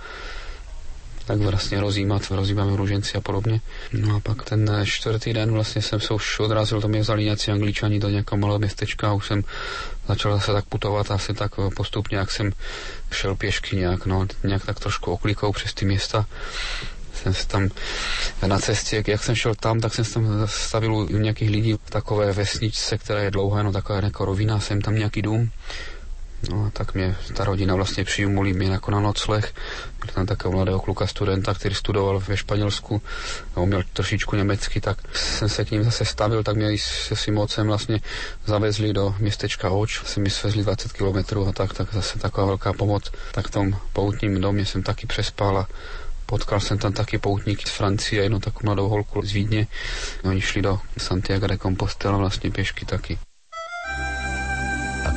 tak 1.28 1.38
vlastně 1.38 1.80
rozjímat, 1.80 2.22
rozjímáme 2.30 2.76
růženci 2.76 3.18
a 3.18 3.20
podobně. 3.20 3.60
No 3.92 4.16
a 4.16 4.20
pak 4.20 4.42
ten 4.42 4.70
čtvrtý 4.84 5.32
den 5.32 5.52
vlastně 5.52 5.82
jsem 5.82 6.00
se 6.00 6.14
už 6.14 6.40
odrazil, 6.40 6.80
to 6.80 6.88
mě 6.88 7.00
vzali 7.00 7.24
nějací 7.24 7.50
angličani 7.50 8.00
do 8.00 8.08
nějakého 8.08 8.38
malého 8.38 8.58
městečka 8.58 9.08
a 9.08 9.12
už 9.12 9.26
jsem 9.26 9.44
začal 10.08 10.40
se 10.40 10.52
tak 10.52 10.64
putovat 10.64 11.10
asi 11.10 11.34
tak 11.34 11.52
postupně, 11.76 12.18
jak 12.18 12.30
jsem 12.30 12.52
šel 13.12 13.34
pěšky 13.34 13.76
nějak, 13.76 14.06
no, 14.06 14.26
nějak 14.44 14.66
tak 14.66 14.80
trošku 14.80 15.12
oklikou 15.12 15.52
přes 15.52 15.74
ty 15.74 15.84
města 15.84 16.26
jsem 17.22 17.34
se 17.34 17.48
tam 17.48 17.68
na 18.46 18.58
cestě, 18.58 19.04
jak 19.06 19.24
jsem 19.24 19.34
šel 19.34 19.54
tam, 19.54 19.80
tak 19.80 19.94
jsem 19.94 20.04
se 20.04 20.14
tam 20.14 20.24
stavil 20.46 20.94
u 20.94 21.06
nějakých 21.06 21.50
lidí 21.50 21.72
v 21.72 21.90
takové 21.90 22.32
vesničce, 22.32 22.98
která 22.98 23.20
je 23.20 23.30
dlouhá, 23.30 23.62
no 23.62 23.72
taková 23.72 24.00
jako 24.00 24.24
rovina, 24.24 24.60
jsem 24.60 24.80
tam 24.80 24.94
nějaký 24.94 25.22
dům 25.22 25.50
No 26.50 26.64
a 26.64 26.70
tak 26.70 26.94
mě 26.94 27.16
ta 27.34 27.44
rodina 27.44 27.74
vlastně 27.74 28.04
přijmuli 28.04 28.52
mě 28.52 28.70
jako 28.70 28.90
na 28.90 29.00
nocleh. 29.00 29.54
Byl 30.00 30.14
tam 30.14 30.26
takového 30.26 30.56
mladého 30.56 30.80
kluka 30.80 31.06
studenta, 31.06 31.54
který 31.54 31.74
studoval 31.74 32.20
ve 32.20 32.36
Španělsku 32.36 33.02
a 33.54 33.60
uměl 33.60 33.82
trošičku 33.92 34.36
německy, 34.36 34.80
tak 34.80 34.98
jsem 35.12 35.48
se 35.48 35.64
k 35.64 35.70
ním 35.70 35.84
zase 35.84 36.04
stavil, 36.04 36.42
tak 36.42 36.56
mě 36.56 36.78
se 36.78 37.16
svým 37.16 37.38
otcem 37.38 37.66
vlastně 37.66 38.00
zavezli 38.46 38.92
do 38.92 39.14
městečka 39.18 39.70
Oč, 39.70 40.00
se 40.04 40.20
mi 40.20 40.30
svezli 40.30 40.62
20 40.62 40.92
kilometrů 40.92 41.48
a 41.48 41.52
tak, 41.52 41.74
tak 41.74 41.94
zase 41.94 42.18
taková 42.18 42.46
velká 42.46 42.72
pomoc. 42.72 43.12
Tak 43.32 43.48
v 43.48 43.50
tom 43.50 43.76
poutním 43.92 44.40
domě 44.40 44.66
jsem 44.66 44.82
taky 44.82 45.06
přespal 45.06 45.58
a 45.58 45.68
Potkal 46.26 46.60
jsem 46.60 46.78
tam 46.78 46.92
taky 46.92 47.18
poutníky 47.18 47.68
z 47.68 47.70
Francie, 47.70 48.22
jednu 48.22 48.40
takovou 48.40 48.66
mladou 48.66 48.88
holku 48.88 49.22
z 49.22 49.32
Vídně. 49.32 49.66
Oni 50.24 50.40
šli 50.40 50.62
do 50.62 50.80
Santiago 50.98 51.46
de 51.46 51.58
Compostela 51.58 52.16
vlastně 52.16 52.50
pěšky 52.50 52.86
taky 52.86 53.18
ak 53.18 53.27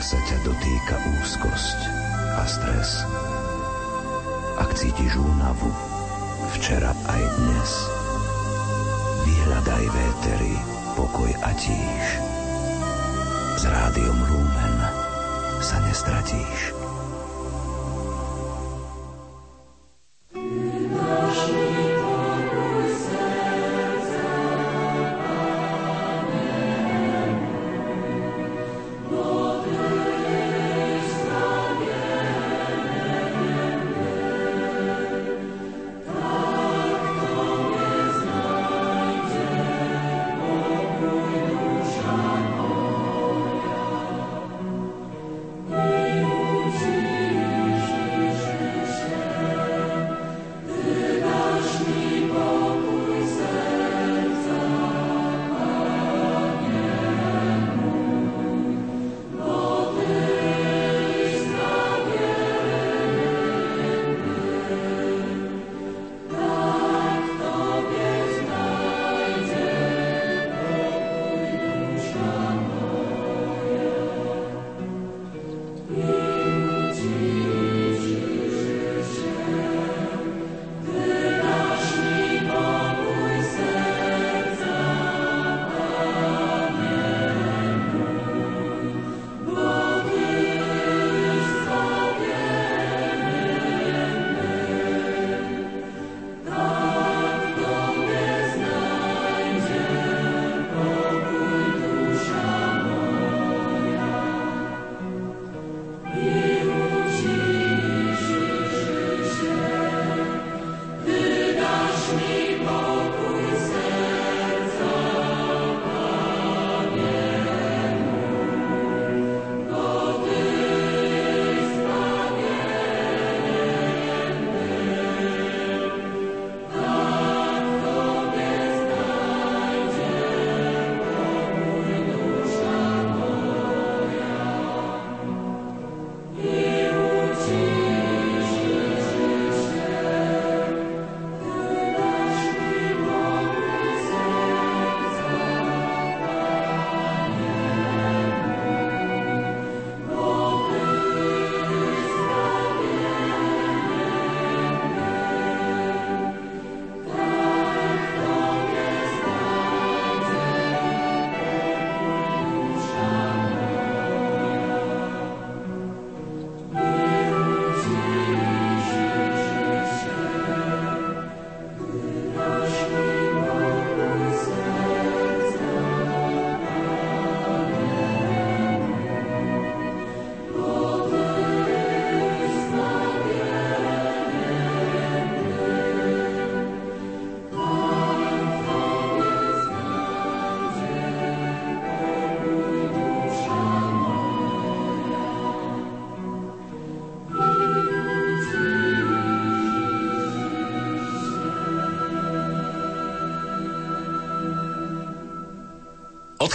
sa 0.02 0.18
ťa 0.18 0.38
dotýka 0.42 0.98
úzkosť 1.22 1.80
a 2.34 2.44
stres. 2.50 3.06
Ak 4.58 4.74
cítiš 4.74 5.14
únavu, 5.14 5.70
včera 6.58 6.90
aj 7.06 7.22
dnes, 7.38 7.72
vyhľadaj 9.30 9.84
vétery, 9.94 10.58
pokoj 10.98 11.30
a 11.46 11.54
tíž. 11.54 12.06
S 13.62 13.64
rádiom 13.70 14.18
Lumen 14.26 14.76
sa 15.62 15.78
nestratíš. 15.86 16.81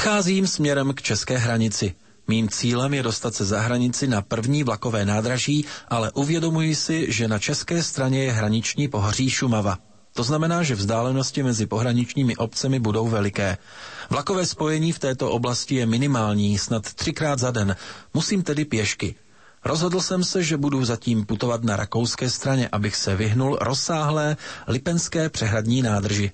Odcházím 0.07 0.47
směrem 0.47 0.95
k 0.95 1.03
české 1.03 1.37
hranici. 1.39 1.95
Mým 2.29 2.49
cílem 2.49 2.95
je 2.95 3.03
dostat 3.03 3.35
se 3.35 3.45
za 3.45 3.61
hranici 3.61 4.07
na 4.07 4.23
první 4.23 4.63
vlakové 4.65 5.05
nádraží, 5.05 5.65
ale 5.89 6.11
uvědomuji 6.13 6.75
si, 6.75 7.13
že 7.13 7.29
na 7.29 7.39
české 7.39 7.83
straně 7.83 8.25
je 8.25 8.33
hraniční 8.33 8.89
pohoří 8.89 9.31
Šumava. 9.31 9.79
To 10.13 10.23
znamená, 10.23 10.63
že 10.63 10.75
vzdálenosti 10.75 11.43
mezi 11.43 11.67
pohraničními 11.67 12.37
obcemi 12.37 12.79
budou 12.79 13.09
veliké. 13.09 13.59
Vlakové 14.11 14.47
spojení 14.47 14.93
v 14.93 14.99
této 14.99 15.31
oblasti 15.31 15.75
je 15.75 15.87
minimální, 15.87 16.59
snad 16.59 16.95
třikrát 16.95 17.39
za 17.39 17.51
den. 17.51 17.77
Musím 18.15 18.43
tedy 18.43 18.65
pěšky. 18.65 19.15
Rozhodl 19.65 20.01
jsem 20.01 20.25
se, 20.25 20.43
že 20.43 20.57
budu 20.57 20.85
zatím 20.85 21.27
putovat 21.27 21.65
na 21.65 21.77
rakouské 21.77 22.31
straně, 22.31 22.69
abych 22.73 22.97
se 22.97 23.17
vyhnul 23.17 23.59
rozsáhlé 23.61 24.37
lipenské 24.69 25.29
přehradní 25.29 25.83
nádrži. 25.83 26.33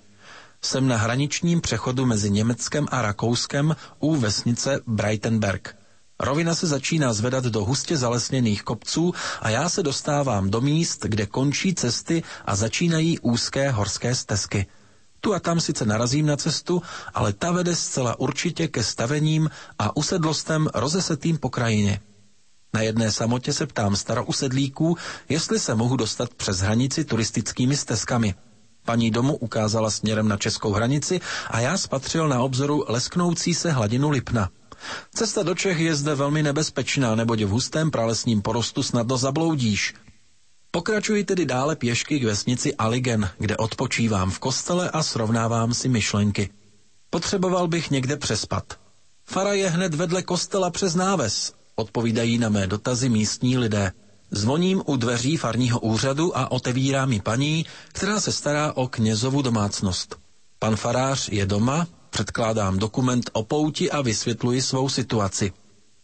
Jsem 0.65 0.89
na 0.89 0.97
hraničním 0.97 1.61
přechodu 1.61 2.07
mezi 2.07 2.31
Německem 2.31 2.87
a 2.91 3.03
Rakouskem 3.03 3.77
u 3.99 4.17
vesnice 4.17 4.81
Breitenberg. 4.87 5.77
Rovina 6.21 6.55
se 6.55 6.67
začíná 6.67 7.13
zvedat 7.13 7.45
do 7.45 7.65
hustě 7.65 7.97
zalesněných 7.97 8.63
kopců 8.63 9.15
a 9.41 9.49
já 9.49 9.69
se 9.69 9.83
dostávám 9.83 10.51
do 10.51 10.61
míst, 10.61 11.01
kde 11.05 11.27
končí 11.27 11.75
cesty 11.75 12.23
a 12.47 12.57
začínají 12.57 13.19
úzké 13.19 13.71
horské 13.71 14.15
stezky. 14.15 14.67
Tu 15.21 15.35
a 15.35 15.41
tam 15.41 15.61
sice 15.61 15.85
narazím 15.87 16.27
na 16.27 16.37
cestu, 16.37 16.83
ale 17.15 17.33
ta 17.33 17.51
vede 17.53 17.77
zcela 17.77 18.19
určitě 18.21 18.69
ke 18.69 18.83
stavením 18.83 19.51
a 19.79 19.97
usedlostem 19.97 20.69
rozesetým 20.75 21.39
po 21.39 21.51
krajině. 21.51 22.01
Na 22.75 22.81
jedné 22.83 23.13
samotě 23.13 23.53
se 23.53 23.67
ptám 23.67 23.97
starousedlíků, 23.97 24.97
jestli 25.29 25.59
se 25.59 25.75
mohu 25.75 25.97
dostat 25.97 26.35
přes 26.35 26.59
hranici 26.59 27.05
turistickými 27.05 27.77
stezkami. 27.77 28.35
Paní 28.85 29.11
domu 29.11 29.37
ukázala 29.37 29.91
směrem 29.91 30.29
na 30.29 30.37
českou 30.37 30.73
hranici 30.73 31.21
a 31.51 31.61
já 31.61 31.79
spatřil 31.79 32.29
na 32.29 32.41
obzoru 32.43 32.85
lesknoucí 32.89 33.55
se 33.55 33.71
hladinu 33.73 34.11
Lipna. 34.11 34.49
Cesta 35.15 35.43
do 35.43 35.55
Čech 35.55 35.79
je 35.79 35.95
zde 35.95 36.15
velmi 36.15 36.43
nebezpečná, 36.43 37.15
neboť 37.15 37.43
v 37.43 37.49
hustém 37.49 37.91
pralesním 37.91 38.43
porostu 38.43 38.83
snadno 38.83 39.17
zabloudíš. 39.17 39.95
Pokračuji 40.71 41.25
tedy 41.25 41.45
dále 41.47 41.77
pěšky 41.77 42.21
k 42.21 42.25
vesnici 42.25 42.75
Aligen, 42.75 43.31
kde 43.39 43.57
odpočívám 43.57 44.31
v 44.31 44.39
kostele 44.39 44.91
a 44.91 45.03
srovnávám 45.03 45.75
si 45.75 45.89
myšlenky. 45.89 46.51
Potřeboval 47.11 47.69
bych 47.69 47.91
někde 47.91 48.17
přespat. 48.17 48.79
Fara 49.25 49.53
je 49.53 49.71
hned 49.71 49.95
vedle 49.95 50.23
kostela 50.23 50.71
přes 50.71 50.95
náves, 50.95 51.53
odpovídají 51.75 52.39
na 52.39 52.49
mé 52.49 52.67
dotazy 52.67 53.09
místní 53.09 53.59
lidé. 53.59 53.93
Zvoním 54.35 54.83
u 54.87 54.97
dveří 54.97 55.37
farního 55.37 55.81
úřadu 55.81 56.39
a 56.39 56.51
otevírá 56.51 57.07
mi 57.07 57.21
paní, 57.21 57.67
která 57.93 58.21
se 58.21 58.33
stará 58.33 58.73
o 58.73 58.89
knězovu 58.89 59.43
domácnost. 59.43 60.17
Pan 60.59 60.77
farář 60.77 61.29
je 61.29 61.47
doma, 61.47 61.87
předkládám 62.11 62.79
dokument 62.79 63.31
o 63.33 63.43
pouti 63.43 63.91
a 63.91 64.01
vysvětluji 64.01 64.63
svou 64.63 64.89
situaci. 64.89 65.53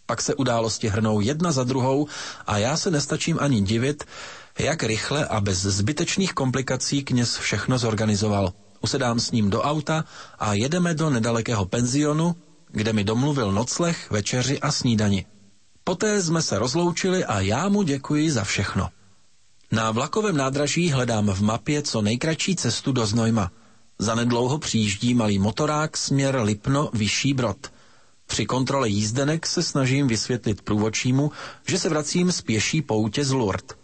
Pak 0.07 0.23
se 0.23 0.35
události 0.35 0.89
hrnou 0.89 1.21
jedna 1.21 1.53
za 1.53 1.65
druhou 1.65 2.07
a 2.47 2.59
já 2.59 2.77
se 2.77 2.91
nestačím 2.91 3.37
ani 3.41 3.61
divit, 3.61 4.05
jak 4.59 4.83
rychle 4.83 5.27
a 5.27 5.41
bez 5.41 5.59
zbytečných 5.63 6.33
komplikací 6.33 7.05
kněz 7.05 7.37
všechno 7.37 7.79
zorganizoval. 7.79 8.53
Usedám 8.81 9.21
s 9.21 9.31
ním 9.31 9.51
do 9.51 9.63
auta 9.63 10.05
a 10.39 10.55
jedeme 10.55 10.95
do 10.95 11.11
nedalekého 11.11 11.65
penzionu, 11.65 12.37
kde 12.71 12.93
mi 12.93 13.05
domluvil 13.05 13.53
nocleh, 13.53 14.11
večeři 14.11 14.61
a 14.61 14.73
snídani. 14.73 15.27
Poté 15.89 16.23
jsme 16.23 16.43
se 16.43 16.59
rozloučili 16.59 17.25
a 17.25 17.41
já 17.41 17.69
mu 17.69 17.83
děkuji 17.83 18.31
za 18.31 18.45
všechno. 18.45 18.89
Na 19.73 19.91
vlakovém 19.91 20.37
nádraží 20.37 20.91
hledám 20.91 21.27
v 21.27 21.41
mapě 21.41 21.83
co 21.83 22.03
nejkratší 22.03 22.57
cestu 22.57 22.93
do 22.93 23.07
Znojma. 23.07 23.51
Zanedlouho 23.99 24.59
přijíždí 24.59 25.15
malý 25.15 25.39
motorák 25.39 25.97
směr 25.97 26.37
Lipno 26.43 26.91
Vyšší 26.93 27.35
Brod. 27.35 27.57
Při 28.27 28.47
kontrole 28.47 28.89
jízdenek 28.89 29.47
se 29.47 29.63
snažím 29.63 30.09
vysvětlit 30.09 30.63
průvočímu, 30.63 31.31
že 31.69 31.79
se 31.79 31.89
vracím 31.89 32.33
z 32.33 32.43
pěší 32.43 32.83
poutě 32.83 33.25
z 33.25 33.33
Lourdes. 33.33 33.77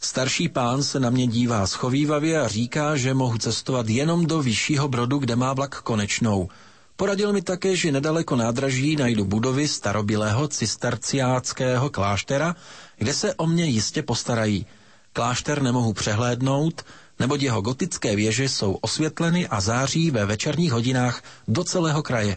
Starší 0.00 0.48
pán 0.48 0.82
se 0.82 1.00
na 1.00 1.10
mě 1.10 1.26
dívá 1.26 1.66
schovývavě 1.66 2.40
a 2.40 2.48
říká, 2.48 2.96
že 2.96 3.14
mohu 3.14 3.38
cestovat 3.38 3.88
jenom 3.88 4.26
do 4.26 4.42
Vyššího 4.42 4.88
Brodu, 4.88 5.18
kde 5.18 5.36
má 5.36 5.52
vlak 5.52 5.80
konečnou– 5.82 6.48
Poradil 6.96 7.32
mi 7.32 7.42
také, 7.42 7.74
že 7.76 7.90
nedaleko 7.92 8.36
nádraží 8.36 8.96
najdu 8.96 9.24
budovy 9.24 9.68
starobilého 9.68 10.48
cisterciáckého 10.48 11.90
kláštera, 11.90 12.54
kde 12.98 13.14
se 13.14 13.34
o 13.34 13.46
mě 13.46 13.64
jistě 13.66 14.02
postarají. 14.02 14.66
Klášter 15.12 15.62
nemohu 15.62 15.92
přehlédnout, 15.92 16.86
neboť 17.18 17.42
jeho 17.42 17.60
gotické 17.62 18.16
věže 18.16 18.48
jsou 18.48 18.72
osvětleny 18.72 19.48
a 19.48 19.60
září 19.60 20.10
ve 20.10 20.26
večerních 20.26 20.72
hodinách 20.72 21.22
do 21.48 21.64
celého 21.64 22.02
kraje. 22.02 22.36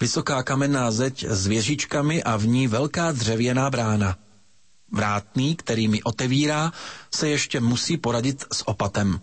Vysoká 0.00 0.42
kamenná 0.42 0.90
zeď 0.90 1.24
s 1.28 1.46
věžičkami 1.46 2.22
a 2.22 2.36
v 2.36 2.46
ní 2.46 2.68
velká 2.68 3.12
dřevěná 3.12 3.70
brána. 3.70 4.16
Vrátný, 4.92 5.56
který 5.56 5.88
mi 5.88 6.02
otevírá, 6.02 6.72
se 7.14 7.28
ještě 7.28 7.60
musí 7.60 7.96
poradit 7.96 8.44
s 8.52 8.68
opatem. 8.68 9.20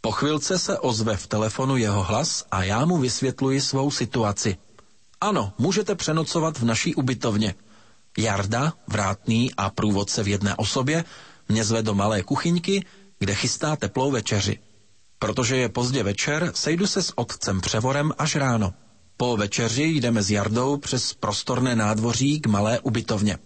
Po 0.00 0.12
chvilce 0.12 0.58
se 0.58 0.78
ozve 0.78 1.16
v 1.16 1.26
telefonu 1.26 1.76
jeho 1.76 2.02
hlas 2.02 2.44
a 2.50 2.62
já 2.62 2.84
mu 2.84 2.98
vysvětluji 2.98 3.60
svou 3.60 3.90
situaci. 3.90 4.56
Ano, 5.20 5.52
můžete 5.58 5.94
přenocovat 5.94 6.58
v 6.58 6.64
naší 6.64 6.94
ubytovně. 6.94 7.54
Jarda, 8.18 8.72
vrátný 8.86 9.54
a 9.56 9.70
průvodce 9.70 10.22
v 10.22 10.28
jedné 10.28 10.56
osobě 10.56 11.04
mě 11.48 11.64
zve 11.64 11.82
do 11.82 11.94
malé 11.94 12.22
kuchyňky, 12.22 12.84
kde 13.18 13.34
chystá 13.34 13.76
teplou 13.76 14.10
večeři. 14.10 14.58
Protože 15.18 15.56
je 15.56 15.68
pozdě 15.68 16.02
večer, 16.02 16.52
sejdu 16.54 16.86
se 16.86 17.02
s 17.02 17.18
otcem 17.18 17.60
Převorem 17.60 18.12
až 18.18 18.36
ráno. 18.36 18.74
Po 19.16 19.36
večeři 19.36 19.82
jdeme 19.82 20.22
s 20.22 20.30
Jardou 20.30 20.76
přes 20.76 21.14
prostorné 21.14 21.76
nádvoří 21.76 22.40
k 22.40 22.46
malé 22.46 22.80
ubytovně. 22.80 23.38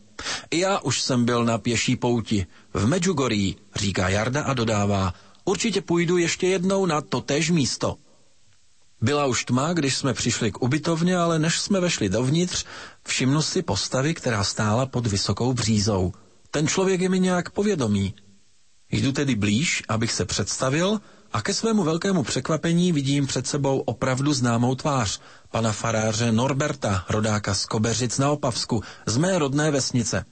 Já 0.53 0.79
už 0.79 1.03
jsem 1.03 1.25
byl 1.25 1.45
na 1.45 1.59
pěší 1.59 1.97
pouti. 1.97 2.47
V 2.75 2.87
Medjugorji, 2.87 3.57
říká 3.75 4.09
Jarda 4.09 4.43
a 4.43 4.55
dodává, 4.55 5.15
Určitě 5.45 5.81
půjdu 5.81 6.17
ještě 6.17 6.47
jednou 6.47 6.87
na 6.87 7.01
to 7.01 7.21
též 7.21 7.51
místo. 7.51 7.97
Byla 9.01 9.27
už 9.27 9.45
tma, 9.45 9.73
když 9.73 9.97
jsme 9.97 10.15
přišli 10.15 10.53
k 10.53 10.63
ubytovně, 10.63 11.17
ale 11.17 11.39
než 11.39 11.61
jsme 11.61 11.81
vešli 11.81 12.09
dovnitř, 12.09 12.65
všimnu 13.07 13.43
si 13.43 13.63
postavy, 13.63 14.15
která 14.15 14.45
stála 14.45 14.87
pod 14.87 15.07
vysokou 15.07 15.53
břízou. 15.53 16.13
Ten 16.51 16.69
člověk 16.69 17.01
je 17.01 17.09
mi 17.09 17.21
nějak 17.21 17.51
povědomý. 17.51 18.15
Jdu 18.91 19.13
tedy 19.13 19.35
blíž, 19.35 19.83
abych 19.89 20.13
se 20.13 20.25
představil 20.25 21.01
a 21.33 21.43
ke 21.43 21.55
svému 21.55 21.83
velkému 21.85 22.23
překvapení 22.23 22.93
vidím 22.93 23.27
před 23.27 23.47
sebou 23.47 23.79
opravdu 23.81 24.33
známou 24.33 24.75
tvář, 24.75 25.21
pana 25.51 25.73
faráře 25.73 26.33
Norberta, 26.33 27.05
rodáka 27.09 27.55
z 27.55 27.67
Kobeřic 27.67 28.19
na 28.19 28.31
Opavsku, 28.31 28.83
z 29.07 29.17
mé 29.17 29.39
rodné 29.39 29.71
vesnice. 29.71 30.25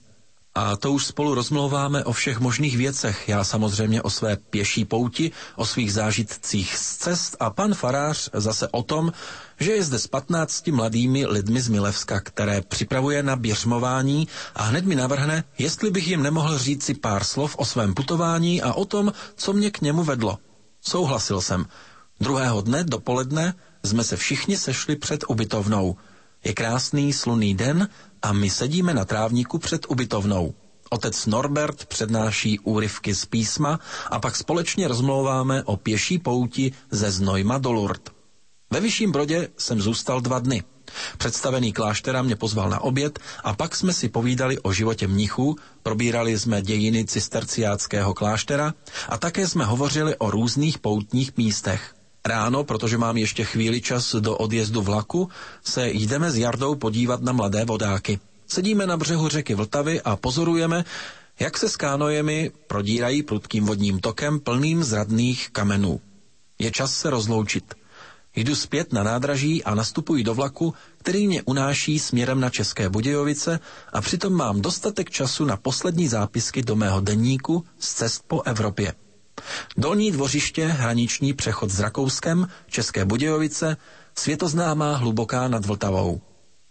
A 0.55 0.75
to 0.75 0.91
už 0.91 1.05
spolu 1.05 1.35
rozmlouváme 1.35 2.03
o 2.03 2.11
všech 2.11 2.39
možných 2.39 2.77
věcech. 2.77 3.29
Já 3.29 3.43
samozřejmě 3.43 4.01
o 4.01 4.09
své 4.09 4.35
pěší 4.37 4.85
pouti, 4.85 5.31
o 5.55 5.65
svých 5.65 5.93
zážitcích 5.93 6.77
z 6.77 6.97
cest 6.97 7.35
a 7.39 7.49
pan 7.49 7.73
farář 7.73 8.29
zase 8.33 8.67
o 8.67 8.83
tom, 8.83 9.11
že 9.59 9.71
je 9.71 9.83
zde 9.83 9.99
s 9.99 10.07
15 10.07 10.67
mladými 10.67 11.25
lidmi 11.25 11.61
z 11.61 11.67
Milevska, 11.69 12.19
které 12.19 12.61
připravuje 12.61 13.23
na 13.23 13.35
běžmování 13.35 14.27
a 14.55 14.63
hned 14.63 14.85
mi 14.85 14.95
navrhne, 14.95 15.43
jestli 15.57 15.91
bych 15.91 16.07
jim 16.07 16.23
nemohl 16.23 16.57
říct 16.57 16.83
si 16.83 16.93
pár 16.93 17.23
slov 17.23 17.55
o 17.57 17.65
svém 17.65 17.93
putování 17.93 18.61
a 18.61 18.73
o 18.73 18.85
tom, 18.85 19.13
co 19.35 19.53
mě 19.53 19.71
k 19.71 19.81
němu 19.81 20.03
vedlo. 20.03 20.37
Souhlasil 20.81 21.41
jsem. 21.41 21.65
Druhého 22.19 22.61
dne 22.61 22.83
dopoledne 22.83 23.53
jsme 23.83 24.03
se 24.03 24.17
všichni 24.17 24.57
sešli 24.57 24.95
před 24.95 25.23
ubytovnou. 25.27 25.95
Je 26.43 26.53
krásný 26.53 27.13
slunný 27.13 27.53
den 27.55 27.89
a 28.21 28.33
my 28.33 28.49
sedíme 28.49 28.93
na 28.93 29.05
trávníku 29.05 29.59
před 29.59 29.85
ubytovnou. 29.89 30.53
Otec 30.89 31.25
Norbert 31.25 31.85
přednáší 31.85 32.59
úryvky 32.59 33.15
z 33.15 33.25
písma 33.25 33.79
a 34.11 34.19
pak 34.19 34.35
společně 34.35 34.87
rozmlouváme 34.87 35.63
o 35.63 35.77
pěší 35.77 36.19
pouti 36.19 36.71
ze 36.91 37.11
Znojma 37.11 37.57
do 37.57 37.71
Lourdes. 37.71 38.13
Ve 38.71 38.79
Vyšším 38.79 39.11
Brodě 39.11 39.47
jsem 39.57 39.81
zůstal 39.81 40.21
dva 40.21 40.39
dny. 40.39 40.63
Představený 41.17 41.73
kláštera 41.73 42.21
mě 42.21 42.35
pozval 42.35 42.69
na 42.69 42.79
oběd 42.79 43.19
a 43.43 43.53
pak 43.53 43.75
jsme 43.75 43.93
si 43.93 44.09
povídali 44.09 44.59
o 44.59 44.73
životě 44.73 45.07
mnichů, 45.07 45.55
probírali 45.83 46.39
jsme 46.39 46.61
dějiny 46.61 47.05
cisterciáckého 47.05 48.13
kláštera 48.13 48.73
a 49.09 49.17
také 49.17 49.47
jsme 49.47 49.65
hovořili 49.65 50.15
o 50.15 50.31
různých 50.31 50.79
poutních 50.79 51.37
místech. 51.37 51.95
Ráno, 52.25 52.63
protože 52.63 52.97
mám 52.97 53.17
ještě 53.17 53.43
chvíli 53.45 53.81
čas 53.81 54.15
do 54.19 54.37
odjezdu 54.37 54.81
vlaku, 54.81 55.29
se 55.63 55.89
jdeme 55.89 56.31
s 56.31 56.37
Jardou 56.37 56.75
podívat 56.75 57.21
na 57.21 57.31
mladé 57.33 57.65
vodáky. 57.65 58.19
Sedíme 58.47 58.87
na 58.87 58.97
břehu 58.97 59.27
řeky 59.29 59.55
Vltavy 59.55 60.01
a 60.01 60.15
pozorujeme, 60.15 60.85
jak 61.39 61.57
se 61.57 61.69
s 61.69 61.75
kánojemi 61.77 62.51
prodírají 62.67 63.23
prudkým 63.23 63.65
vodním 63.65 63.99
tokem 63.99 64.39
plným 64.39 64.83
zradných 64.83 65.49
kamenů. 65.49 66.01
Je 66.59 66.71
čas 66.71 66.93
se 66.93 67.09
rozloučit. 67.09 67.73
Jdu 68.35 68.55
zpět 68.55 68.93
na 68.93 69.03
nádraží 69.03 69.63
a 69.63 69.75
nastupuji 69.75 70.23
do 70.23 70.33
vlaku, 70.33 70.73
který 70.97 71.27
mě 71.27 71.41
unáší 71.43 71.99
směrem 71.99 72.39
na 72.39 72.49
České 72.49 72.89
Budějovice 72.89 73.59
a 73.93 74.01
přitom 74.01 74.33
mám 74.33 74.61
dostatek 74.61 75.09
času 75.09 75.45
na 75.45 75.57
poslední 75.57 76.07
zápisky 76.07 76.61
do 76.61 76.75
mého 76.75 77.01
denníku 77.01 77.63
z 77.79 77.93
cest 77.93 78.23
po 78.27 78.41
Evropě. 78.41 78.93
Dolní 79.77 80.11
dvořiště, 80.11 80.67
hraniční 80.67 81.33
přechod 81.33 81.69
s 81.69 81.79
Rakouskem, 81.79 82.47
České 82.67 83.05
Budějovice, 83.05 83.77
světoznámá 84.17 84.95
hluboká 84.95 85.47
nad 85.47 85.65
Vltavou. 85.65 86.21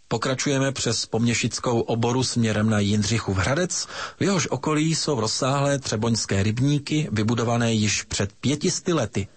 Pokračujeme 0.08 0.72
přes 0.72 1.06
Poměšickou 1.06 1.80
oboru 1.80 2.22
směrem 2.24 2.70
na 2.70 2.78
Jindřichův 2.78 3.36
Hradec, 3.36 3.86
v 4.20 4.22
jehož 4.22 4.46
okolí 4.50 4.94
jsou 4.94 5.20
rozsáhlé 5.20 5.78
třeboňské 5.78 6.42
rybníky, 6.42 7.08
vybudované 7.12 7.72
již 7.72 8.02
před 8.02 8.32
pětisty 8.40 8.92
lety. 8.92 9.28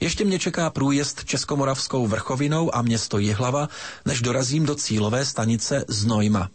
Ještě 0.00 0.24
mě 0.24 0.38
čeká 0.38 0.70
průjezd 0.70 1.24
Českomoravskou 1.24 2.06
vrchovinou 2.06 2.74
a 2.74 2.82
město 2.82 3.18
Jihlava, 3.18 3.68
než 4.04 4.20
dorazím 4.22 4.66
do 4.66 4.74
cílové 4.74 5.24
stanice 5.24 5.84
Znojma. 5.88 6.48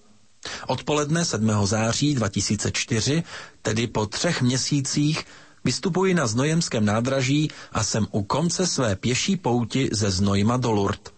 Odpoledne 0.67 1.25
7. 1.25 1.65
září 1.65 2.15
2004, 2.15 3.23
tedy 3.61 3.87
po 3.87 4.05
třech 4.05 4.41
měsících, 4.41 5.25
vystupuji 5.67 6.13
na 6.13 6.27
Znojemském 6.27 6.85
nádraží 6.85 7.51
a 7.71 7.83
jsem 7.83 8.07
u 8.11 8.23
konce 8.23 8.67
své 8.67 8.95
pěší 8.95 9.35
pouti 9.37 9.89
ze 9.91 10.11
Znojma 10.11 10.57
do 10.57 10.71
Lourdes. 10.71 11.11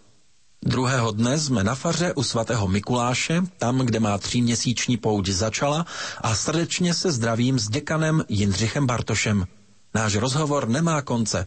Druhého 0.66 1.12
dne 1.12 1.40
jsme 1.40 1.64
na 1.64 1.76
faře 1.76 2.14
u 2.14 2.24
svatého 2.24 2.68
Mikuláše, 2.68 3.42
tam, 3.58 3.78
kde 3.80 4.00
má 4.00 4.18
tříměsíční 4.18 4.98
pouť 4.98 5.30
začala 5.30 5.86
a 6.22 6.36
srdečně 6.36 6.94
se 6.94 7.12
zdravím 7.12 7.60
s 7.60 7.70
děkanem 7.70 8.24
Jindřichem 8.30 8.88
Bartošem. 8.88 9.46
Náš 9.94 10.16
rozhovor 10.16 10.70
nemá 10.70 11.02
konce. 11.02 11.46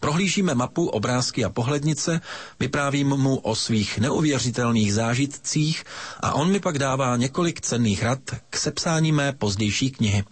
Prohlížíme 0.00 0.54
mapu, 0.54 0.88
obrázky 0.88 1.44
a 1.44 1.50
pohlednice, 1.50 2.20
vyprávím 2.60 3.08
mu 3.08 3.36
o 3.36 3.54
svých 3.54 3.98
neuvěřitelných 3.98 4.94
zážitcích 4.94 5.84
a 6.20 6.32
on 6.32 6.50
mi 6.52 6.60
pak 6.60 6.78
dává 6.78 7.16
několik 7.16 7.60
cenných 7.60 8.02
rad 8.02 8.20
k 8.50 8.56
sepsání 8.56 9.12
mé 9.12 9.32
pozdější 9.32 9.90
knihy. 9.90 10.24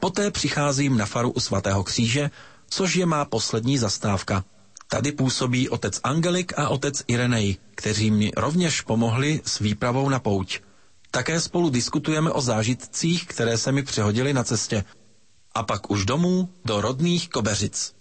Poté 0.00 0.30
přicházím 0.30 0.96
na 0.98 1.06
faru 1.06 1.30
u 1.30 1.40
svatého 1.40 1.84
kříže, 1.84 2.30
což 2.70 2.94
je 2.96 3.06
má 3.06 3.24
poslední 3.24 3.78
zastávka. 3.78 4.44
Tady 4.88 5.12
působí 5.12 5.68
otec 5.68 6.00
Angelik 6.04 6.52
a 6.58 6.68
otec 6.68 7.02
Irenej, 7.06 7.56
kteří 7.74 8.10
mi 8.10 8.32
rovněž 8.36 8.80
pomohli 8.80 9.40
s 9.44 9.58
výpravou 9.58 10.08
na 10.08 10.18
pouť. 10.18 10.60
Také 11.10 11.40
spolu 11.40 11.70
diskutujeme 11.70 12.30
o 12.30 12.40
zážitcích, 12.40 13.26
které 13.26 13.58
se 13.58 13.72
mi 13.72 13.82
přihodily 13.82 14.32
na 14.32 14.44
cestě. 14.44 14.84
A 15.54 15.62
pak 15.62 15.90
už 15.90 16.04
domů 16.04 16.48
do 16.64 16.80
rodných 16.80 17.28
Kobeřic. 17.28 17.94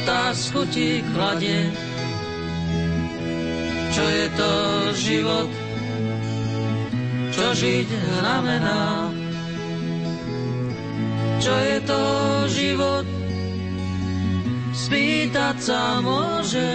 Otázku 0.00 0.64
ti 0.72 1.04
kladie, 1.12 1.68
čo 3.92 4.00
je 4.00 4.26
to 4.32 4.52
život, 4.96 5.50
čo 7.36 7.46
žiť 7.52 7.88
znamená. 8.16 9.12
Čo 11.36 11.52
je 11.52 11.78
to 11.84 12.02
život, 12.48 13.06
spýtať 14.72 15.56
sa 15.60 16.00
môže, 16.00 16.72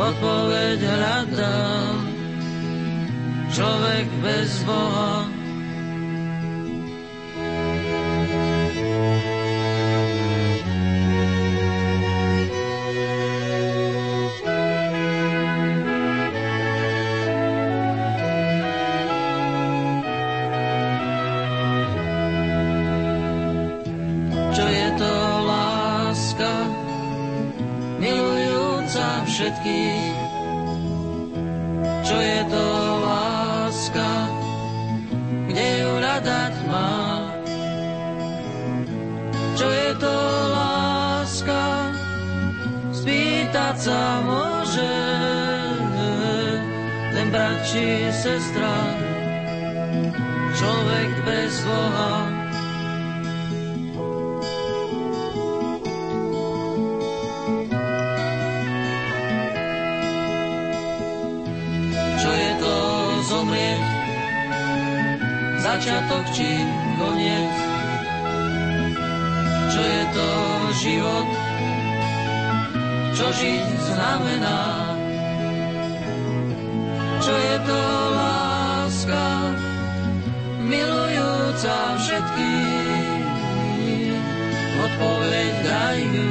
odpoveď 0.00 0.80
hľadá. 0.80 1.60
Človek 3.52 4.06
bez 4.24 4.48
Boha 4.64 5.31
Čo 32.12 32.20
je 32.20 32.44
to 32.44 32.66
láska, 33.08 34.10
kde 35.48 35.64
ju 35.80 35.90
hľadať 35.96 36.54
má. 36.68 36.92
Čo 39.56 39.68
je 39.72 39.90
to 39.96 40.16
láska, 40.52 41.64
spýtať 42.92 43.76
sa 43.80 44.20
môže 44.28 44.96
len 47.16 47.32
brat 47.32 47.64
či 47.64 48.12
sestra, 48.12 48.76
človek 50.52 51.10
bez 51.24 51.64
Boha. 51.64 52.31
Začiatok 65.82 66.22
či 66.30 66.62
koniec, 66.94 67.54
čo 69.74 69.82
je 69.82 70.02
to 70.14 70.30
život, 70.78 71.26
čo 73.18 73.26
žiť 73.34 73.66
znamená, 73.90 74.62
čo 77.18 77.34
je 77.34 77.56
to 77.66 77.82
láska, 78.14 79.26
milujúca 80.70 81.98
všetkých, 81.98 83.42
odpoveď 84.86 85.50
dajú 85.66 86.30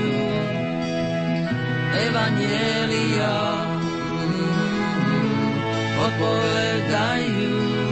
Evangelia. 2.07 3.35
Odpovedajú 5.99 7.51
Evangelia. 7.51 7.90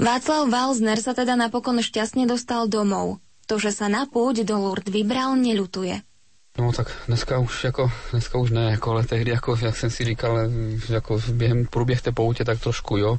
Václav 0.00 0.48
Walzner 0.48 0.96
sa 0.96 1.12
teda 1.12 1.36
napokon 1.36 1.76
šťastne 1.76 2.24
dostal 2.24 2.72
domov. 2.72 3.20
To, 3.44 3.60
že 3.60 3.68
sa 3.68 3.86
na 3.92 4.08
púť 4.08 4.48
do 4.48 4.56
Lourdes 4.56 4.88
vybral, 4.88 5.36
neľutuje. 5.36 6.00
No 6.58 6.72
tak 6.72 6.88
dneska 7.06 7.38
už 7.38 7.64
jako, 7.64 7.92
dneska 8.10 8.38
už 8.38 8.50
ne, 8.50 8.70
jako, 8.70 8.90
ale 8.90 9.06
tehdy, 9.06 9.30
jako, 9.30 9.58
jak 9.62 9.76
jsem 9.76 9.90
si 9.90 10.04
říkal, 10.04 10.38
jako 10.88 11.20
během 11.32 11.66
průběh 11.66 12.02
té 12.02 12.12
poutě, 12.12 12.44
tak 12.44 12.60
trošku 12.60 12.96
jo. 12.96 13.18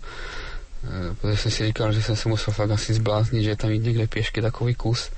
E, 0.83 1.15
Protože 1.15 1.37
jsem 1.37 1.51
si 1.51 1.65
říkal, 1.65 1.93
že 1.93 2.03
jsem 2.03 2.15
se 2.15 2.29
musel 2.29 2.53
fakt 2.53 2.71
asi 2.71 2.93
zbláznit, 2.93 3.43
že 3.43 3.49
je 3.49 3.55
tam 3.55 3.69
jít 3.69 3.83
někde 3.83 4.07
pěšky 4.07 4.41
takový 4.41 4.75
kus 4.75 5.09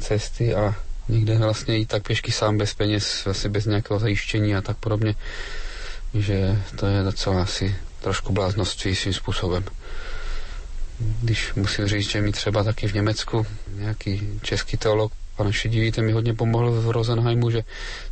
cesty 0.00 0.54
a 0.54 0.74
někde 1.08 1.38
vlastně 1.38 1.76
jít 1.76 1.88
tak 1.88 2.06
pěšky 2.06 2.32
sám 2.32 2.58
bez 2.58 2.74
peněz, 2.74 3.24
vlastně 3.24 3.50
bez 3.50 3.66
nějakého 3.66 3.98
zajištění 4.00 4.56
a 4.56 4.60
tak 4.60 4.76
podobně, 4.76 5.14
že 6.14 6.62
to 6.76 6.86
je 6.86 7.02
docela 7.02 7.42
asi 7.42 7.76
trošku 8.00 8.32
bláznoství 8.32 8.96
svým 8.96 9.14
způsobem. 9.14 9.64
Když 10.98 11.54
musím 11.54 11.86
říct, 11.86 12.10
že 12.10 12.22
mi 12.22 12.32
třeba 12.32 12.64
taky 12.64 12.88
v 12.88 12.94
Německu 12.94 13.46
nějaký 13.68 14.40
český 14.42 14.76
teolog, 14.76 15.12
pan 15.36 15.52
Šedivý, 15.52 15.92
ten 15.92 16.04
mi 16.06 16.12
hodně 16.12 16.34
pomohl 16.34 16.70
v 16.70 16.90
Rosenheimu, 16.90 17.50
že 17.50 17.64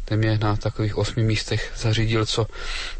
ten 0.05 0.19
mě 0.19 0.39
na 0.39 0.57
takových 0.57 0.99
osmi 0.99 1.23
místech 1.23 1.73
zařídil, 1.77 2.27
co 2.27 2.47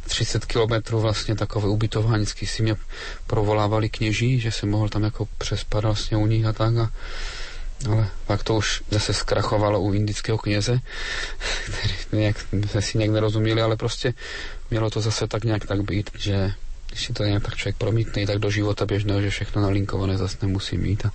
30 0.07 0.45
kilometrů 0.45 1.01
vlastně 1.01 1.35
takové 1.35 1.69
ubytování, 1.69 2.27
si 2.27 2.63
mě 2.63 2.77
provolávali 3.27 3.89
kněží, 3.89 4.41
že 4.41 4.53
jsem 4.53 4.71
mohl 4.71 4.89
tam 4.89 5.03
jako 5.03 5.29
přespat 5.39 5.85
vlastně 5.85 6.17
u 6.17 6.27
nich 6.27 6.47
a 6.47 6.53
tak 6.53 6.77
a 6.77 6.91
ale 7.91 8.09
pak 8.27 8.43
to 8.43 8.55
už 8.55 8.83
zase 8.91 9.15
zkrachovalo 9.15 9.81
u 9.81 9.93
indického 9.93 10.39
kněze, 10.39 10.81
který 11.65 11.95
nějak, 12.13 12.37
jsme 12.71 12.83
si 12.83 12.99
nějak 12.99 13.13
nerozuměli, 13.13 13.63
ale 13.63 13.77
prostě 13.77 14.15
mělo 14.71 14.91
to 14.91 15.01
zase 15.01 15.27
tak 15.27 15.45
nějak 15.45 15.67
tak 15.67 15.83
být, 15.83 16.11
že 16.19 16.53
když 16.89 17.07
si 17.07 17.13
to 17.13 17.25
nějak 17.25 17.43
tak 17.43 17.57
člověk 17.57 17.77
promítne 17.77 18.27
tak 18.27 18.39
do 18.39 18.51
života 18.51 18.87
běžného, 18.87 19.21
že 19.21 19.31
všechno 19.31 19.63
nalinkované 19.63 20.19
zase 20.19 20.37
nemusí 20.43 20.79
mít 20.79 21.07
a 21.07 21.11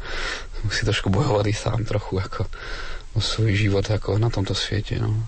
musí 0.64 0.86
trošku 0.86 1.10
bojovat 1.10 1.48
i 1.48 1.54
sám 1.54 1.86
trochu 1.86 2.20
jako 2.20 2.46
o 3.14 3.22
svůj 3.22 3.56
život 3.56 3.90
jako 3.90 4.18
na 4.18 4.30
tomto 4.30 4.56
světě. 4.56 5.00
No. 5.00 5.24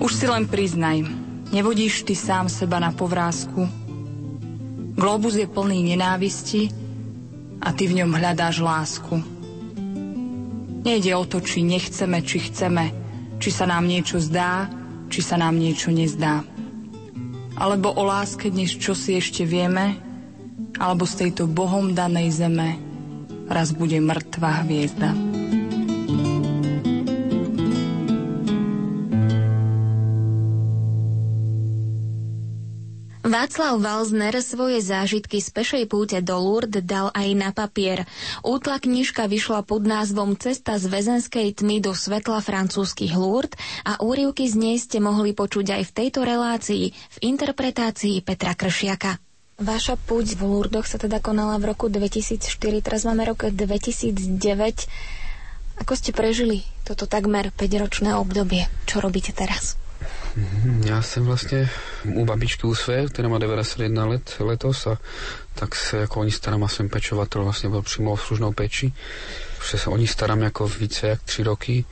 Už 0.00 0.14
si 0.14 0.26
len 0.26 0.48
priznaj, 0.48 1.04
nevodíš 1.52 2.02
ty 2.02 2.16
sám 2.16 2.48
seba 2.48 2.78
na 2.78 2.92
povrázku. 2.92 3.87
Globus 4.98 5.38
je 5.38 5.46
plný 5.46 5.94
nenávisti 5.94 6.74
a 7.62 7.70
ty 7.70 7.86
v 7.86 8.02
ňom 8.02 8.18
hľadáš 8.18 8.58
lásku. 8.58 9.22
Nejde 10.82 11.14
o 11.14 11.22
to, 11.22 11.38
či 11.38 11.62
nechceme, 11.62 12.18
či 12.26 12.50
chceme, 12.50 12.90
či 13.38 13.54
sa 13.54 13.70
nám 13.70 13.86
niečo 13.86 14.18
zdá, 14.18 14.66
či 15.06 15.22
sa 15.22 15.38
nám 15.38 15.54
niečo 15.54 15.94
nezdá. 15.94 16.42
Alebo 17.54 17.94
o 17.94 18.02
láske 18.02 18.50
dnes 18.50 18.74
čo 18.74 18.98
si 18.98 19.14
ešte 19.14 19.46
vieme, 19.46 20.02
alebo 20.82 21.06
z 21.06 21.26
tejto 21.26 21.46
Bohom 21.46 21.94
danej 21.94 22.34
zeme 22.34 22.78
raz 23.46 23.70
bude 23.70 24.02
mŕtva 24.02 24.66
hviezda. 24.66 25.27
Václav 33.38 33.78
Valzner 33.78 34.34
svoje 34.42 34.82
zážitky 34.82 35.38
z 35.38 35.54
pešej 35.54 35.86
púte 35.86 36.18
do 36.18 36.42
Lourdes 36.42 36.82
dal 36.82 37.14
aj 37.14 37.28
na 37.38 37.54
papier. 37.54 38.02
Útla 38.42 38.82
knižka 38.82 39.30
vyšla 39.30 39.62
pod 39.62 39.86
názvom 39.86 40.34
Cesta 40.34 40.74
z 40.74 40.90
väzenskej 40.90 41.54
tmy 41.54 41.78
do 41.78 41.94
svetla 41.94 42.42
francúzskych 42.42 43.14
Lourdes 43.14 43.54
a 43.86 44.02
úrivky 44.02 44.50
z 44.50 44.58
nej 44.58 44.76
ste 44.82 44.98
mohli 44.98 45.38
počuť 45.38 45.70
aj 45.70 45.82
v 45.86 45.94
tejto 45.94 46.26
relácii 46.26 46.90
v 46.90 47.16
interpretácii 47.22 48.26
Petra 48.26 48.58
Kršiaka. 48.58 49.22
Vaša 49.62 49.94
púť 49.94 50.34
v 50.34 50.42
Lourdoch 50.42 50.90
sa 50.90 50.98
teda 50.98 51.22
konala 51.22 51.62
v 51.62 51.70
roku 51.70 51.86
2004, 51.86 52.42
teraz 52.82 53.06
máme 53.06 53.22
rok 53.22 53.54
2009. 53.54 54.34
Ako 55.78 55.94
ste 55.94 56.10
prežili 56.10 56.66
toto 56.82 57.06
takmer 57.06 57.54
5-ročné 57.54 58.18
obdobie? 58.18 58.66
Čo 58.90 58.98
robíte 58.98 59.30
teraz? 59.30 59.78
Já 60.84 61.02
jsem 61.02 61.24
vlastně 61.24 61.70
u 62.14 62.24
babičky 62.24 62.66
u 62.66 62.74
své, 62.74 63.06
která 63.06 63.28
má 63.28 63.38
91 63.38 64.06
let 64.06 64.36
letos 64.40 64.86
a 64.86 64.98
tak 65.54 65.74
se 65.74 65.96
jako 65.96 66.20
oni 66.20 66.30
starám 66.30 66.64
a 66.64 66.68
jsem 66.68 66.88
pečovatel, 66.88 67.44
vlastně 67.44 67.68
byl 67.68 67.82
přímo 67.82 68.16
v 68.16 68.22
služnou 68.22 68.52
péči. 68.52 68.92
Už 69.58 69.80
se 69.80 69.90
o 69.90 69.96
ní 69.96 70.06
starám 70.06 70.42
jako 70.42 70.68
více 70.68 71.08
jak 71.08 71.22
tři 71.22 71.42
roky. 71.42 71.84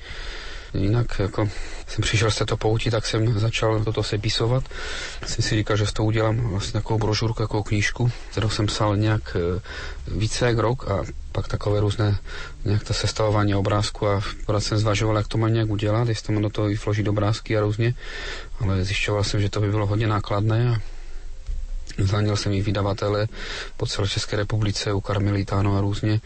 Jinak 0.76 1.18
jako 1.18 1.48
jsem 1.86 2.02
přišel 2.02 2.30
z 2.30 2.36
této 2.36 2.56
pouti, 2.56 2.90
tak 2.90 3.06
jsem 3.06 3.38
začal 3.38 3.84
toto 3.84 4.02
sepisovat. 4.02 4.64
Jsem 5.26 5.44
si 5.44 5.54
říkal, 5.54 5.76
že 5.76 5.86
z 5.86 5.92
toho 5.92 6.06
udělám 6.06 6.36
vlastně 6.36 6.72
takovou 6.72 6.98
brožurku, 6.98 7.42
jako 7.42 7.62
knížku, 7.62 8.12
kterou 8.30 8.50
jsem 8.50 8.66
psal 8.66 8.96
nějak 8.96 9.36
e, 9.36 9.60
více 10.06 10.46
jak 10.46 10.58
rok 10.58 10.90
a 10.90 11.04
pak 11.32 11.48
takové 11.48 11.80
různé 11.80 12.18
nějak 12.64 12.84
to 12.84 12.94
sestavování 12.94 13.54
obrázku 13.54 14.08
a 14.08 14.22
pořád 14.46 14.60
jsem 14.60 14.78
zvažoval, 14.78 15.16
jak 15.16 15.28
to 15.28 15.38
mám 15.38 15.52
nějak 15.52 15.70
udělat, 15.70 16.08
jestli 16.08 16.32
mám 16.34 16.42
do 16.42 16.50
toho 16.50 16.70
i 16.70 16.74
vložit 16.74 17.08
obrázky 17.08 17.58
a 17.58 17.60
různě, 17.60 17.94
ale 18.60 18.84
zjišťoval 18.84 19.24
jsem, 19.24 19.40
že 19.40 19.50
to 19.50 19.60
by 19.60 19.70
bylo 19.70 19.86
hodně 19.86 20.06
nákladné 20.06 20.70
a 20.70 20.80
Zhanil 21.98 22.36
jsem 22.36 22.52
i 22.52 22.62
vydavatele 22.62 23.28
po 23.76 23.86
celé 23.86 24.08
České 24.08 24.36
republice, 24.36 24.92
u 24.92 25.00
Karmelitánu 25.00 25.76
a 25.76 25.80
různě, 25.80 26.20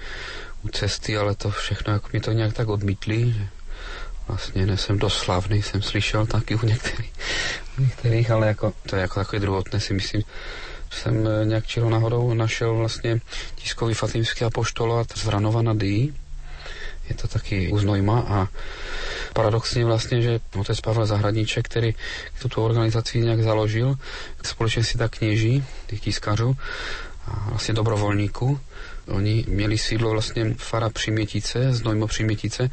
u 0.62 0.68
cesty, 0.68 1.16
ale 1.16 1.34
to 1.34 1.50
všechno, 1.50 1.92
jako 1.92 2.08
mi 2.12 2.20
to 2.20 2.32
nějak 2.32 2.52
tak 2.52 2.68
odmítli, 2.68 3.32
že 3.32 3.46
vlastně 4.30 4.66
nejsem 4.66 4.98
dost 4.98 5.18
slavný, 5.18 5.62
jsem 5.62 5.82
slyšel 5.82 6.26
taky 6.26 6.54
u 6.54 6.66
některých, 6.66 7.12
u 7.78 7.82
některých 7.82 8.30
ale 8.30 8.46
jako, 8.46 8.72
to 8.86 8.96
je 8.96 9.02
jako 9.02 9.14
takový 9.14 9.40
druhotné 9.40 9.80
si 9.80 9.94
myslím. 9.94 10.22
Jsem 10.90 11.28
eh, 11.28 11.44
nějak 11.44 11.66
čilo 11.66 11.90
náhodou 11.90 12.34
našel 12.34 12.76
vlastně 12.76 13.20
tiskový 13.54 13.94
fatimský 13.94 14.44
apoštolát 14.44 15.06
z 15.14 15.24
Vranova 15.24 15.62
nad 15.62 15.76
Dý. 15.76 16.14
Je 17.08 17.14
to 17.14 17.28
taky 17.28 17.72
u 17.72 17.78
Znojma 17.78 18.20
a 18.20 18.48
paradoxně 19.32 19.84
vlastně, 19.84 20.22
že 20.22 20.40
otec 20.58 20.80
Pavel 20.80 21.06
Zahradníček, 21.06 21.64
který 21.64 21.94
tuto 22.42 22.64
organizaci 22.64 23.18
nějak 23.18 23.42
založil, 23.42 23.94
společně 24.42 24.84
si 24.84 24.98
tak 24.98 25.16
kněží, 25.16 25.64
těch 25.86 26.00
tiskařů, 26.00 26.56
a 27.26 27.46
vlastně 27.50 27.74
dobrovolníků, 27.74 28.60
Oni 29.10 29.44
měli 29.48 29.78
sídlo 29.78 30.10
vlastně 30.10 30.54
fara 30.58 30.90
Přimětice, 30.90 31.72
Znojmo 31.74 32.06
Přimětice, 32.06 32.70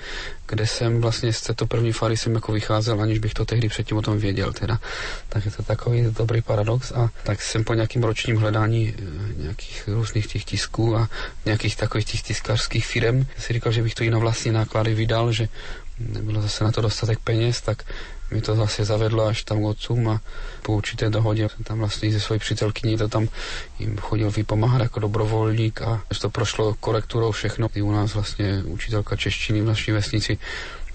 kde 0.48 0.68
jsem 0.68 1.02
vlastně 1.02 1.34
z 1.34 1.42
této 1.42 1.68
první 1.68 1.92
fary 1.92 2.18
jsem 2.18 2.36
jako 2.36 2.52
vycházel, 2.52 3.02
aniž 3.02 3.20
bych 3.20 3.34
to 3.34 3.46
tehdy 3.46 3.70
předtím 3.70 3.98
o 3.98 4.02
tom 4.02 4.18
věděl 4.18 4.54
teda. 4.54 4.80
Tak 5.30 5.46
je 5.46 5.52
to 5.52 5.64
takový 5.64 6.08
dobrý 6.18 6.42
paradox 6.42 6.92
a 6.92 7.10
tak 7.24 7.42
jsem 7.42 7.64
po 7.64 7.74
nějakým 7.74 8.04
ročním 8.04 8.38
hledání 8.38 8.94
eh, 8.98 9.04
nějakých 9.42 9.84
různých 9.88 10.28
těch 10.28 10.46
tisků 10.46 10.96
a 10.96 11.10
nějakých 11.46 11.76
takových 11.76 12.06
těch 12.06 12.22
tiskařských 12.22 12.88
firm 12.88 13.26
si 13.38 13.54
říkal, 13.54 13.72
že 13.72 13.84
bych 13.84 13.96
to 13.96 14.04
i 14.04 14.10
na 14.10 14.20
vlastní 14.20 14.52
náklady 14.52 14.94
vydal, 14.94 15.32
že 15.32 15.48
nebylo 16.00 16.42
zase 16.42 16.64
na 16.64 16.72
to 16.72 16.82
dostatek 16.82 17.20
peněz, 17.20 17.62
tak 17.62 17.84
mi 18.32 18.42
to 18.42 18.56
zase 18.56 18.86
zavedlo 18.86 19.26
až 19.26 19.44
tam 19.44 19.64
otcům 19.64 20.10
a 20.10 20.22
po 20.62 20.74
určité 20.74 21.10
dohodě 21.10 21.50
jsem 21.50 21.64
tam 21.64 21.80
vlastně 21.80 22.12
ze 22.12 22.20
svojí 22.20 22.40
přítelkyní 22.40 22.98
to 22.98 23.08
tam 23.08 23.28
jim 23.80 23.98
chodil 23.98 24.32
vypomáhat 24.32 24.82
jako 24.82 25.00
dobrovolník 25.00 25.82
a 25.82 26.02
to 26.22 26.30
prošlo 26.30 26.74
korekturou 26.80 27.32
všechno. 27.32 27.70
I 27.76 27.82
u 27.82 27.92
nás 27.92 28.14
vlastně 28.14 28.64
učitelka 28.66 29.16
češtiny 29.16 29.62
v 29.62 29.66
naší 29.66 29.92
vesnici 29.92 30.38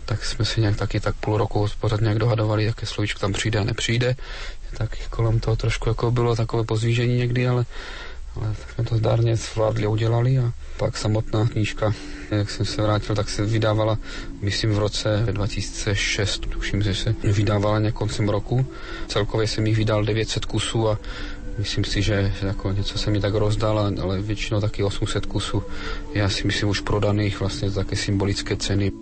tak 0.04 0.24
jsme 0.24 0.44
si 0.44 0.60
nějak 0.60 0.76
taky 0.76 1.00
tak 1.00 1.14
půl 1.14 1.38
roku 1.38 1.66
pořád 1.80 2.00
nějak 2.00 2.18
dohadovali, 2.18 2.64
jaké 2.64 2.86
slovíčko 2.86 3.20
tam 3.20 3.32
přijde 3.32 3.58
a 3.58 3.64
nepřijde. 3.64 4.16
Tak 4.76 5.08
kolem 5.10 5.40
toho 5.40 5.56
trošku 5.56 5.88
jako 5.88 6.10
bylo 6.10 6.36
takové 6.36 6.64
pozvížení 6.64 7.16
někdy, 7.16 7.48
ale, 7.48 7.64
ale 8.36 8.54
tak 8.58 8.70
jsme 8.74 8.84
to 8.84 8.96
zdárně 8.96 9.36
zvládli 9.36 9.86
a 9.86 9.88
udělali 9.88 10.38
a 10.38 10.52
pak 10.82 10.96
samotná 10.98 11.48
knížka, 11.48 11.94
jak 12.30 12.50
jsem 12.50 12.66
se 12.66 12.82
vrátil, 12.82 13.16
tak 13.16 13.28
se 13.28 13.46
vydávala, 13.46 13.98
myslím 14.40 14.70
v 14.72 14.78
roce 14.78 15.26
2006, 15.30 16.46
tuším, 16.46 16.82
že 16.82 16.94
se 16.94 17.14
vydávala 17.22 17.78
nějak 17.78 17.94
koncem 17.94 18.28
roku. 18.28 18.66
Celkově 19.08 19.46
jsem 19.46 19.66
jich 19.66 19.76
vydal 19.76 20.04
900 20.04 20.44
kusů 20.44 20.88
a 20.88 20.98
Myslím 21.58 21.84
si, 21.84 22.02
že 22.02 22.32
jako 22.42 22.72
něco 22.72 22.98
se 22.98 23.10
mi 23.10 23.20
tak 23.20 23.34
rozdal, 23.34 23.78
ale 23.78 24.20
většinou 24.20 24.60
taky 24.60 24.82
800 24.82 25.26
kusů. 25.26 25.62
Já 26.14 26.28
si 26.28 26.46
myslím 26.46 26.68
už 26.68 26.80
prodaných 26.80 27.40
vlastně 27.40 27.70
za 27.70 27.80
také 27.80 27.96
symbolické 27.96 28.56
ceny. 28.56 28.92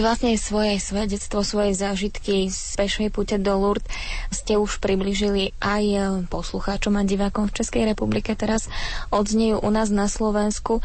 Vy 0.00 0.08
vlastne 0.08 0.32
svoje 0.40 0.80
svedectvo, 0.80 1.44
svoje 1.44 1.76
zážitky 1.76 2.48
z 2.48 2.72
pešej 2.72 3.12
pute 3.12 3.36
do 3.36 3.52
Lourdes 3.52 3.84
ste 4.32 4.56
už 4.56 4.80
približili 4.80 5.52
aj 5.60 6.16
poslucháčom 6.32 6.96
a 6.96 7.04
divákom 7.04 7.52
v 7.52 7.60
Českej 7.60 7.84
republike. 7.84 8.32
Teraz 8.32 8.72
odznejú 9.12 9.60
u 9.60 9.68
nás 9.68 9.92
na 9.92 10.08
Slovensku. 10.08 10.80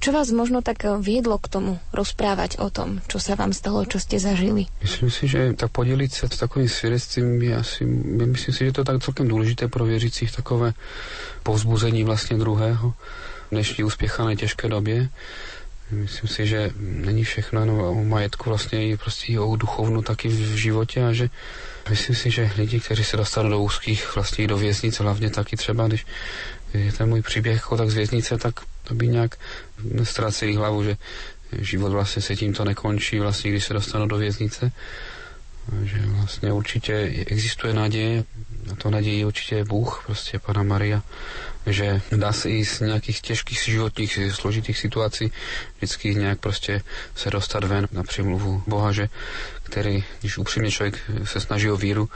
Čo 0.00 0.16
vás 0.16 0.32
možno 0.32 0.64
tak 0.64 0.80
viedlo 1.04 1.36
k 1.36 1.60
tomu 1.60 1.76
rozprávať 1.92 2.56
o 2.64 2.72
tom, 2.72 3.04
čo 3.04 3.20
sa 3.20 3.36
vám 3.36 3.52
stalo, 3.52 3.84
čo 3.84 4.00
ste 4.00 4.16
zažili? 4.16 4.64
Myslím 4.80 5.12
si, 5.12 5.28
že 5.28 5.52
tak 5.52 5.68
podeliť 5.68 6.08
sa 6.08 6.24
s 6.32 6.40
takovým 6.40 6.72
svedectvím 6.72 7.36
je 7.44 7.52
asi, 7.52 7.84
myslím 7.84 8.32
si, 8.56 8.64
že 8.64 8.72
to 8.72 8.80
je 8.80 8.88
tak 8.88 9.04
celkem 9.04 9.28
důležité 9.28 9.68
pro 9.68 9.84
věřících 9.84 10.32
takové 10.32 10.72
povzbuzení 11.44 12.00
vlastně 12.00 12.40
druhého 12.40 12.96
v 12.96 13.50
dnešní 13.52 13.84
uspěchané 13.84 14.40
těžké 14.40 14.72
době. 14.72 15.12
Myslím 15.90 16.28
si, 16.30 16.46
že 16.46 16.70
není 16.80 17.24
všechno 17.24 17.60
jenom 17.60 17.80
o 17.80 18.04
majetku, 18.04 18.50
vlastně 18.50 18.88
i 18.88 18.96
prostě 18.96 19.40
o 19.40 19.56
duchovnu 19.56 20.02
taky 20.02 20.28
v 20.28 20.56
životě 20.56 21.04
a 21.04 21.12
že 21.12 21.30
myslím 21.90 22.16
si, 22.16 22.30
že 22.30 22.50
lidi, 22.56 22.80
kteří 22.80 23.04
se 23.04 23.16
dostali 23.16 23.50
do 23.50 23.60
úzkých, 23.60 24.14
vlastně 24.14 24.46
do 24.46 24.56
věznice, 24.56 25.02
hlavně 25.02 25.30
taky 25.30 25.56
třeba, 25.56 25.88
když 25.88 26.06
je 26.74 26.92
ten 26.92 27.08
můj 27.08 27.22
příběh 27.22 27.56
jako 27.56 27.76
tak 27.76 27.90
z 27.90 27.94
věznice, 27.94 28.38
tak 28.38 28.60
to 28.84 28.94
by 28.94 29.08
nějak 29.08 29.36
ztráceli 30.02 30.54
hlavu, 30.54 30.84
že 30.84 30.96
život 31.58 31.92
vlastně 31.92 32.22
se 32.22 32.36
tímto 32.36 32.64
nekončí, 32.64 33.18
vlastně 33.18 33.50
když 33.50 33.64
se 33.64 33.74
dostanu 33.74 34.06
do 34.06 34.16
věznice. 34.16 34.72
Že 35.82 35.98
vlastně 36.06 36.52
určitě 36.52 36.92
existuje 37.26 37.74
naděje, 37.74 38.24
a 38.72 38.74
to 38.74 38.90
naději 38.90 39.24
určitě 39.24 39.54
je 39.54 39.64
Bůh, 39.64 40.02
prostě 40.06 40.38
Pana 40.38 40.62
Maria, 40.62 41.02
že 41.68 42.00
dá 42.16 42.32
se 42.32 42.50
i 42.50 42.64
z 42.64 42.80
nějakých 42.80 43.20
těžkých 43.20 43.62
životních 43.64 44.18
složitých 44.32 44.78
situací 44.78 45.32
vždycky 45.76 46.14
nějak 46.14 46.38
prostě 46.38 46.82
se 47.14 47.30
dostat 47.30 47.64
ven 47.64 47.88
na 47.92 48.02
přimluvu 48.02 48.62
Boha, 48.66 48.92
že 48.92 49.08
který, 49.62 50.04
když 50.20 50.38
upřímně 50.38 50.70
člověk 50.70 50.98
se 51.24 51.40
snaží 51.40 51.70
o 51.70 51.76
víru, 51.76 52.08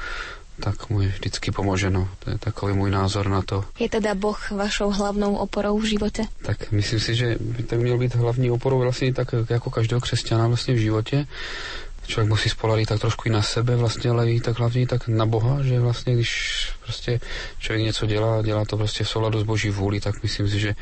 tak 0.60 0.90
mu 0.90 0.98
vždycky 0.98 1.50
pomůže. 1.50 1.90
No. 1.90 2.08
To 2.18 2.30
je 2.30 2.38
takový 2.38 2.72
můj 2.72 2.90
názor 2.90 3.28
na 3.28 3.42
to. 3.42 3.64
Je 3.78 3.88
teda 3.88 4.14
Boh 4.14 4.50
vašou 4.50 4.90
hlavnou 4.90 5.36
oporou 5.36 5.78
v 5.78 5.84
životě? 5.84 6.24
Tak 6.42 6.72
myslím 6.72 7.00
si, 7.00 7.14
že 7.14 7.36
by 7.40 7.62
tak 7.62 7.78
měl 7.78 7.98
být 7.98 8.14
hlavní 8.14 8.50
oporou 8.50 8.78
vlastně 8.78 9.14
tak 9.14 9.34
jako 9.50 9.70
každého 9.70 10.00
křesťana 10.00 10.46
vlastně 10.46 10.74
v 10.74 10.78
životě. 10.78 11.26
Člověk 12.06 12.28
musí 12.28 12.48
spoladit 12.48 12.88
tak 12.88 13.00
trošku 13.00 13.28
i 13.28 13.30
na 13.30 13.42
sebe 13.42 13.76
vlastně, 13.76 14.10
ale 14.10 14.30
i 14.30 14.40
tak 14.40 14.58
hlavně 14.58 14.86
tak 14.86 15.08
na 15.08 15.26
Boha, 15.26 15.62
že 15.62 15.80
vlastně 15.80 16.14
když 16.14 16.72
prostě 16.82 17.20
člověk 17.58 17.84
něco 17.86 18.06
dělá, 18.06 18.42
dělá 18.42 18.64
to 18.64 18.76
prostě 18.76 19.04
v 19.04 19.08
souladu 19.08 19.40
s 19.40 19.42
Boží 19.42 19.70
vůli, 19.70 20.00
tak 20.00 20.22
myslím 20.22 20.48
si, 20.48 20.60
že 20.60 20.74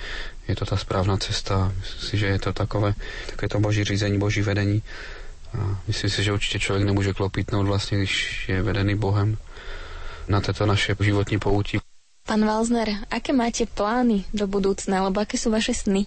je 0.48 0.56
to 0.56 0.64
ta 0.64 0.76
správná 0.76 1.16
cesta. 1.16 1.72
Myslím 1.80 2.10
si, 2.10 2.18
že 2.18 2.26
je 2.26 2.38
to 2.38 2.52
takové, 2.52 2.94
také 3.30 3.48
to 3.48 3.60
Boží 3.60 3.84
řízení, 3.84 4.18
Boží 4.18 4.42
vedení. 4.42 4.82
A 5.58 5.78
myslím 5.86 6.10
si, 6.10 6.22
že 6.22 6.32
určitě 6.32 6.58
člověk 6.58 6.86
nemůže 6.86 7.12
klopitnout 7.12 7.66
vlastně, 7.66 7.98
když 7.98 8.48
je 8.48 8.62
vedený 8.62 8.94
Bohem 8.94 9.38
na 10.28 10.40
této 10.40 10.66
naše 10.66 10.96
životní 11.00 11.38
poutí. 11.38 11.78
Pan 12.26 12.46
Valzner, 12.46 12.88
aké 13.10 13.32
máte 13.32 13.66
plány 13.66 14.24
do 14.34 14.46
budoucna, 14.46 15.00
alebo 15.00 15.20
aké 15.20 15.38
jsou 15.38 15.50
vaše 15.50 15.74
sny? 15.74 16.06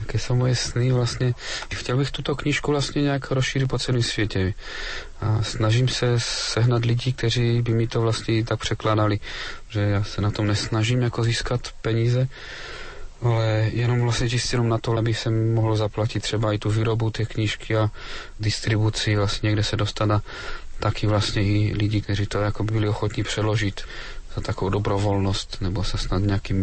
Jaké 0.00 0.18
jsou 0.18 0.34
moje 0.34 0.56
sny 0.56 0.92
vlastně. 0.92 1.34
Chtěl 1.74 1.96
bych 1.96 2.10
tuto 2.10 2.36
knížku 2.36 2.70
vlastně 2.70 3.02
nějak 3.02 3.30
rozšířit 3.30 3.68
po 3.68 3.78
celém 3.78 4.02
světě. 4.02 4.54
A 5.20 5.42
snažím 5.42 5.88
se 5.88 6.14
sehnat 6.18 6.84
lidí, 6.84 7.12
kteří 7.12 7.62
by 7.62 7.72
mi 7.74 7.86
to 7.86 8.00
vlastně 8.00 8.44
tak 8.44 8.60
překládali. 8.60 9.20
Že 9.68 9.80
já 9.80 10.04
se 10.04 10.20
na 10.20 10.30
tom 10.30 10.46
nesnažím 10.46 11.02
jako 11.02 11.24
získat 11.24 11.60
peníze, 11.82 12.28
ale 13.22 13.70
jenom 13.72 14.00
vlastně 14.00 14.30
čistě 14.30 14.54
jenom 14.54 14.68
na 14.68 14.78
to, 14.78 14.98
aby 14.98 15.14
jsem 15.14 15.54
mohl 15.54 15.76
zaplatit 15.76 16.20
třeba 16.20 16.52
i 16.52 16.58
tu 16.58 16.70
výrobu 16.70 17.10
té 17.10 17.24
knížky 17.24 17.76
a 17.76 17.90
distribuci 18.40 19.16
vlastně 19.16 19.46
někde 19.46 19.62
se 19.62 19.76
dostat 19.76 20.10
a 20.10 20.22
taky 20.78 21.06
vlastně 21.06 21.42
i 21.42 21.74
lidi, 21.74 22.00
kteří 22.00 22.26
to 22.26 22.40
jako 22.40 22.64
byli 22.64 22.88
ochotní 22.88 23.22
přeložit 23.22 23.80
za 24.34 24.40
takovou 24.40 24.70
dobrovolnost, 24.70 25.56
nebo 25.60 25.84
se 25.84 25.98
snad 25.98 26.18
nějaký 26.18 26.54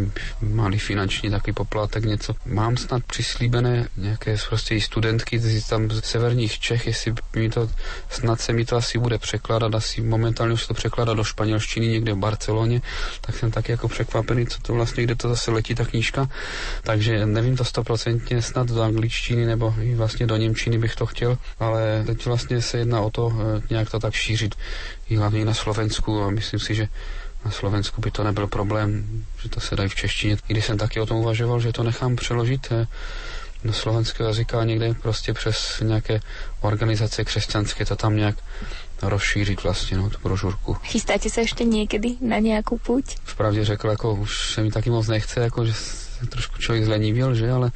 malý 0.42 0.78
finanční 0.78 1.30
taky 1.30 1.52
poplatek 1.52 2.04
něco. 2.04 2.34
Mám 2.46 2.76
snad 2.76 3.02
přislíbené 3.04 3.88
nějaké 3.96 4.36
prostě 4.48 4.80
studentky 4.80 5.40
tam 5.68 5.90
z 5.90 6.04
severních 6.04 6.58
Čech, 6.58 6.86
jestli 6.86 7.14
mi 7.36 7.50
to, 7.50 7.70
snad 8.10 8.40
se 8.40 8.52
mi 8.52 8.64
to 8.64 8.76
asi 8.76 8.98
bude 8.98 9.18
překládat, 9.18 9.74
asi 9.74 10.02
momentálně 10.02 10.54
už 10.54 10.66
to 10.66 10.74
překládá 10.74 11.14
do 11.14 11.24
španělštiny 11.24 11.88
někde 11.88 12.12
v 12.12 12.16
Barceloně, 12.16 12.82
tak 13.20 13.36
jsem 13.36 13.50
taky 13.50 13.72
jako 13.72 13.88
překvapený, 13.88 14.46
co 14.46 14.60
to 14.62 14.74
vlastně, 14.74 15.04
kde 15.04 15.14
to 15.14 15.28
zase 15.28 15.50
letí 15.50 15.74
ta 15.74 15.84
knížka. 15.84 16.28
Takže 16.82 17.26
nevím 17.26 17.56
to 17.56 17.64
stoprocentně, 17.64 18.42
snad 18.42 18.68
do 18.68 18.82
angličtiny 18.82 19.46
nebo 19.46 19.74
i 19.80 19.94
vlastně 19.94 20.26
do 20.26 20.36
němčiny 20.36 20.78
bych 20.78 20.96
to 20.96 21.06
chtěl, 21.06 21.38
ale 21.58 22.04
teď 22.06 22.26
vlastně 22.26 22.62
se 22.62 22.78
jedná 22.78 23.00
o 23.00 23.10
to 23.10 23.32
eh, 23.32 23.62
nějak 23.70 23.90
to 23.90 23.98
tak 23.98 24.14
šířit 24.14 24.54
i 25.08 25.16
hlavně 25.16 25.44
na 25.44 25.54
Slovensku 25.54 26.22
a 26.22 26.30
myslím 26.30 26.60
si, 26.60 26.74
že 26.74 26.88
na 27.44 27.50
Slovensku 27.50 28.00
by 28.00 28.10
to 28.10 28.24
nebyl 28.24 28.46
problém, 28.46 29.24
že 29.42 29.48
to 29.48 29.60
se 29.60 29.76
dají 29.76 29.88
v 29.88 29.94
češtině. 29.94 30.36
I 30.48 30.52
když 30.52 30.64
jsem 30.64 30.78
taky 30.78 31.00
o 31.00 31.06
tom 31.06 31.16
uvažoval, 31.16 31.60
že 31.60 31.72
to 31.72 31.82
nechám 31.82 32.16
přeložit 32.16 32.68
eh, 32.70 32.86
do 33.64 33.72
slovenského 33.72 34.28
jazyka 34.28 34.64
někde 34.64 34.94
prostě 34.94 35.32
přes 35.32 35.80
nějaké 35.84 36.20
organizace 36.60 37.24
křesťanské 37.24 37.84
to 37.84 37.96
tam 37.96 38.16
nějak 38.16 38.36
rozšířit 39.02 39.62
vlastně, 39.62 39.96
no, 39.96 40.10
tu 40.10 40.18
brožurku. 40.22 40.74
Chystáte 40.74 41.30
se 41.30 41.40
ještě 41.40 41.64
někdy 41.64 42.16
na 42.20 42.38
nějakou 42.38 42.78
půjť? 42.78 43.16
Vpravdě 43.24 43.64
řekl, 43.64 43.88
jako 43.88 44.14
už 44.14 44.52
se 44.54 44.62
mi 44.62 44.70
taky 44.70 44.90
moc 44.90 45.08
nechce, 45.08 45.40
jako 45.40 45.66
že 45.66 45.74
se 45.74 46.26
trošku 46.26 46.58
člověk 46.58 46.84
zlenivil, 46.84 47.34
že, 47.34 47.50
ale 47.50 47.72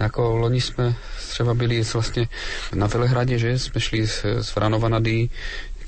jako 0.00 0.36
loni 0.36 0.60
jsme 0.60 0.94
třeba 1.28 1.54
byli 1.54 1.82
vlastně 1.82 2.28
na 2.74 2.86
Velehradě, 2.86 3.38
že, 3.38 3.58
jsme 3.58 3.80
šli 3.80 4.06
z, 4.06 4.24
z 4.40 4.54
Vranova 4.54 4.88
nad 4.88 5.02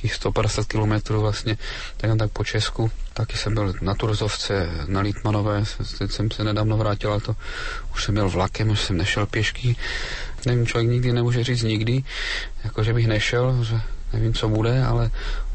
nějakých 0.04 0.14
150 0.14 0.66
kilometrů 0.66 1.20
vlastně, 1.20 1.56
tak 1.96 2.18
tak 2.18 2.30
po 2.30 2.44
Česku. 2.44 2.90
Taky 3.14 3.36
jsem 3.38 3.54
byl 3.54 3.72
na 3.80 3.94
Turzovce, 3.94 4.68
na 4.86 5.00
Litmanové, 5.00 5.64
teď 5.98 6.10
jsem 6.10 6.30
se 6.30 6.44
nedávno 6.44 6.76
vrátil, 6.76 7.10
ale 7.10 7.20
to 7.20 7.36
už 7.94 8.04
jsem 8.04 8.14
byl 8.14 8.28
vlakem, 8.28 8.70
už 8.70 8.80
jsem 8.80 8.96
nešel 8.96 9.26
pěšky. 9.26 9.76
Nevím, 10.46 10.66
člověk 10.66 10.90
nikdy 10.90 11.12
nemůže 11.12 11.44
říct 11.44 11.62
nikdy, 11.62 12.04
jako 12.64 12.84
že 12.84 12.92
bych 12.92 13.06
nešel, 13.06 13.64
že 13.64 13.80
nevím, 14.12 14.34
co 14.34 14.48
bude, 14.48 14.84
ale 14.84 15.10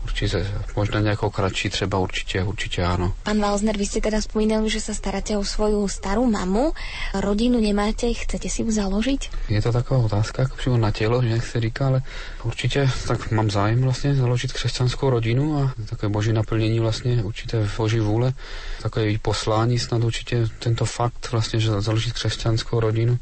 určitě, 0.10 0.48
možná 0.76 1.00
nějakou 1.00 1.30
kratší 1.30 1.70
třeba 1.70 1.98
určitě, 1.98 2.44
určitě 2.44 2.84
ano. 2.84 3.14
Pan 3.24 3.40
Valzner, 3.42 3.78
vy 3.78 3.86
jste 3.86 4.02
teda 4.02 4.22
spomínali, 4.22 4.70
že 4.70 4.82
se 4.82 4.96
staráte 4.96 5.38
o 5.38 5.44
svoju 5.44 5.88
starou 5.88 6.26
mamu. 6.26 6.72
Rodinu 7.14 7.62
nemáte, 7.62 8.14
chcete 8.14 8.50
si 8.50 8.62
ju 8.62 8.72
založit? 8.72 9.26
Je 9.50 9.62
to 9.62 9.72
taková 9.72 10.00
otázka, 10.00 10.42
jako 10.42 10.56
přímo 10.56 10.78
na 10.78 10.92
tělo, 10.92 11.22
že 11.22 11.30
jak 11.30 11.46
se 11.46 11.60
říká, 11.60 11.88
ale 11.88 12.02
určitě 12.44 12.90
tak 13.08 13.32
mám 13.32 13.52
zájem 13.52 13.82
vlastně 13.82 14.16
založit 14.16 14.54
křesťanskou 14.54 15.10
rodinu 15.10 15.58
a 15.58 15.74
takové 15.90 16.10
boží 16.10 16.34
naplnění 16.34 16.80
vlastně 16.80 17.24
určitě 17.24 17.58
v 17.58 17.78
boží 17.78 18.00
vůle, 18.00 18.34
takové 18.82 19.18
poslání 19.22 19.80
snad 19.80 20.04
určitě 20.04 20.48
tento 20.60 20.86
fakt 20.86 21.32
vlastně, 21.32 21.60
že 21.60 21.82
založit 21.82 22.14
křesťanskou 22.14 22.80
rodinu 22.80 23.20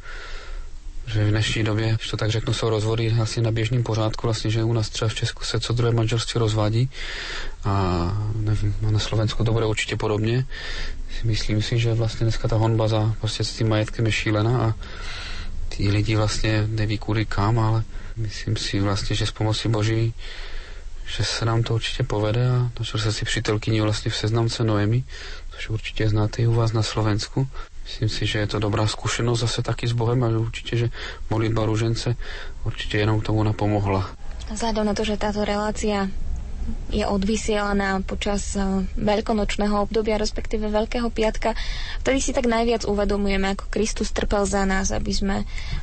že 1.07 1.25
v 1.25 1.29
dnešní 1.29 1.63
době, 1.63 1.95
když 1.95 2.09
to 2.09 2.17
tak 2.17 2.31
řeknu, 2.31 2.53
jsou 2.53 2.69
rozvody 2.69 3.15
asi 3.21 3.41
na 3.41 3.51
běžným 3.51 3.83
pořádku, 3.83 4.27
vlastně, 4.27 4.51
že 4.51 4.63
u 4.63 4.73
nás 4.73 4.89
třeba 4.89 5.09
v 5.09 5.15
Česku 5.15 5.43
se 5.43 5.59
co 5.59 5.73
druhé 5.73 5.91
manželství 5.91 6.39
rozvádí 6.39 6.89
a 7.63 8.11
nevím, 8.35 8.75
na 8.81 8.99
Slovensku 8.99 9.43
to 9.43 9.53
bude 9.53 9.65
určitě 9.65 9.95
podobně. 9.95 10.45
Myslím 11.23 11.61
si, 11.61 11.79
že 11.79 11.93
vlastně 11.93 12.23
dneska 12.23 12.47
ta 12.47 12.55
honba 12.55 12.87
za 12.87 13.15
prostě 13.19 13.43
s 13.43 13.53
tím 13.53 13.69
majetkem 13.69 14.05
je 14.05 14.11
šílená 14.11 14.61
a 14.61 14.73
ty 15.69 15.89
lidi 15.89 16.15
vlastně 16.15 16.63
neví 16.67 16.97
kudy 16.97 17.25
kam, 17.25 17.59
ale 17.59 17.83
myslím 18.17 18.55
si 18.55 18.79
vlastně, 18.79 19.15
že 19.15 19.25
s 19.25 19.31
pomocí 19.31 19.69
Boží 19.69 20.13
že 21.07 21.23
se 21.23 21.45
nám 21.45 21.63
to 21.63 21.73
určitě 21.73 22.03
povede 22.03 22.49
a 22.49 22.69
našel 22.79 22.99
se 22.99 23.13
si 23.13 23.25
přítelkyni 23.25 23.81
vlastně 23.81 24.11
v 24.11 24.17
seznamce 24.17 24.63
Noemi, 24.63 25.03
což 25.55 25.69
určitě 25.69 26.09
znáte 26.09 26.41
i 26.41 26.47
u 26.47 26.53
vás 26.53 26.73
na 26.73 26.83
Slovensku. 26.83 27.47
Myslím 27.87 28.09
si, 28.09 28.25
že 28.25 28.39
je 28.39 28.47
to 28.47 28.59
dobrá 28.59 28.87
zkušenost 28.87 29.39
zase 29.39 29.63
taky 29.63 29.87
s 29.87 29.95
Bohem 29.95 30.23
a 30.23 30.27
určitě, 30.27 30.77
že 30.77 30.87
modlitba 31.29 31.65
růžence 31.65 32.15
určitě 32.67 32.97
jenom 32.97 33.21
tomu 33.23 33.43
napomohla. 33.43 34.11
Vzhľadom 34.51 34.87
na 34.87 34.95
to, 34.95 35.03
že 35.03 35.19
táto 35.19 35.43
relácia 35.43 36.07
je 36.87 37.03
odvysielaná 37.03 37.99
počas 38.03 38.55
eh, 38.55 38.63
veľkonočného 38.95 39.75
obdobia, 39.77 40.15
respektíve 40.15 40.67
Veľkého 40.67 41.07
piatka. 41.07 41.55
Vtedy 42.03 42.19
si 42.19 42.31
tak 42.31 42.47
najviac 42.47 42.83
uvedomujeme, 42.83 43.55
ako 43.55 43.67
Kristus 43.67 44.11
trpel 44.11 44.43
za 44.43 44.63
nás, 44.63 44.91
aby 44.91 45.11
sme 45.11 45.35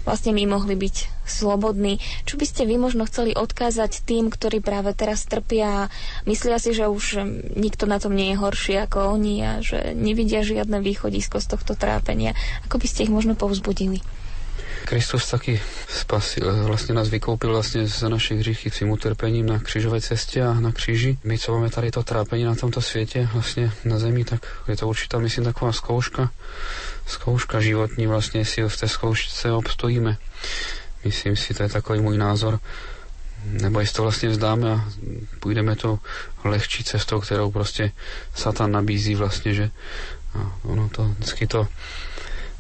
vlastne 0.05 0.32
my 0.32 0.44
mohli 0.48 0.77
byť 0.77 0.97
slobodní. 1.24 2.01
Čo 2.24 2.36
by 2.36 2.44
ste 2.44 2.62
vy 2.65 2.77
možno 2.77 3.05
chceli 3.05 3.32
odkázať 3.32 4.05
tým, 4.05 4.28
ktorí 4.28 4.61
práve 4.61 4.93
teraz 4.93 5.24
trpia 5.24 5.89
a 5.89 5.90
myslia 6.24 6.56
si, 6.56 6.73
že 6.73 6.89
už 6.89 7.05
eh, 7.16 7.24
nikto 7.55 7.85
na 7.85 8.01
tom 8.01 8.16
nie 8.16 8.32
je 8.32 8.40
horší 8.40 8.74
ako 8.85 9.16
oni 9.16 9.35
a 9.40 9.51
že 9.61 9.93
nevidia 9.93 10.40
žiadne 10.40 10.81
východisko 10.81 11.40
z 11.40 11.47
tohto 11.48 11.77
trápenia. 11.77 12.32
Ako 12.65 12.81
by 12.81 12.86
ste 12.89 13.05
ich 13.05 13.12
možno 13.12 13.36
povzbudili? 13.36 14.01
Kristus 14.85 15.31
taky 15.31 15.61
spasil, 15.89 16.65
vlastně 16.65 16.94
nás 16.94 17.09
vykoupil 17.09 17.52
vlastně 17.52 17.89
z 17.89 18.02
našich 18.02 18.39
hříchy 18.39 18.70
svým 18.70 18.90
utrpením 18.90 19.47
na 19.47 19.59
křižové 19.59 20.01
cestě 20.01 20.43
a 20.43 20.61
na 20.61 20.73
kříži. 20.73 21.19
My, 21.24 21.39
co 21.39 21.52
máme 21.52 21.70
tady 21.70 21.90
to 21.90 22.02
trápení 22.02 22.44
na 22.44 22.55
tomto 22.55 22.81
světě, 22.81 23.28
vlastně 23.32 23.73
na 23.85 23.98
zemi, 23.98 24.24
tak 24.24 24.47
je 24.69 24.77
to 24.77 24.89
určitá, 24.89 25.19
myslím, 25.19 25.44
taková 25.44 25.73
zkouška, 25.73 26.31
zkouška 27.06 27.61
životní 27.61 28.06
vlastně, 28.06 28.40
jestli 28.40 28.69
v 28.69 28.77
té 28.77 28.89
zkoušce 28.89 29.52
obstojíme. 29.52 30.16
Myslím 31.05 31.36
si, 31.36 31.55
to 31.55 31.62
je 31.62 31.69
takový 31.69 32.01
můj 32.01 32.19
názor. 32.19 32.61
Nebo 33.44 33.81
jestli 33.81 33.97
to 33.97 34.02
vlastně 34.02 34.28
vzdáme 34.28 34.73
a 34.73 34.85
půjdeme 35.40 35.77
tou 35.77 35.98
lehčí 36.44 36.85
cestou, 36.85 37.20
kterou 37.20 37.51
prostě 37.51 37.93
Satan 38.35 38.73
nabízí 38.73 39.15
vlastně, 39.15 39.55
že 39.55 39.70
ono 40.62 40.89
to 40.89 41.05
vždycky 41.05 41.47
to 41.47 41.69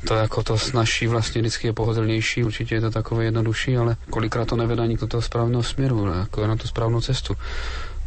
to 0.04 0.14
jako 0.14 0.42
to 0.42 0.58
snažší 0.58 1.06
vlastně 1.06 1.40
vždycky 1.40 1.66
je 1.66 1.72
pohodlnější, 1.72 2.44
určitě 2.44 2.74
je 2.74 2.80
to 2.80 2.90
takové 2.90 3.24
jednodušší, 3.24 3.76
ale 3.76 3.96
kolikrát 4.10 4.48
to 4.48 4.56
nevede 4.56 4.82
ani 4.82 4.96
do 4.96 5.06
toho 5.06 5.22
správného 5.22 5.62
směru, 5.62 6.06
jako 6.06 6.46
na 6.46 6.56
tu 6.56 6.68
správnou 6.68 7.00
cestu. 7.00 7.36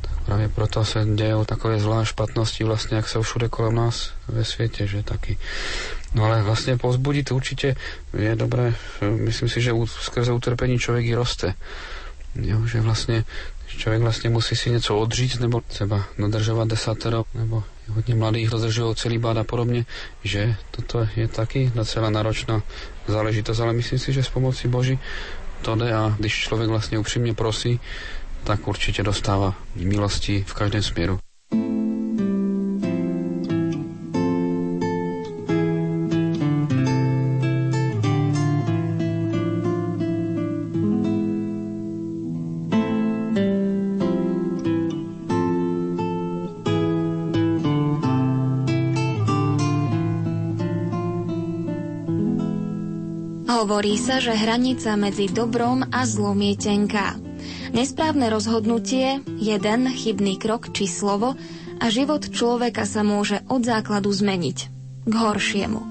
Tak 0.02 0.12
právě 0.26 0.50
proto 0.50 0.86
se 0.86 1.06
dějou 1.16 1.46
takové 1.46 1.80
zlá 1.80 2.06
špatnosti 2.06 2.64
vlastně, 2.64 2.98
jak 2.98 3.10
se 3.10 3.22
všude 3.22 3.50
kolem 3.50 3.76
nás 3.76 4.12
ve 4.28 4.46
světě, 4.46 4.88
že 4.88 5.04
taky. 5.04 5.38
No 6.14 6.24
ale 6.24 6.42
vlastně 6.42 6.78
pozbudit 6.78 7.32
určitě 7.32 7.76
je 8.18 8.36
dobré, 8.36 8.74
myslím 9.16 9.50
si, 9.50 9.62
že 9.62 9.72
skrze 9.86 10.32
utrpení 10.32 10.80
člověk 10.80 11.06
i 11.06 11.16
roste. 11.16 11.54
Jo, 12.36 12.66
že 12.66 12.82
vlastně 12.82 13.24
člověk 13.68 14.02
vlastně 14.02 14.30
musí 14.30 14.56
si 14.56 14.70
něco 14.70 14.98
odříct, 14.98 15.40
nebo 15.40 15.62
třeba 15.68 16.04
dodržovat 16.18 16.68
desatero, 16.68 17.24
nebo 17.34 17.64
hodně 17.90 18.16
mladých 18.16 18.50
dodržují 18.50 18.96
celý 18.96 19.18
bád 19.18 19.38
a 19.38 19.44
podobně, 19.44 19.86
že 20.24 20.56
toto 20.72 21.08
je 21.16 21.28
taky 21.28 21.72
docela 21.76 22.10
náročná 22.10 22.64
záležitost, 23.08 23.60
ale 23.60 23.74
myslím 23.74 24.00
si, 24.00 24.14
že 24.14 24.24
s 24.24 24.30
pomocí 24.30 24.68
Boží 24.68 25.00
to 25.62 25.76
jde 25.76 25.94
a 25.94 26.16
když 26.20 26.40
člověk 26.40 26.70
vlastně 26.70 27.00
upřímně 27.00 27.34
prosí, 27.34 27.80
tak 28.44 28.68
určitě 28.68 29.04
dostává 29.04 29.56
milosti 29.76 30.44
v 30.48 30.54
každém 30.54 30.84
směru. 30.84 31.20
Hovorí 53.68 54.00
sa, 54.00 54.24
že 54.24 54.32
hranica 54.32 54.96
medzi 54.96 55.28
dobrom 55.28 55.84
a 55.92 56.08
zlom 56.08 56.40
je 56.40 56.56
tenká. 56.56 57.20
Nesprávne 57.76 58.32
rozhodnutie, 58.32 59.20
jeden 59.44 59.92
chybný 59.92 60.40
krok 60.40 60.72
či 60.72 60.88
slovo 60.88 61.36
a 61.76 61.86
život 61.92 62.32
človeka 62.32 62.88
sa 62.88 63.04
môže 63.04 63.44
od 63.52 63.68
základu 63.68 64.08
zmeniť. 64.08 64.58
K 65.04 65.12
horšiemu. 65.12 65.84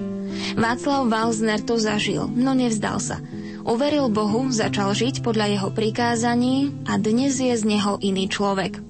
Václav 0.56 1.04
Walzner 1.04 1.60
to 1.60 1.76
zažil, 1.76 2.32
no 2.32 2.56
nevzdal 2.56 2.96
sa. 2.96 3.20
Uveril 3.68 4.08
Bohu, 4.08 4.48
začal 4.48 4.96
žiť 4.96 5.20
podľa 5.20 5.60
jeho 5.60 5.68
prikázaní 5.68 6.72
a 6.88 6.96
dnes 6.96 7.36
je 7.36 7.52
z 7.52 7.60
neho 7.60 8.00
iný 8.00 8.24
človek. 8.32 8.80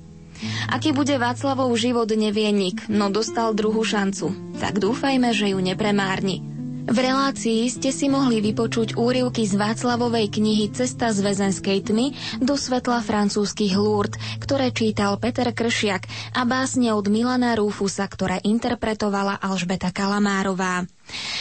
Aký 0.71 0.95
bude 0.95 1.19
Václavov 1.19 1.75
život 1.75 2.07
nevie 2.15 2.55
nik, 2.55 2.87
no 2.87 3.11
dostal 3.11 3.51
druhú 3.51 3.83
šancu. 3.83 4.31
Tak 4.63 4.79
dúfajme, 4.79 5.35
že 5.35 5.51
ju 5.51 5.59
nepremárni. 5.59 6.56
V 6.87 7.03
relácii 7.03 7.67
ste 7.67 7.91
si 7.91 8.07
mohli 8.07 8.39
vypočuť 8.39 8.95
úrivky 8.95 9.43
z 9.43 9.59
Václavovej 9.59 10.31
knihy 10.31 10.71
Cesta 10.71 11.11
z 11.11 11.19
väzenskej 11.19 11.83
tmy 11.83 12.15
do 12.39 12.55
svetla 12.55 13.03
francúzskych 13.03 13.75
lúrd, 13.75 14.15
ktoré 14.39 14.71
čítal 14.71 15.19
Peter 15.19 15.51
Kršiak 15.51 16.07
a 16.39 16.47
básne 16.47 16.95
od 16.95 17.11
Milana 17.11 17.59
Rúfusa, 17.59 18.07
ktoré 18.07 18.39
interpretovala 18.47 19.35
Alžbeta 19.43 19.91
Kalamárová. 19.91 20.87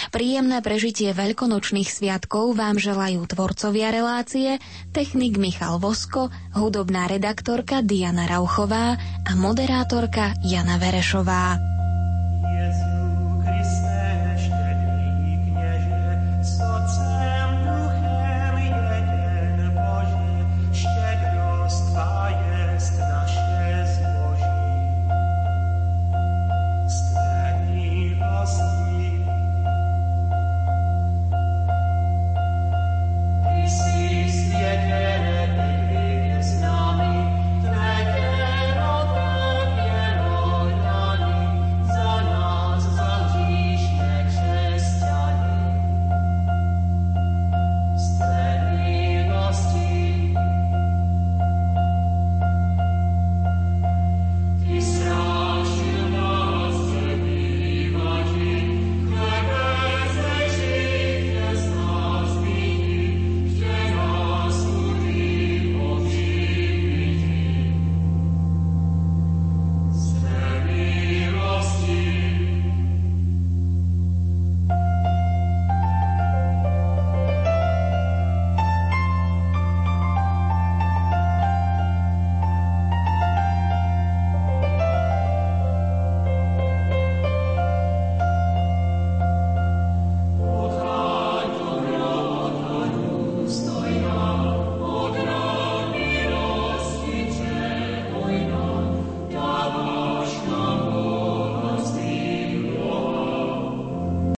Príjemné 0.10 0.66
prežitie 0.66 1.14
veľkonočných 1.14 1.94
sviatkov 1.94 2.58
vám 2.58 2.82
želajú 2.82 3.22
tvorcovia 3.30 3.94
relácie, 3.94 4.58
technik 4.98 5.38
Michal 5.38 5.78
Vosko, 5.78 6.34
hudobná 6.58 7.06
redaktorka 7.06 7.86
Diana 7.86 8.26
Rauchová 8.26 8.98
a 9.30 9.32
moderátorka 9.38 10.34
Jana 10.42 10.82
Verešová. 10.82 11.75